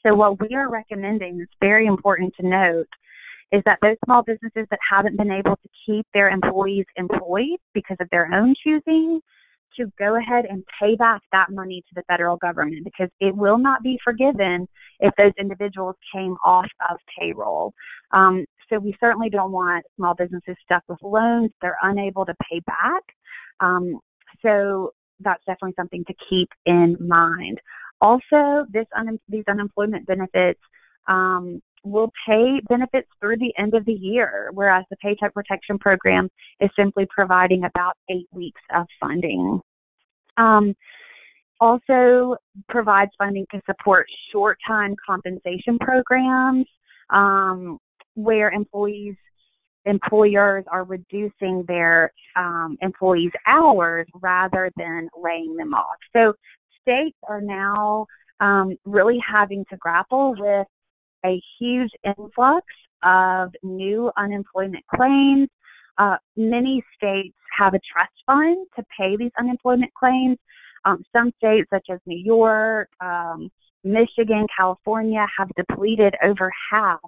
So 0.07 0.15
what 0.15 0.41
we 0.41 0.55
are 0.55 0.71
recommending 0.71 1.41
is 1.41 1.49
very 1.61 1.87
important 1.87 2.33
to 2.41 2.47
note 2.47 2.87
is 3.53 3.63
that 3.65 3.79
those 3.83 3.97
small 4.05 4.23
businesses 4.23 4.67
that 4.71 4.79
haven't 4.89 5.17
been 5.17 5.31
able 5.31 5.57
to 5.57 5.69
keep 5.85 6.07
their 6.15 6.31
employees 6.31 6.85
employed 6.97 7.59
because 7.75 7.97
of 8.01 8.09
their 8.11 8.33
own 8.33 8.55
choosing 8.63 9.21
to 9.77 9.91
go 9.99 10.17
ahead 10.17 10.47
and 10.49 10.65
pay 10.81 10.97
back 10.97 11.21
that 11.33 11.51
money 11.51 11.83
to 11.83 11.95
the 11.95 12.03
federal 12.09 12.37
government 12.37 12.85
because 12.85 13.11
it 13.21 13.37
will 13.37 13.59
not 13.59 13.83
be 13.83 13.99
forgiven 14.03 14.67
if 15.01 15.13
those 15.17 15.33
individuals 15.39 15.97
came 16.15 16.37
off 16.45 16.67
of 16.91 16.97
payroll. 17.19 17.73
Um, 18.13 18.47
so 18.69 18.79
we 18.79 18.97
certainly 19.01 19.31
don't 19.31 19.53
want 19.53 19.85
small 19.97 20.15
businesses 20.15 20.57
stuck 20.65 20.83
with 20.89 20.99
loans 21.03 21.51
they're 21.61 21.79
unable 21.83 22.25
to 22.27 22.35
pay 22.51 22.61
back. 22.61 23.03
Um, 23.61 24.01
so 24.43 24.93
that's 25.21 25.43
definitely 25.47 25.75
something 25.77 26.05
to 26.07 26.15
keep 26.29 26.49
in 26.67 26.97
mind. 27.01 27.61
Also, 28.01 28.67
this 28.71 28.87
un- 28.97 29.21
these 29.29 29.45
unemployment 29.49 30.07
benefits 30.07 30.61
um, 31.09 31.63
will 31.85 32.13
pay 32.27 32.61
benefits 32.69 33.09
through 33.21 33.37
the 33.39 33.53
end 33.59 33.75
of 33.75 33.85
the 33.87 33.93
year, 33.93 34.51
whereas 34.53 34.85
the 34.91 34.97
Paycheck 34.97 35.33
Protection 35.33 35.79
Program 35.79 36.29
is 36.61 36.69
simply 36.77 37.07
providing 37.09 37.65
about 37.65 37.95
eight 38.11 38.29
weeks 38.33 38.61
of 38.75 38.87
funding. 39.01 39.61
Um, 40.37 40.75
also 41.61 42.37
provides 42.69 43.11
funding 43.17 43.47
to 43.51 43.61
support 43.65 44.07
short 44.31 44.59
time 44.67 44.95
compensation 45.07 45.79
programs 45.79 46.67
um, 47.11 47.79
where 48.17 48.51
employees 48.51 49.15
employers 49.87 50.65
are 50.71 50.83
reducing 50.83 51.65
their 51.69 52.13
um, 52.35 52.77
employees' 52.83 53.31
hours 53.47 54.07
rather 54.21 54.71
than 54.77 55.09
laying 55.17 55.57
them 55.57 55.73
off. 55.73 55.97
So 56.13 56.33
states 56.83 57.17
are 57.29 57.41
now 57.41 58.07
um, 58.41 58.77
really 58.85 59.19
having 59.25 59.65
to 59.71 59.77
grapple 59.77 60.35
with 60.37 60.67
a 61.25 61.41
huge 61.59 61.91
influx 62.05 62.67
of 63.05 63.53
new 63.63 64.11
unemployment 64.17 64.85
claims. 64.95 65.49
Uh, 65.99 66.17
many 66.37 66.85
states 66.97 67.37
have 67.57 67.75
a 67.75 67.81
trust 67.91 68.13
fund 68.27 68.67
to 68.77 68.85
pay 68.99 69.17
these 69.17 69.31
unemployment 69.39 69.93
claims. 69.95 70.37
Um, 70.85 71.03
some 71.15 71.33
states, 71.39 71.69
such 71.73 71.87
as 71.91 71.99
New 72.07 72.19
York, 72.19 72.89
um, 73.01 73.51
Michigan, 73.83 74.47
California, 74.57 75.27
have 75.39 75.49
depleted 75.57 76.15
over 76.25 76.53
half 76.71 77.01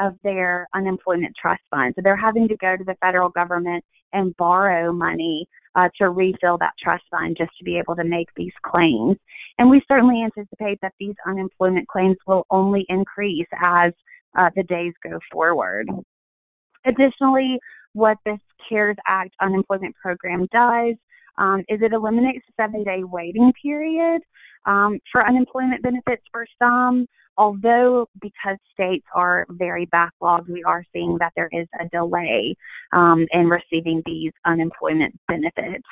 of 0.00 0.14
their 0.22 0.68
unemployment 0.74 1.34
trust 1.40 1.62
fund. 1.70 1.94
So 1.96 2.02
they're 2.02 2.16
having 2.16 2.48
to 2.48 2.56
go 2.56 2.76
to 2.76 2.84
the 2.84 2.96
federal 3.00 3.28
government 3.28 3.84
and 4.12 4.36
borrow 4.36 4.92
money 4.92 5.46
uh, 5.74 5.88
to 5.98 6.10
refill 6.10 6.58
that 6.58 6.72
trust 6.82 7.04
fund 7.10 7.36
just 7.38 7.50
to 7.58 7.64
be 7.64 7.78
able 7.78 7.96
to 7.96 8.04
make 8.04 8.28
these 8.36 8.52
claims. 8.64 9.16
And 9.58 9.70
we 9.70 9.82
certainly 9.86 10.22
anticipate 10.22 10.78
that 10.82 10.92
these 10.98 11.14
unemployment 11.26 11.88
claims 11.88 12.16
will 12.26 12.46
only 12.50 12.84
increase 12.88 13.46
as 13.60 13.92
uh, 14.38 14.50
the 14.54 14.62
days 14.64 14.92
go 15.02 15.18
forward. 15.30 15.88
Additionally, 16.86 17.58
what 17.92 18.18
this 18.24 18.38
CARES 18.68 18.96
Act 19.08 19.34
unemployment 19.40 19.94
program 19.96 20.46
does 20.52 20.94
um, 21.38 21.60
is 21.68 21.80
it 21.82 21.92
eliminates 21.92 22.44
the 22.46 22.62
seven 22.62 22.84
day 22.84 23.02
waiting 23.04 23.52
period 23.62 24.22
um, 24.66 24.98
for 25.10 25.26
unemployment 25.26 25.82
benefits 25.82 26.22
for 26.30 26.46
some 26.58 27.06
although 27.38 28.08
because 28.20 28.56
states 28.72 29.04
are 29.14 29.46
very 29.50 29.86
backlogged, 29.86 30.48
we 30.48 30.62
are 30.64 30.84
seeing 30.92 31.16
that 31.20 31.32
there 31.36 31.48
is 31.52 31.66
a 31.80 31.88
delay 31.90 32.54
um, 32.92 33.26
in 33.32 33.48
receiving 33.48 34.02
these 34.06 34.32
unemployment 34.44 35.14
benefits. 35.28 35.84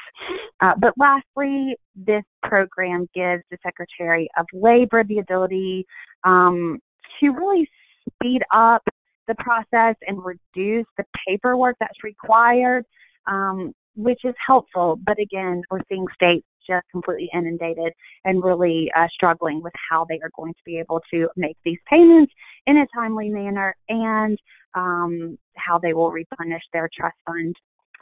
Uh, 0.61 0.73
but 0.81 0.93
lastly, 0.97 1.77
this 1.95 2.25
program 2.43 3.09
gives 3.15 3.43
the 3.51 3.59
Secretary 3.63 4.29
of 4.39 4.47
Labor 4.53 5.05
the 5.05 5.19
ability 5.19 5.85
um, 6.25 6.79
to 7.21 7.31
really 7.31 7.69
speed 8.09 8.43
up 8.55 8.83
the 9.27 9.35
process 9.37 9.97
and 10.07 10.19
reduce 10.25 10.87
the 10.97 11.05
paperwork 11.27 11.77
that's 11.81 12.03
required. 12.03 12.85
Um, 13.27 13.73
which 13.97 14.21
is 14.25 14.35
helpful. 14.45 14.99
But 15.05 15.19
again, 15.19 15.63
we're 15.71 15.81
seeing 15.89 16.07
states 16.15 16.47
just 16.67 16.87
completely 16.91 17.29
inundated 17.35 17.93
and 18.25 18.43
really 18.43 18.91
uh, 18.97 19.07
struggling 19.13 19.63
with 19.63 19.73
how 19.91 20.07
they 20.09 20.19
are 20.23 20.31
going 20.37 20.55
to 20.55 20.61
be 20.65 20.79
able 20.79 21.01
to 21.13 21.29
make 21.37 21.57
these 21.65 21.79
payments 21.89 22.33
in 22.67 22.79
a 22.79 22.87
timely 22.95 23.29
manner 23.29 23.77
and 23.89 24.39
um, 24.75 25.39
how 25.57 25.79
they 25.79 25.93
will 25.93 26.11
replenish 26.11 26.63
their 26.73 26.89
trust 26.97 27.17
fund 27.27 27.55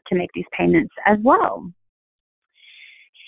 to 0.09 0.14
make 0.16 0.30
these 0.34 0.45
payments 0.57 0.93
as 1.07 1.18
well. 1.22 1.70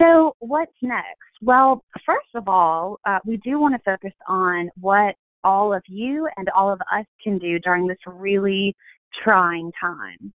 So, 0.01 0.35
what's 0.41 0.73
next? 0.83 1.07
Well, 1.41 1.85
first 2.05 2.27
of 2.35 2.49
all, 2.49 2.99
uh, 3.07 3.19
we 3.25 3.37
do 3.39 3.61
want 3.61 3.75
to 3.75 3.81
focus 3.85 4.15
on 4.29 4.71
what 4.81 5.15
all 5.45 5.73
of 5.73 5.83
you 5.87 6.29
and 6.37 6.49
all 6.57 6.73
of 6.73 6.81
us 6.93 7.05
can 7.23 7.39
do 7.39 7.59
during 7.61 7.87
this 7.87 7.99
really 8.07 8.75
trying 9.23 9.71
time. 9.81 10.33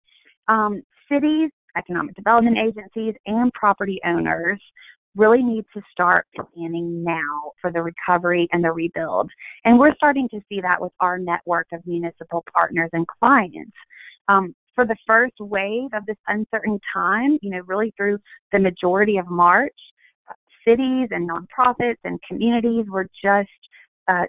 Um, 0.48 0.82
cities 1.10 1.50
economic 1.76 2.14
development 2.14 2.58
agencies, 2.58 3.14
and 3.26 3.52
property 3.52 4.00
owners 4.04 4.60
really 5.14 5.42
need 5.42 5.64
to 5.72 5.80
start 5.90 6.26
planning 6.36 7.02
now 7.02 7.52
for 7.60 7.72
the 7.72 7.82
recovery 7.82 8.48
and 8.52 8.62
the 8.62 8.70
rebuild. 8.70 9.30
And 9.64 9.78
we're 9.78 9.94
starting 9.94 10.28
to 10.30 10.40
see 10.48 10.60
that 10.60 10.80
with 10.80 10.92
our 11.00 11.18
network 11.18 11.68
of 11.72 11.86
municipal 11.86 12.44
partners 12.52 12.90
and 12.92 13.06
clients. 13.06 13.72
Um, 14.28 14.54
for 14.74 14.84
the 14.84 14.96
first 15.06 15.34
wave 15.40 15.88
of 15.94 16.04
this 16.06 16.18
uncertain 16.28 16.78
time, 16.92 17.38
you 17.40 17.50
know, 17.50 17.62
really 17.66 17.94
through 17.96 18.18
the 18.52 18.58
majority 18.58 19.16
of 19.16 19.26
March, 19.26 19.72
cities 20.66 21.08
and 21.10 21.28
nonprofits 21.28 21.96
and 22.04 22.20
communities 22.28 22.84
were 22.88 23.08
just 23.22 23.48
uh, 24.08 24.24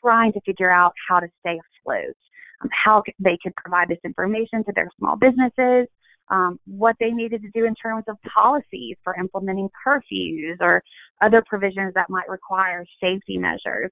trying 0.00 0.32
to 0.32 0.40
figure 0.42 0.70
out 0.70 0.92
how 1.08 1.20
to 1.20 1.26
stay 1.40 1.58
afloat, 1.82 2.16
um, 2.62 2.68
how 2.72 3.02
they 3.18 3.38
could 3.42 3.54
provide 3.56 3.88
this 3.88 3.98
information 4.04 4.64
to 4.64 4.72
their 4.74 4.88
small 4.98 5.16
businesses, 5.16 5.88
um, 6.30 6.58
what 6.66 6.96
they 7.00 7.10
needed 7.10 7.42
to 7.42 7.50
do 7.50 7.66
in 7.66 7.74
terms 7.74 8.04
of 8.08 8.16
policies 8.22 8.96
for 9.04 9.14
implementing 9.16 9.68
curfews 9.86 10.56
or 10.60 10.82
other 11.22 11.42
provisions 11.46 11.92
that 11.94 12.10
might 12.10 12.28
require 12.28 12.84
safety 13.00 13.38
measures. 13.38 13.90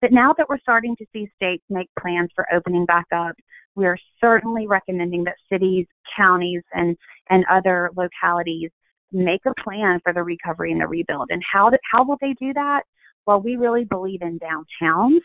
But 0.00 0.12
now 0.12 0.34
that 0.36 0.48
we're 0.48 0.58
starting 0.58 0.96
to 0.96 1.06
see 1.12 1.30
states 1.36 1.62
make 1.70 1.88
plans 1.98 2.30
for 2.34 2.46
opening 2.52 2.84
back 2.86 3.06
up, 3.14 3.36
we 3.76 3.86
are 3.86 3.96
certainly 4.20 4.66
recommending 4.66 5.24
that 5.24 5.36
cities, 5.50 5.86
counties, 6.16 6.62
and, 6.72 6.96
and 7.30 7.44
other 7.50 7.90
localities 7.96 8.70
make 9.12 9.42
a 9.46 9.62
plan 9.62 10.00
for 10.02 10.12
the 10.12 10.22
recovery 10.22 10.72
and 10.72 10.80
the 10.80 10.86
rebuild. 10.86 11.28
And 11.30 11.42
how, 11.50 11.70
how 11.90 12.04
will 12.04 12.18
they 12.20 12.34
do 12.40 12.52
that? 12.54 12.82
Well, 13.26 13.40
we 13.40 13.56
really 13.56 13.84
believe 13.84 14.22
in 14.22 14.40
downtowns, 14.40 15.20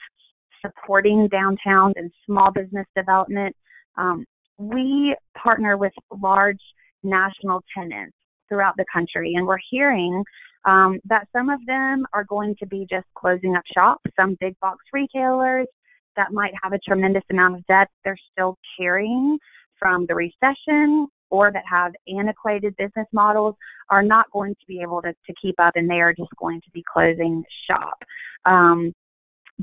supporting 0.62 1.28
downtowns 1.30 1.93
and 1.95 2.12
small 2.26 2.52
business 2.52 2.86
development. 2.95 3.56
Um, 3.98 4.26
we 4.58 5.16
partner 5.41 5.78
with 5.78 5.93
large 6.22 6.62
national 7.03 7.64
tenants 7.76 8.16
throughout 8.49 8.76
the 8.78 8.86
country, 8.91 9.34
and 9.36 9.45
we're 9.45 9.58
hearing 9.70 10.24
um, 10.66 10.99
that 11.05 11.28
some 11.34 11.49
of 11.49 11.60
them 11.66 12.05
are 12.14 12.24
going 12.26 12.55
to 12.60 12.66
be 12.66 12.86
just 12.89 13.05
closing 13.16 13.55
up 13.55 13.64
shop. 13.74 14.01
Some 14.20 14.38
big 14.39 14.60
box 14.60 14.78
retailers 14.91 15.68
that 16.16 16.32
might 16.32 16.53
have 16.62 16.74
a 16.74 16.80
tremendous 16.80 17.24
amount 17.30 17.55
of 17.55 17.66
debt 17.68 17.88
they're 18.03 18.18
still 18.32 18.58
carrying 18.78 19.38
from 19.80 20.05
the 20.08 20.16
recession 20.16 21.08
or 21.30 21.51
that 21.51 21.64
have 21.70 21.93
antiquated 22.08 22.76
business 22.78 23.08
models 23.12 23.55
are 23.89 24.01
not 24.01 24.26
going 24.32 24.53
to 24.55 24.66
be 24.68 24.82
able 24.82 25.01
to, 25.01 25.14
to 25.26 25.34
keep 25.41 25.55
up 25.60 25.74
and 25.76 25.89
they 25.89 26.01
are 26.01 26.14
just 26.14 26.32
going 26.39 26.60
to 26.62 26.72
be 26.72 26.84
closing 26.91 27.43
shop. 27.70 27.97
Um, 28.45 28.93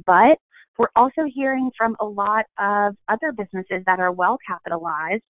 but 0.06 0.38
we're 0.78 0.88
also 0.96 1.22
hearing 1.32 1.70
from 1.76 1.96
a 2.00 2.04
lot 2.04 2.44
of 2.58 2.96
other 3.08 3.32
businesses 3.32 3.82
that 3.86 4.00
are 4.00 4.12
well 4.12 4.38
capitalized 4.46 5.22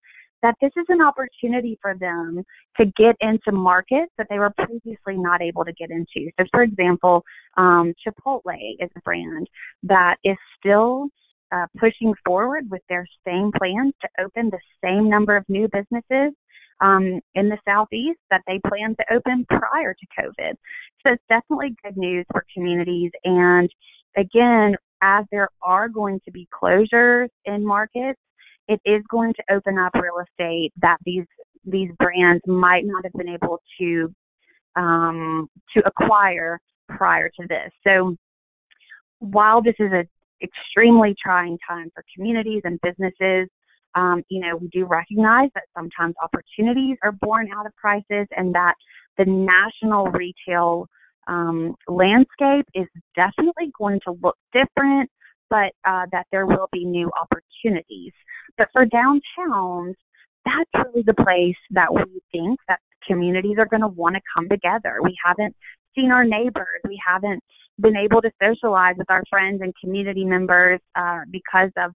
that 0.43 0.57
this 0.61 0.73
is 0.77 0.85
an 0.89 1.01
opportunity 1.01 1.79
for 1.81 1.95
them 1.97 2.43
to 2.77 2.85
get 2.97 3.17
into 3.21 3.53
markets 3.53 4.13
that 4.19 4.27
they 4.29 4.39
were 4.39 4.53
previously 4.59 5.17
not 5.17 5.41
able 5.41 5.65
to 5.65 5.73
get 5.73 5.91
into. 5.91 6.31
So, 6.39 6.45
for 6.51 6.63
example, 6.63 7.23
um, 7.57 7.95
Chipotle 8.05 8.75
is 8.81 8.91
a 8.97 9.01
brand 9.01 9.49
that 9.85 10.17
is 10.25 10.37
still 10.59 11.09
uh, 11.53 11.67
pushing 11.79 12.15
forward 12.25 12.69
with 12.71 12.83
their 12.89 13.07
same 13.27 13.53
plans 13.57 13.95
to 14.01 14.09
open 14.25 14.51
the 14.51 14.59
same 14.83 15.09
number 15.09 15.37
of 15.37 15.45
new 15.49 15.69
businesses 15.69 16.33
um, 16.81 17.21
in 17.35 17.49
the 17.49 17.59
southeast 17.67 18.19
that 18.31 18.43
they 18.47 18.61
planned 18.67 18.97
to 18.99 19.15
open 19.15 19.47
prior 19.49 19.95
to 19.95 20.07
COVID. 20.21 20.55
So 21.03 21.13
it's 21.13 21.23
definitely 21.29 21.77
good 21.85 21.97
news 21.97 22.27
for 22.33 22.45
communities. 22.55 23.11
And 23.25 23.71
again, 24.17 24.77
as 25.03 25.25
there 25.31 25.49
are 25.63 25.89
going 25.89 26.21
to 26.25 26.31
be 26.31 26.49
closures 26.53 27.29
in 27.45 27.67
markets, 27.67 28.21
it 28.69 28.81
is 28.85 29.03
going 29.11 29.35
to 29.35 29.55
open 29.55 29.79
up 29.79 29.93
real 29.95 30.23
estate 30.23 30.73
that 30.81 30.99
these 31.05 31.25
these 31.65 31.91
brands 31.99 32.43
might 32.47 32.85
not 32.85 33.05
have 33.05 33.13
been 33.13 33.29
able 33.29 33.61
to 33.79 34.13
um, 34.77 35.49
to 35.77 35.83
acquire 35.87 36.59
prior 36.89 37.29
to 37.29 37.47
this. 37.49 37.71
So 37.87 38.17
while 39.19 39.63
this 39.63 39.75
is 39.79 39.93
an 39.93 40.09
extremely 40.43 41.15
trying 41.23 41.59
time 41.69 41.91
for 41.95 42.05
communities 42.15 42.63
and 42.65 42.79
businesses. 42.83 43.49
Um, 43.95 44.23
you 44.29 44.41
know, 44.41 44.57
we 44.57 44.69
do 44.69 44.87
recognize 44.87 45.51
that 45.55 45.65
sometimes 45.77 46.15
opportunities 46.23 46.97
are 47.03 47.13
born 47.13 47.49
out 47.55 47.67
of 47.67 47.75
crisis 47.77 48.27
and 48.37 48.55
that 48.55 48.75
the 49.19 49.25
national 49.27 50.07
retail 50.07 50.87
um, 51.29 51.75
landscape 51.89 52.67
is 52.75 52.89
definitely 53.15 53.73
going 53.79 54.01
to 54.07 54.17
look 54.23 54.37
different, 54.53 55.11
but 55.51 55.73
uh, 55.85 56.07
that 56.13 56.27
there 56.33 56.47
will 56.47 56.69
be 56.73 56.85
new 56.85 57.11
opportunities. 57.21 58.13
But 58.59 58.69
for 58.73 58.85
downtowns, 58.87 59.95
that's 60.45 60.71
really 60.87 61.05
the 61.07 61.15
place 61.15 61.57
that 61.71 61.93
we 61.93 62.21
think 62.33 62.59
that 62.69 62.81
communities 63.07 63.57
are 63.59 63.67
going 63.67 63.83
to 63.83 63.89
want 63.89 64.17
to 64.17 64.23
come 64.35 64.49
together. 64.49 64.99
We 65.03 65.17
haven't 65.25 65.55
seen 65.95 66.11
our 66.11 66.25
neighbors. 66.25 66.81
We 66.85 67.01
haven't 67.05 67.43
been 67.81 67.97
able 67.97 68.21
to 68.23 68.31
socialize 68.43 68.95
with 68.99 69.11
our 69.11 69.23
friends 69.31 69.61
and 69.63 69.73
community 69.83 70.25
members 70.25 70.81
uh, 70.95 71.21
because 71.31 71.71
of 71.77 71.93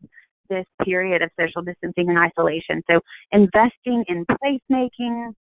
this 0.50 0.66
period 0.84 1.22
of 1.22 1.30
social 1.40 1.62
distancing 1.62 2.10
and 2.10 2.18
isolation. 2.18 2.82
So 2.90 3.02
investing 3.32 4.04
in 4.08 4.26
placemaking 4.26 5.34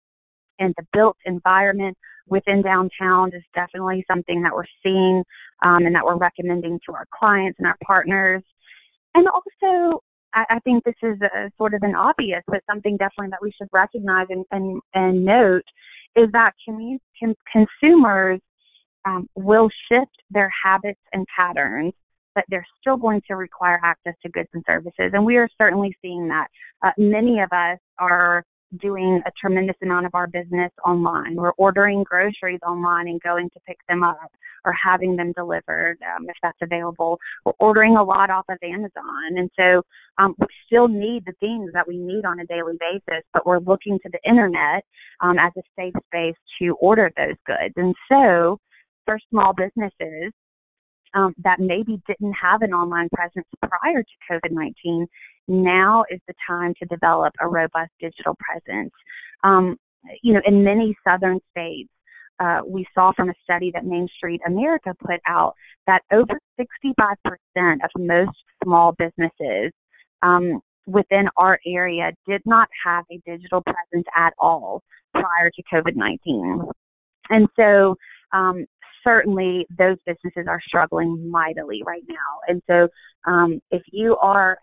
and 0.60 0.74
the 0.78 0.86
built 0.94 1.18
environment 1.26 1.98
within 2.28 2.62
downtown 2.62 3.34
is 3.34 3.44
definitely 3.54 4.04
something 4.10 4.42
that 4.42 4.54
we're 4.54 4.66
seeing 4.84 5.24
um, 5.64 5.86
and 5.86 5.96
that 5.96 6.04
we're 6.04 6.18
recommending 6.18 6.80
to 6.86 6.94
our 6.94 7.06
clients 7.18 7.58
and 7.60 7.68
our 7.68 7.78
partners. 7.86 8.44
And 9.14 9.28
also, 9.28 10.02
I, 10.34 10.46
I 10.50 10.60
think 10.60 10.84
this 10.84 10.96
is 11.02 11.18
a, 11.22 11.52
sort 11.58 11.74
of 11.74 11.84
an 11.84 11.96
obvious, 11.96 12.42
but 12.48 12.62
something 12.70 12.98
definitely 12.98 13.30
that 13.32 13.42
we 13.42 13.52
should 13.52 13.70
recognize 13.72 14.28
and, 14.30 14.46
and, 14.52 14.82
and 14.94 15.26
note 15.26 15.64
is 16.16 16.30
that 16.34 16.54
commun- 16.64 17.00
consumers 17.52 18.40
um, 19.06 19.30
will 19.36 19.70
shift 19.90 20.12
their 20.32 20.52
habits 20.64 21.00
and 21.14 21.26
patterns, 21.36 21.94
but 22.34 22.44
they're 22.50 22.66
still 22.82 22.98
going 22.98 23.22
to 23.28 23.36
require 23.36 23.80
access 23.84 24.14
to 24.24 24.30
goods 24.30 24.50
and 24.54 24.64
services. 24.68 25.12
And 25.14 25.26
we 25.26 25.38
are 25.38 25.50
certainly 25.58 25.96
seeing 26.02 26.28
that. 26.30 26.48
Uh, 26.82 26.92
many 26.98 27.40
of 27.40 27.52
us 27.52 27.80
are 28.00 28.44
doing 28.82 29.22
a 29.26 29.32
tremendous 29.40 29.76
amount 29.82 30.06
of 30.06 30.16
our 30.16 30.28
business 30.28 30.72
online. 30.86 31.36
We're 31.36 31.52
ordering 31.58 32.04
groceries 32.04 32.60
online 32.66 33.08
and 33.08 33.22
going 33.22 33.50
to 33.52 33.60
pick 33.68 33.78
them 33.88 34.04
up 34.04 34.32
or 34.66 34.74
having 34.74 35.16
them 35.16 35.32
delivered 35.34 35.98
um, 36.02 36.28
if 36.28 36.36
that's 36.42 36.58
available. 36.62 37.20
We're 37.46 37.54
ordering 37.60 37.96
a 37.98 38.04
lot 38.04 38.30
off 38.30 38.46
of 38.50 38.58
Amazon. 38.64 39.38
And 39.38 39.50
so 39.58 39.84
um, 40.18 40.36
we 40.40 40.48
still 40.66 40.88
need 40.88 41.24
the 41.26 41.34
things 41.40 41.72
that 41.74 41.88
we 41.88 41.98
need 41.98 42.26
on 42.26 42.40
a 42.40 42.46
daily 42.46 42.76
basis, 42.80 43.24
but 43.34 43.46
we're 43.46 43.60
looking 43.60 44.00
to 44.00 44.10
the 44.12 44.20
internet 44.28 44.84
um, 45.22 45.38
as 45.40 45.52
a 45.58 45.62
safe 45.78 45.94
space 46.08 46.36
to 46.60 46.76
order 46.82 47.12
those 47.16 47.36
goods. 47.46 47.74
And 47.78 47.96
so 48.12 48.58
for 49.06 49.20
small 49.30 49.54
businesses 49.54 50.34
um, 51.16 51.34
that 51.44 51.60
maybe 51.60 52.02
didn't 52.08 52.34
have 52.34 52.62
an 52.62 52.74
online 52.74 53.10
presence 53.10 53.48
prior 53.62 54.04
to 54.04 54.32
COVID 54.32 54.52
19, 54.52 55.08
now 55.48 56.04
is 56.10 56.20
the 56.28 56.34
time 56.48 56.74
to 56.80 56.86
develop 56.86 57.34
a 57.42 57.48
robust 57.48 57.92
digital 58.00 58.36
presence. 58.40 58.92
Um, 59.44 59.78
you 60.22 60.34
know, 60.34 60.42
in 60.46 60.64
many 60.64 60.96
southern 61.08 61.40
states, 61.52 61.90
uh, 62.40 62.62
we 62.68 62.86
saw 62.94 63.14
from 63.14 63.30
a 63.30 63.34
study 63.44 63.72
that 63.74 63.86
Main 63.86 64.08
Street 64.18 64.42
America 64.46 64.94
put 65.00 65.22
out 65.28 65.54
that 65.88 66.02
over 66.12 66.40
65% 66.60 67.16
of 67.56 67.90
most 67.98 68.38
small 68.64 68.94
businesses 68.98 69.72
um, 70.22 70.60
within 70.86 71.30
our 71.38 71.60
area 71.66 72.12
did 72.28 72.42
not 72.46 72.68
have 72.84 73.06
a 73.12 73.22
digital 73.26 73.62
presence 73.62 74.06
at 74.16 74.34
all 74.38 74.84
prior 75.14 75.50
to 75.50 75.64
COVID 75.74 75.96
19. 75.96 76.62
And 77.30 77.48
so 77.56 77.96
um, 78.34 78.66
certainly 79.06 79.66
those 79.78 79.98
businesses 80.06 80.46
are 80.48 80.60
struggling 80.68 81.30
mightily 81.30 81.82
right 81.86 82.04
now. 82.08 82.16
And 82.48 82.62
so 82.68 82.88
um, 83.30 83.60
if 83.72 83.82
you 83.92 84.18
are 84.18 84.58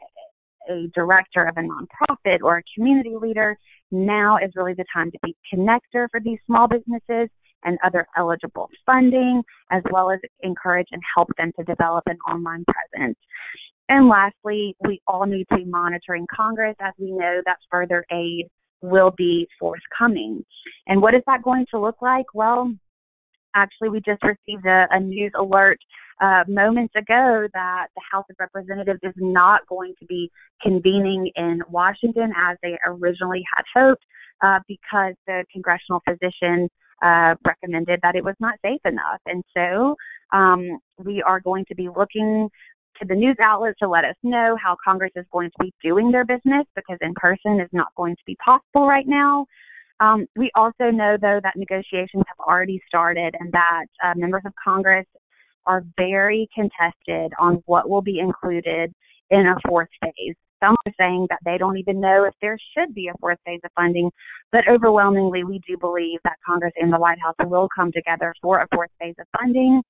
a 0.70 0.88
director 0.94 1.44
of 1.44 1.56
a 1.56 1.60
nonprofit 1.60 2.38
or 2.42 2.58
a 2.58 2.62
community 2.74 3.14
leader, 3.20 3.56
now 3.90 4.38
is 4.38 4.50
really 4.54 4.74
the 4.74 4.84
time 4.94 5.10
to 5.10 5.18
be 5.22 5.36
connector 5.52 6.08
for 6.10 6.20
these 6.22 6.38
small 6.46 6.68
businesses 6.68 7.28
and 7.64 7.78
other 7.84 8.06
eligible 8.16 8.68
funding, 8.84 9.42
as 9.70 9.82
well 9.90 10.10
as 10.10 10.18
encourage 10.42 10.88
and 10.92 11.02
help 11.14 11.28
them 11.38 11.52
to 11.58 11.64
develop 11.64 12.02
an 12.06 12.18
online 12.28 12.64
presence. 12.64 13.18
And 13.88 14.08
lastly, 14.08 14.74
we 14.86 15.00
all 15.06 15.26
need 15.26 15.46
to 15.50 15.58
be 15.58 15.64
monitoring 15.64 16.26
Congress 16.34 16.76
as 16.80 16.92
we 16.98 17.12
know 17.12 17.40
that 17.44 17.58
further 17.70 18.04
aid 18.10 18.46
will 18.80 19.12
be 19.16 19.46
forthcoming. 19.60 20.44
And 20.86 21.00
what 21.00 21.14
is 21.14 21.22
that 21.26 21.42
going 21.42 21.66
to 21.70 21.78
look 21.78 22.02
like? 22.02 22.26
Well, 22.34 22.72
actually, 23.54 23.88
we 23.90 24.00
just 24.00 24.22
received 24.22 24.66
a, 24.66 24.86
a 24.90 25.00
news 25.00 25.32
alert 25.38 25.78
uh, 26.20 26.44
moments 26.46 26.94
ago 26.96 27.48
that 27.52 27.86
the 27.94 28.02
House 28.10 28.24
of 28.30 28.36
Representatives 28.38 29.00
is 29.02 29.14
not 29.16 29.66
going 29.68 29.94
to 29.98 30.06
be 30.06 30.30
convening 30.62 31.30
in 31.36 31.60
Washington 31.68 32.32
as 32.36 32.56
they 32.62 32.78
originally 32.86 33.42
had 33.56 33.64
hoped 33.74 34.04
uh, 34.42 34.60
because 34.68 35.14
the 35.26 35.44
congressional 35.52 36.00
physician 36.08 36.68
uh, 37.02 37.34
recommended 37.44 37.98
that 38.02 38.14
it 38.14 38.24
was 38.24 38.36
not 38.38 38.54
safe 38.64 38.80
enough. 38.84 39.20
And 39.26 39.42
so 39.56 39.96
um, 40.32 40.78
we 41.04 41.22
are 41.22 41.40
going 41.40 41.64
to 41.66 41.74
be 41.74 41.88
looking 41.88 42.48
to 43.00 43.06
the 43.08 43.14
news 43.14 43.36
outlets 43.42 43.78
to 43.80 43.88
let 43.88 44.04
us 44.04 44.14
know 44.22 44.56
how 44.62 44.76
Congress 44.84 45.12
is 45.16 45.24
going 45.32 45.50
to 45.50 45.64
be 45.64 45.72
doing 45.82 46.12
their 46.12 46.24
business 46.24 46.64
because 46.76 46.98
in 47.00 47.14
person 47.14 47.60
is 47.60 47.68
not 47.72 47.88
going 47.96 48.14
to 48.14 48.22
be 48.26 48.36
possible 48.44 48.86
right 48.86 49.06
now. 49.08 49.46
Um, 50.02 50.26
we 50.36 50.50
also 50.56 50.90
know, 50.90 51.16
though, 51.20 51.38
that 51.44 51.54
negotiations 51.54 52.24
have 52.26 52.40
already 52.40 52.82
started 52.88 53.36
and 53.38 53.52
that 53.52 53.86
uh, 54.02 54.14
members 54.16 54.42
of 54.44 54.52
Congress 54.62 55.06
are 55.64 55.84
very 55.96 56.48
contested 56.52 57.32
on 57.38 57.62
what 57.66 57.88
will 57.88 58.02
be 58.02 58.18
included 58.18 58.92
in 59.30 59.46
a 59.46 59.54
fourth 59.68 59.88
phase. 60.02 60.34
Some 60.60 60.74
are 60.86 60.92
saying 60.98 61.28
that 61.30 61.38
they 61.44 61.56
don't 61.56 61.78
even 61.78 62.00
know 62.00 62.24
if 62.24 62.34
there 62.42 62.58
should 62.76 62.94
be 62.94 63.08
a 63.08 63.18
fourth 63.20 63.38
phase 63.46 63.60
of 63.64 63.70
funding, 63.76 64.10
but 64.50 64.64
overwhelmingly, 64.68 65.44
we 65.44 65.60
do 65.68 65.76
believe 65.76 66.18
that 66.24 66.36
Congress 66.44 66.72
and 66.76 66.92
the 66.92 66.98
White 66.98 67.18
House 67.20 67.36
will 67.44 67.68
come 67.74 67.92
together 67.92 68.34
for 68.42 68.60
a 68.60 68.66
fourth 68.74 68.90
phase 69.00 69.14
of 69.20 69.26
funding. 69.38 69.82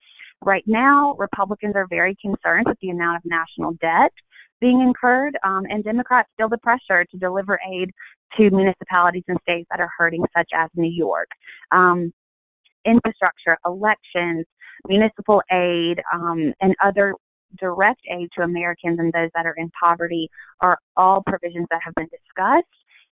Right 0.44 0.64
now, 0.66 1.14
Republicans 1.18 1.74
are 1.74 1.86
very 1.88 2.16
concerned 2.20 2.66
with 2.66 2.78
the 2.82 2.90
amount 2.90 3.16
of 3.16 3.22
national 3.24 3.72
debt 3.80 4.12
being 4.62 4.80
incurred, 4.80 5.36
um, 5.44 5.64
and 5.68 5.82
Democrats 5.82 6.30
feel 6.38 6.48
the 6.48 6.56
pressure 6.58 7.04
to 7.04 7.18
deliver 7.18 7.58
aid 7.70 7.90
to 8.36 8.48
municipalities 8.50 9.24
and 9.26 9.36
states 9.42 9.66
that 9.70 9.80
are 9.80 9.90
hurting, 9.98 10.24
such 10.34 10.48
as 10.54 10.70
New 10.74 10.90
York. 10.90 11.28
Um, 11.72 12.12
infrastructure, 12.86 13.58
elections, 13.66 14.46
municipal 14.88 15.42
aid, 15.50 16.00
um, 16.14 16.54
and 16.60 16.74
other 16.82 17.14
direct 17.58 18.00
aid 18.08 18.28
to 18.36 18.42
Americans 18.42 18.98
and 18.98 19.12
those 19.12 19.30
that 19.34 19.46
are 19.46 19.54
in 19.58 19.70
poverty 19.78 20.30
are 20.60 20.78
all 20.96 21.22
provisions 21.26 21.66
that 21.70 21.80
have 21.84 21.94
been 21.96 22.08
discussed 22.08 22.66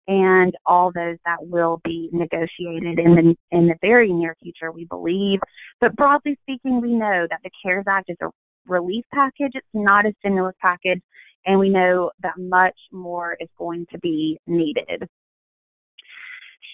and 0.08 0.54
all 0.66 0.92
those 0.94 1.18
that 1.26 1.38
will 1.40 1.80
be 1.84 2.10
negotiated 2.12 3.00
in 3.00 3.16
the 3.16 3.36
in 3.52 3.68
the 3.68 3.76
very 3.82 4.12
near 4.12 4.36
future 4.44 4.72
we 4.72 4.86
believe. 4.86 5.40
But 5.80 5.96
broadly 5.96 6.38
speaking 6.42 6.82
we 6.82 6.94
know 6.94 7.28
that 7.30 7.40
the 7.44 7.50
cares 7.64 7.86
act 7.88 8.10
is 8.10 8.18
a 8.22 8.30
relief 8.68 9.06
package. 9.14 9.54
It's 9.54 9.66
not 9.74 10.06
a 10.06 10.14
stimulus 10.20 10.56
package 10.62 11.02
and 11.46 11.60
we 11.60 11.70
know 11.70 12.12
that 12.22 12.38
much 12.38 12.78
more 12.92 13.38
is 13.40 13.50
going 13.58 13.86
to 13.92 14.00
be 14.00 14.40
needed. 14.48 15.08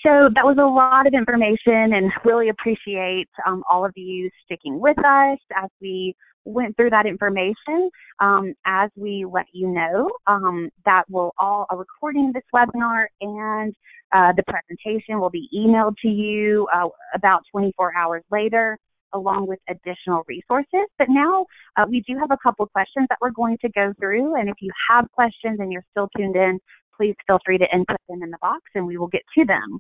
so 0.04 0.30
that 0.34 0.46
was 0.46 0.58
a 0.60 0.66
lot 0.66 1.06
of 1.06 1.14
information 1.14 1.94
and 1.94 2.12
really 2.26 2.50
appreciate 2.50 3.30
um, 3.46 3.64
all 3.70 3.86
of 3.86 3.92
you 3.96 4.30
sticking 4.46 4.80
with 4.80 4.98
us 5.00 5.40
as 5.56 5.70
we 5.80 6.16
went 6.46 6.76
through 6.76 6.90
that 6.90 7.06
information. 7.06 7.90
Um, 8.20 8.54
as 8.66 8.90
we 8.96 9.26
let 9.32 9.46
you 9.54 9.68
know, 9.68 10.10
um, 10.28 10.70
that 10.86 11.04
will 11.10 11.34
all 11.38 11.68
a 11.72 11.78
recording 11.78 12.28
of 12.30 12.34
this 12.34 12.44
webinar 12.54 13.06
and 13.22 13.76
uh, 14.12 14.34
the 14.36 14.44
presentation 14.44 15.20
will 15.20 15.30
be 15.30 15.48
emailed 15.56 15.96
to 16.02 16.08
you 16.08 16.68
uh, 16.74 16.88
about 17.14 17.44
24 17.52 17.96
hours 17.96 18.24
later 18.32 18.78
along 19.14 19.48
with 19.48 19.60
additional 19.70 20.24
resources. 20.28 20.88
But 20.98 21.08
now 21.10 21.46
uh, 21.78 21.86
we 21.90 22.02
do 22.08 22.18
have 22.18 22.32
a 22.32 22.38
couple 22.42 22.66
questions 22.68 23.08
that 23.10 23.18
we're 23.22 23.32
going 23.32 23.58
to 23.62 23.70
go 23.70 23.94
through. 24.00 24.36
And 24.36 24.50
if 24.50 24.56
you 24.62 24.72
have 24.90 25.10
questions 25.12 25.60
and 25.60 25.72
you're 25.72 25.86
still 25.92 26.10
tuned 26.16 26.36
in, 26.36 26.60
please 26.96 27.16
feel 27.28 27.40
free 27.46 27.58
to 27.58 27.66
input 27.74 27.98
them 28.08 28.24
in 28.24 28.30
the 28.30 28.38
box 28.42 28.62
and 28.76 28.86
we 28.86 28.98
will 28.98 29.08
get 29.08 29.24
to 29.38 29.46
them. 29.46 29.80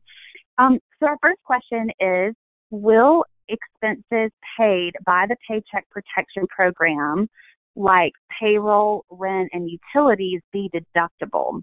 Um, 0.58 0.80
so 1.00 1.08
our 1.08 1.18
first 1.22 1.40
question 1.44 1.90
is, 2.00 2.34
will 2.72 3.24
expenses 3.50 4.32
paid 4.58 4.94
by 5.06 5.26
the 5.28 5.36
Paycheck 5.48 5.86
Protection 5.90 6.48
Program, 6.48 7.28
like 7.76 8.14
payroll, 8.40 9.06
rent, 9.10 9.50
and 9.54 9.70
utilities, 9.70 10.42
be 10.52 10.70
deductible? 10.74 11.62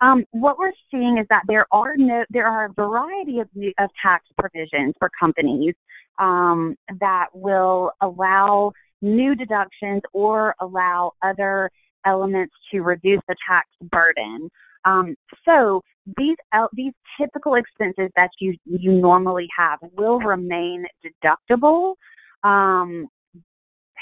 Um, 0.00 0.24
what 0.30 0.58
we're 0.58 0.72
seeing 0.90 1.18
is 1.18 1.26
that 1.28 1.42
there 1.46 1.66
are 1.72 1.96
no, 1.96 2.24
there 2.30 2.46
are 2.46 2.66
a 2.66 2.72
variety 2.72 3.40
of, 3.40 3.48
of 3.78 3.90
tax 4.02 4.24
provisions 4.38 4.94
for 4.98 5.10
companies 5.18 5.74
um, 6.18 6.76
that 7.00 7.26
will 7.34 7.92
allow 8.00 8.72
new 9.02 9.34
deductions 9.34 10.02
or 10.12 10.54
allow 10.60 11.12
other 11.22 11.70
elements 12.06 12.54
to 12.72 12.80
reduce 12.80 13.20
the 13.28 13.36
tax 13.48 13.68
burden. 13.90 14.48
Um, 14.84 15.14
so 15.44 15.82
these 16.16 16.36
these 16.72 16.92
typical 17.20 17.54
expenses 17.54 18.10
that 18.16 18.30
you 18.40 18.56
you 18.64 18.92
normally 18.92 19.48
have 19.56 19.78
will 19.96 20.18
remain 20.18 20.86
deductible. 21.04 21.94
Um, 22.42 23.06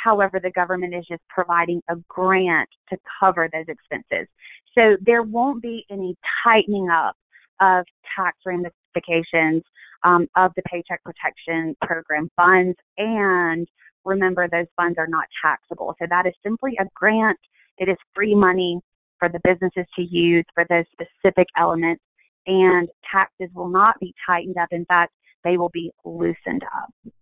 however, 0.02 0.40
the 0.40 0.50
government 0.50 0.94
is 0.94 1.04
just 1.08 1.22
providing 1.28 1.82
a 1.88 1.96
grant 2.08 2.68
to 2.90 2.98
cover 3.20 3.48
those 3.52 3.66
expenses. 3.68 4.28
So 4.76 4.96
there 5.04 5.22
won't 5.22 5.62
be 5.62 5.84
any 5.90 6.16
tightening 6.44 6.88
up 6.88 7.16
of 7.60 7.84
tax 8.16 8.38
ramifications 8.46 9.62
um, 10.04 10.26
of 10.36 10.52
the 10.56 10.62
Paycheck 10.70 11.02
Protection 11.02 11.74
Program 11.82 12.30
funds. 12.36 12.76
And 12.96 13.66
remember, 14.04 14.48
those 14.48 14.66
funds 14.76 14.96
are 14.98 15.08
not 15.08 15.26
taxable. 15.42 15.94
So 15.98 16.06
that 16.08 16.26
is 16.26 16.34
simply 16.42 16.76
a 16.80 16.84
grant. 16.94 17.38
It 17.78 17.88
is 17.88 17.96
free 18.14 18.34
money 18.34 18.80
for 19.18 19.28
the 19.28 19.40
businesses 19.42 19.86
to 19.96 20.02
use 20.02 20.44
for 20.54 20.64
those 20.68 20.84
specific 20.92 21.48
elements. 21.56 22.02
And 22.46 22.88
taxes 23.10 23.50
will 23.54 23.68
not 23.68 23.98
be 24.00 24.14
tightened 24.26 24.56
up. 24.56 24.68
In 24.70 24.84
fact, 24.86 25.12
they 25.44 25.56
will 25.56 25.70
be 25.70 25.90
loosened 26.04 26.62
up. 26.64 27.12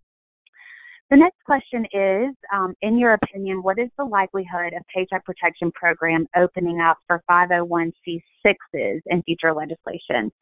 The 1.11 1.17
next 1.17 1.39
question 1.45 1.87
is, 1.93 2.35
um, 2.53 2.75
in 2.83 2.99
your 2.99 3.15
opinion, 3.15 3.63
what 3.63 3.79
is 3.79 3.89
the 3.97 4.05
likelihood 4.05 4.73
of 4.73 4.83
Paycheck 4.93 5.25
Protection 5.25 5.71
Program 5.73 6.27
opening 6.37 6.81
up 6.81 6.99
for 7.07 7.23
501c6s 7.31 9.01
in 9.07 9.23
future 9.23 9.55
legislation? 9.55 10.33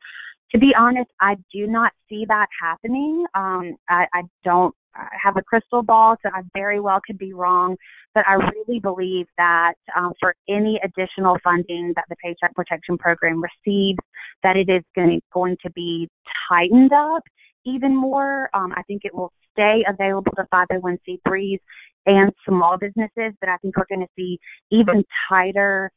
To 0.53 0.59
be 0.59 0.73
honest, 0.79 1.11
I 1.21 1.37
do 1.53 1.67
not 1.67 1.93
see 2.09 2.25
that 2.29 2.47
happening. 2.63 3.27
Um, 3.35 3.75
I, 3.91 4.07
I 4.15 4.23
don't 4.43 4.75
have 4.95 5.37
a 5.37 5.43
crystal 5.43 5.83
ball, 5.83 6.17
so 6.23 6.31
I 6.33 6.43
very 6.55 6.81
well 6.81 7.01
could 7.07 7.19
be 7.19 7.35
wrong. 7.35 7.77
But 8.15 8.25
I 8.27 8.35
really 8.35 8.81
believe 8.81 9.27
that 9.37 9.75
um, 9.95 10.13
for 10.21 10.35
any 10.49 10.81
additional 10.83 11.37
funding 11.45 11.93
that 11.97 12.05
the 12.09 12.17
Paycheck 12.25 12.55
Protection 12.55 12.97
Program 12.97 13.43
receives, 13.43 13.99
that 14.43 14.57
it 14.57 14.71
is 14.71 14.83
going, 14.95 15.21
going 15.33 15.57
to 15.63 15.71
be 15.73 16.09
tightened 16.49 16.93
up 16.93 17.23
even 17.65 17.95
more. 17.97 18.49
Um, 18.55 18.73
I 18.77 18.83
think 18.83 19.03
it 19.05 19.15
will 19.15 19.33
stay 19.53 19.85
available 19.89 20.33
to 20.37 20.47
501c3s 20.53 21.59
and 22.07 22.33
small 22.47 22.77
businesses, 22.79 23.35
but 23.41 23.49
I 23.49 23.57
think 23.59 23.77
we're 23.77 23.87
going 23.89 24.07
to 24.07 24.13
see 24.17 24.39
even 24.71 25.05
tighter 25.29 25.91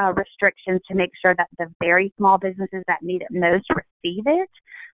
uh, 0.00 0.12
restrictions 0.12 0.80
to 0.88 0.94
make 0.94 1.10
sure 1.22 1.34
that 1.36 1.48
the 1.58 1.66
very 1.80 2.12
small 2.18 2.38
businesses 2.38 2.82
that 2.88 3.02
need 3.02 3.22
it 3.22 3.28
most 3.30 3.64
receive 3.70 4.24
it. 4.26 4.50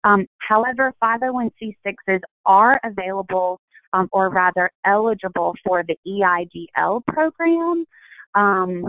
Um, 0.05 0.27
however, 0.39 0.93
501c6s 1.03 2.20
are 2.47 2.81
available 2.85 3.61
um, 3.93 4.09
or 4.12 4.31
rather 4.31 4.70
eligible 4.85 5.55
for 5.64 5.85
the 5.87 5.97
EIDL 6.07 7.05
program. 7.07 7.85
Um, 8.35 8.89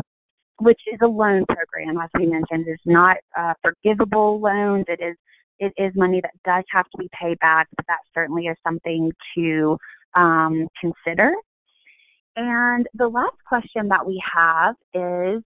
which 0.59 0.79
is 0.91 0.99
a 1.03 1.07
loan 1.07 1.45
program, 1.45 2.01
as 2.01 2.09
we 2.17 2.25
mentioned, 2.25 2.67
is 2.67 2.79
not 2.85 3.17
uh, 3.37 3.53
forgivable 3.61 4.39
loans. 4.39 4.85
It 4.87 4.99
is 5.01 5.15
it 5.59 5.73
is 5.77 5.93
money 5.95 6.21
that 6.21 6.33
does 6.45 6.63
have 6.71 6.85
to 6.91 6.97
be 6.97 7.09
paid 7.19 7.39
back, 7.39 7.67
but 7.75 7.85
that 7.87 7.99
certainly 8.13 8.45
is 8.45 8.57
something 8.63 9.11
to 9.35 9.77
um, 10.15 10.67
consider. 10.79 11.31
And 12.35 12.87
the 12.93 13.07
last 13.07 13.37
question 13.47 13.87
that 13.89 14.05
we 14.05 14.21
have 14.33 14.75
is 14.93 15.43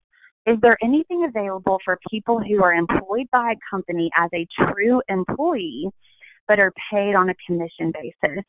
Is 0.47 0.59
there 0.63 0.79
anything 0.83 1.25
available 1.29 1.79
for 1.85 1.99
people 2.11 2.41
who 2.41 2.63
are 2.65 2.75
employed 2.75 3.29
by 3.31 3.53
a 3.53 3.57
company 3.71 4.11
as 4.17 4.31
a 4.35 4.47
true 4.59 5.01
employee 5.09 5.89
but 6.49 6.59
are 6.59 6.73
paid 6.91 7.15
on 7.15 7.31
a 7.31 7.35
commission 7.47 7.93
basis? 7.93 8.45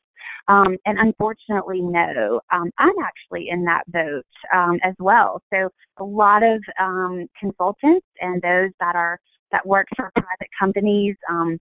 Um, 0.47 0.78
and 0.86 0.97
unfortunately, 0.97 1.82
no. 1.82 2.41
Um, 2.51 2.72
I'm 2.80 2.95
actually 3.03 3.49
in 3.49 3.64
that 3.66 3.84
boat 3.88 4.26
um, 4.53 4.80
as 4.84 4.95
well. 4.99 5.41
So 5.53 5.70
a 5.97 6.03
lot 6.03 6.41
of 6.41 6.64
um, 6.80 7.28
consultants 7.39 8.07
and 8.20 8.41
those 8.41 8.72
that 8.80 8.95
are 8.95 9.20
that 9.52 9.66
work 9.66 9.88
for 9.95 10.12
private 10.16 10.49
companies, 10.60 11.16
um, 11.30 11.58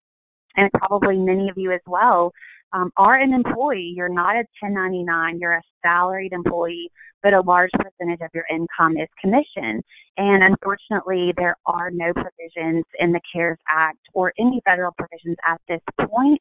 and 0.57 0.71
probably 0.73 1.17
many 1.17 1.49
of 1.49 1.57
you 1.57 1.73
as 1.73 1.81
well, 1.87 2.33
um, 2.73 2.91
are 2.97 3.17
an 3.17 3.33
employee. 3.33 3.93
You're 3.97 4.09
not 4.09 4.37
a 4.37 4.45
1099, 4.61 5.39
you're 5.41 5.55
a 5.55 5.63
salaried 5.83 6.33
employee, 6.33 6.91
but 7.23 7.35
a 7.35 7.41
large 7.41 7.71
percentage 7.73 8.21
of 8.21 8.31
your 8.33 8.45
income 8.51 8.97
is 8.97 9.09
commission. 9.21 9.83
And 10.17 10.43
unfortunately, 10.43 11.33
there 11.37 11.57
are 11.67 11.91
no 11.91 12.13
provisions 12.13 12.85
in 12.99 13.13
the 13.13 13.21
CARES 13.33 13.59
Act 13.69 13.99
or 14.13 14.33
any 14.39 14.61
federal 14.65 14.93
provisions 14.93 15.37
at 15.47 15.61
this 15.69 15.81
point 16.09 16.41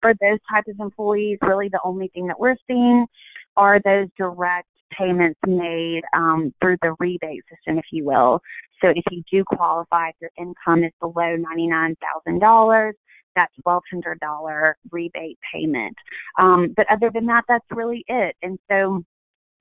for 0.00 0.14
those 0.20 0.38
types 0.50 0.68
of 0.68 0.80
employees. 0.80 1.38
Really, 1.42 1.68
the 1.68 1.80
only 1.84 2.08
thing 2.08 2.26
that 2.26 2.38
we're 2.38 2.56
seeing 2.66 3.06
are 3.56 3.80
those 3.84 4.08
direct 4.16 4.68
payments 4.96 5.38
made 5.46 6.02
um, 6.14 6.52
through 6.60 6.76
the 6.82 6.94
rebate 6.98 7.42
system, 7.50 7.78
if 7.78 7.86
you 7.92 8.04
will. 8.04 8.40
So 8.82 8.88
if 8.88 9.04
you 9.10 9.22
do 9.30 9.44
qualify, 9.44 10.10
if 10.10 10.16
your 10.20 10.30
income 10.38 10.84
is 10.84 10.92
below 11.00 11.36
$99,000, 11.36 12.92
that 13.36 13.48
$1,200 13.66 14.72
rebate 14.90 15.38
payment. 15.52 15.96
Um, 16.38 16.74
but 16.76 16.86
other 16.90 17.10
than 17.12 17.26
that, 17.26 17.44
that's 17.48 17.64
really 17.70 18.04
it. 18.08 18.34
And 18.42 18.58
so 18.70 19.02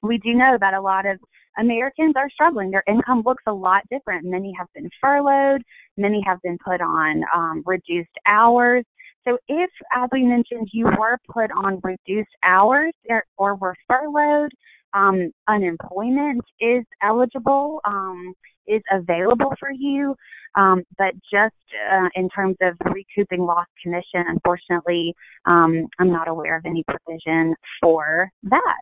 we 0.01 0.17
do 0.17 0.33
know 0.33 0.57
that 0.59 0.73
a 0.73 0.81
lot 0.81 1.05
of 1.05 1.19
Americans 1.57 2.13
are 2.15 2.29
struggling. 2.29 2.71
Their 2.71 2.83
income 2.87 3.23
looks 3.25 3.43
a 3.47 3.53
lot 3.53 3.83
different. 3.91 4.25
Many 4.25 4.53
have 4.57 4.67
been 4.73 4.89
furloughed, 5.01 5.61
many 5.97 6.21
have 6.25 6.41
been 6.41 6.57
put 6.63 6.81
on 6.81 7.23
um, 7.33 7.63
reduced 7.65 8.17
hours. 8.27 8.83
So 9.27 9.37
if, 9.47 9.69
as 9.95 10.09
we 10.11 10.23
mentioned, 10.23 10.69
you 10.71 10.85
were 10.85 11.17
put 11.31 11.49
on 11.51 11.79
reduced 11.83 12.29
hours 12.43 12.93
or, 13.09 13.23
or 13.37 13.55
were 13.55 13.75
furloughed, 13.87 14.51
um, 14.95 15.31
unemployment 15.47 16.43
is 16.59 16.83
eligible, 17.03 17.81
um, 17.85 18.33
is 18.67 18.81
available 18.91 19.53
for 19.59 19.69
you. 19.71 20.15
Um, 20.55 20.83
but 20.97 21.13
just 21.31 21.53
uh, 21.91 22.07
in 22.15 22.29
terms 22.29 22.55
of 22.61 22.75
recouping 22.85 23.41
lost 23.41 23.69
commission, 23.83 24.23
unfortunately, 24.27 25.13
um, 25.45 25.87
I'm 25.99 26.11
not 26.11 26.27
aware 26.29 26.57
of 26.57 26.65
any 26.65 26.83
provision 26.87 27.55
for 27.81 28.31
that. 28.43 28.81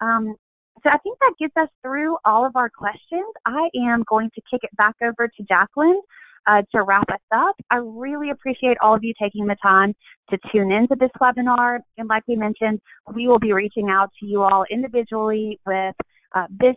Um, 0.00 0.36
so 0.82 0.90
I 0.90 0.98
think 0.98 1.18
that 1.20 1.34
gets 1.38 1.56
us 1.56 1.68
through 1.82 2.16
all 2.24 2.46
of 2.46 2.56
our 2.56 2.70
questions. 2.70 3.32
I 3.46 3.68
am 3.76 4.04
going 4.08 4.30
to 4.34 4.40
kick 4.50 4.60
it 4.62 4.76
back 4.76 4.94
over 5.02 5.28
to 5.28 5.42
Jacqueline 5.44 6.00
uh, 6.46 6.62
to 6.74 6.82
wrap 6.82 7.08
us 7.10 7.20
up. 7.34 7.56
I 7.70 7.76
really 7.76 8.30
appreciate 8.30 8.76
all 8.82 8.94
of 8.94 9.04
you 9.04 9.12
taking 9.20 9.46
the 9.46 9.56
time 9.62 9.94
to 10.30 10.38
tune 10.50 10.72
into 10.72 10.96
this 10.98 11.10
webinar. 11.20 11.78
And 11.98 12.08
like 12.08 12.22
we 12.26 12.36
mentioned, 12.36 12.80
we 13.14 13.28
will 13.28 13.38
be 13.38 13.52
reaching 13.52 13.88
out 13.90 14.10
to 14.20 14.26
you 14.26 14.42
all 14.42 14.64
individually 14.70 15.60
with 15.66 15.94
uh, 16.34 16.46
this 16.50 16.76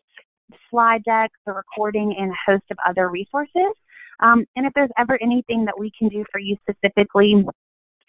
slide 0.70 1.04
deck, 1.04 1.32
the 1.46 1.54
recording, 1.54 2.16
and 2.18 2.32
a 2.32 2.52
host 2.52 2.66
of 2.72 2.78
other 2.88 3.10
resources. 3.10 3.74
Um, 4.22 4.46
and 4.56 4.66
if 4.66 4.74
there's 4.74 4.92
ever 4.98 5.22
anything 5.22 5.66
that 5.66 5.78
we 5.78 5.92
can 5.98 6.08
do 6.08 6.24
for 6.32 6.40
you 6.40 6.56
specifically, 6.62 7.44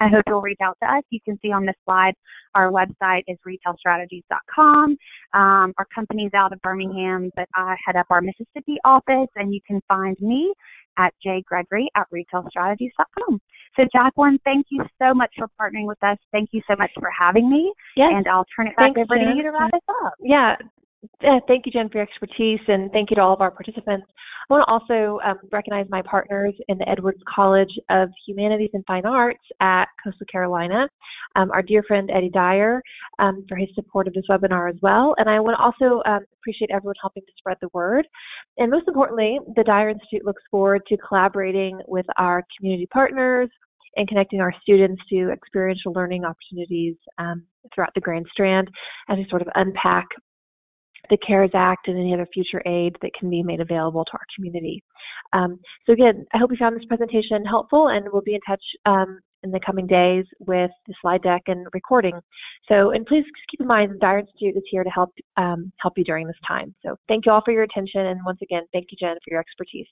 I 0.01 0.09
hope 0.09 0.25
you'll 0.27 0.43
reach 0.43 0.59
out 0.63 0.77
to 0.83 0.89
us. 0.89 1.03
You 1.11 1.21
can 1.25 1.39
see 1.41 1.53
on 1.53 1.65
this 1.65 1.75
slide 1.85 2.15
our 2.55 2.71
website 2.71 3.23
is 3.29 3.39
retailstrategies.com. 3.47 4.91
Um, 5.33 5.75
our 5.79 5.87
company's 5.95 6.33
out 6.35 6.53
of 6.53 6.61
Birmingham, 6.61 7.31
but 7.35 7.49
I 7.55 7.77
head 7.85 7.97
up 7.97 8.07
our 8.11 8.21
Mississippi 8.21 8.77
office, 8.85 9.29
and 9.37 9.55
you 9.55 9.61
can 9.67 9.81
find 9.89 10.17
me 10.21 10.53
at 10.99 11.15
jgregory 11.25 11.87
at 11.97 12.07
retailstrategies.com. 12.13 13.41
So, 13.77 13.85
Jacqueline, 13.93 14.39
thank 14.45 14.67
you 14.71 14.83
so 15.01 15.13
much 15.13 15.31
for 15.39 15.49
partnering 15.61 15.87
with 15.87 16.03
us. 16.03 16.17
Thank 16.33 16.51
you 16.53 16.63
so 16.69 16.77
much 16.77 16.91
for 16.99 17.11
having 17.17 17.51
me. 17.51 17.73
Yes. 17.97 18.13
And 18.15 18.27
I'll 18.27 18.47
turn 18.57 18.69
it 18.69 18.77
back 18.77 18.95
Thanks, 18.95 19.01
over 19.01 19.17
Jen. 19.17 19.33
to 19.33 19.37
you 19.37 19.43
to 19.43 19.51
wrap 19.51 19.75
us 19.75 19.81
up. 20.05 20.15
Yeah, 20.21 20.57
Yeah, 21.23 21.39
thank 21.47 21.67
you, 21.67 21.73
Jen, 21.73 21.89
for 21.89 21.99
your 21.99 22.07
expertise, 22.07 22.61
and 22.69 22.91
thank 22.93 23.11
you 23.11 23.17
to 23.17 23.23
all 23.23 23.35
of 23.35 23.41
our 23.41 23.51
participants. 23.51 24.07
I 24.49 24.55
want 24.55 24.65
to 24.67 24.73
also 24.73 25.19
um, 25.29 25.39
recognize 25.51 25.87
my 25.89 26.03
partners 26.03 26.55
in 26.69 26.79
the 26.79 26.89
Edwards 26.89 27.21
College 27.33 27.73
of 27.91 28.11
Humanities 28.27 28.71
and 28.75 28.85
Fine 28.87 29.05
Arts 29.05 29.43
at 29.61 29.87
Coastal 30.03 30.27
Carolina, 30.31 30.89
um, 31.35 31.51
our 31.51 31.63
dear 31.63 31.83
friend 31.83 32.11
Eddie 32.15 32.31
Dyer 32.31 32.81
um, 33.19 33.45
for 33.49 33.57
his 33.57 33.69
support 33.75 34.07
of 34.07 34.15
this 34.15 34.25
webinar 34.31 34.71
as 34.71 34.77
well. 34.83 35.15
And 35.19 35.29
I 35.29 35.41
want 35.41 35.57
to 35.59 35.63
also 35.63 36.03
um, 36.09 36.21
appreciate 36.41 36.71
everyone 36.71 36.95
helping 37.01 37.25
to 37.25 37.33
spread 37.37 37.57
the 37.61 37.69
word. 37.73 38.07
And 38.59 38.71
most 38.71 38.89
importantly, 38.89 39.39
the 39.55 39.65
Dyer 39.65 39.91
Institute 39.91 40.25
looks 40.25 40.43
forward 40.51 40.83
to 40.89 40.97
collaborating 40.97 41.79
with 41.87 42.07
our 42.19 42.43
community 42.59 42.87
partners, 42.93 43.51
and 43.97 44.07
connecting 44.07 44.41
our 44.41 44.53
students 44.63 45.03
to 45.11 45.31
experiential 45.33 45.93
learning 45.93 46.25
opportunities 46.25 46.97
um, 47.19 47.45
throughout 47.75 47.93
the 47.95 48.01
Grand 48.01 48.27
Strand 48.31 48.69
as 49.09 49.17
we 49.17 49.27
sort 49.29 49.43
of 49.43 49.49
unpack 49.55 50.07
the 51.09 51.17
CARES 51.27 51.51
Act 51.55 51.89
and 51.89 51.99
any 51.99 52.13
other 52.13 52.27
future 52.33 52.63
aid 52.67 52.97
that 53.01 53.13
can 53.19 53.31
be 53.31 53.43
made 53.43 53.61
available 53.61 54.05
to 54.05 54.13
our 54.13 54.27
community. 54.35 54.83
Um, 55.33 55.59
so 55.87 55.93
again, 55.93 56.27
I 56.35 56.39
hope 56.39 56.51
you 56.51 56.57
found 56.59 56.77
this 56.77 56.85
presentation 56.87 57.45
helpful 57.45 57.89
and 57.89 58.07
we'll 58.13 58.23
be 58.23 58.35
in 58.35 58.41
touch 58.47 58.63
um, 58.87 59.21
in 59.47 59.53
the 59.53 59.61
coming 59.65 59.87
days 59.87 60.25
with 60.41 60.71
the 60.87 60.95
slide 61.01 61.23
deck 61.23 61.43
and 61.47 61.67
recording. 61.73 62.19
So, 62.69 62.91
and 62.91 63.07
please 63.07 63.25
keep 63.51 63.61
in 63.61 63.67
mind 63.67 63.93
the 63.93 63.99
Dyer 63.99 64.19
Institute 64.19 64.57
is 64.57 64.63
here 64.71 64.85
to 64.85 64.91
help 64.91 65.11
um, 65.37 65.73
help 65.79 65.95
you 65.97 66.05
during 66.05 66.27
this 66.27 66.37
time. 66.47 66.75
So 66.85 66.97
thank 67.09 67.27
you 67.27 67.33
all 67.33 67.43
for 67.45 67.53
your 67.53 67.63
attention 67.63 68.07
and 68.07 68.21
once 68.27 68.41
again, 68.43 68.63
thank 68.73 68.87
you 68.91 68.99
Jen 69.01 69.17
for 69.25 69.31
your 69.31 69.41
expertise. 69.41 69.87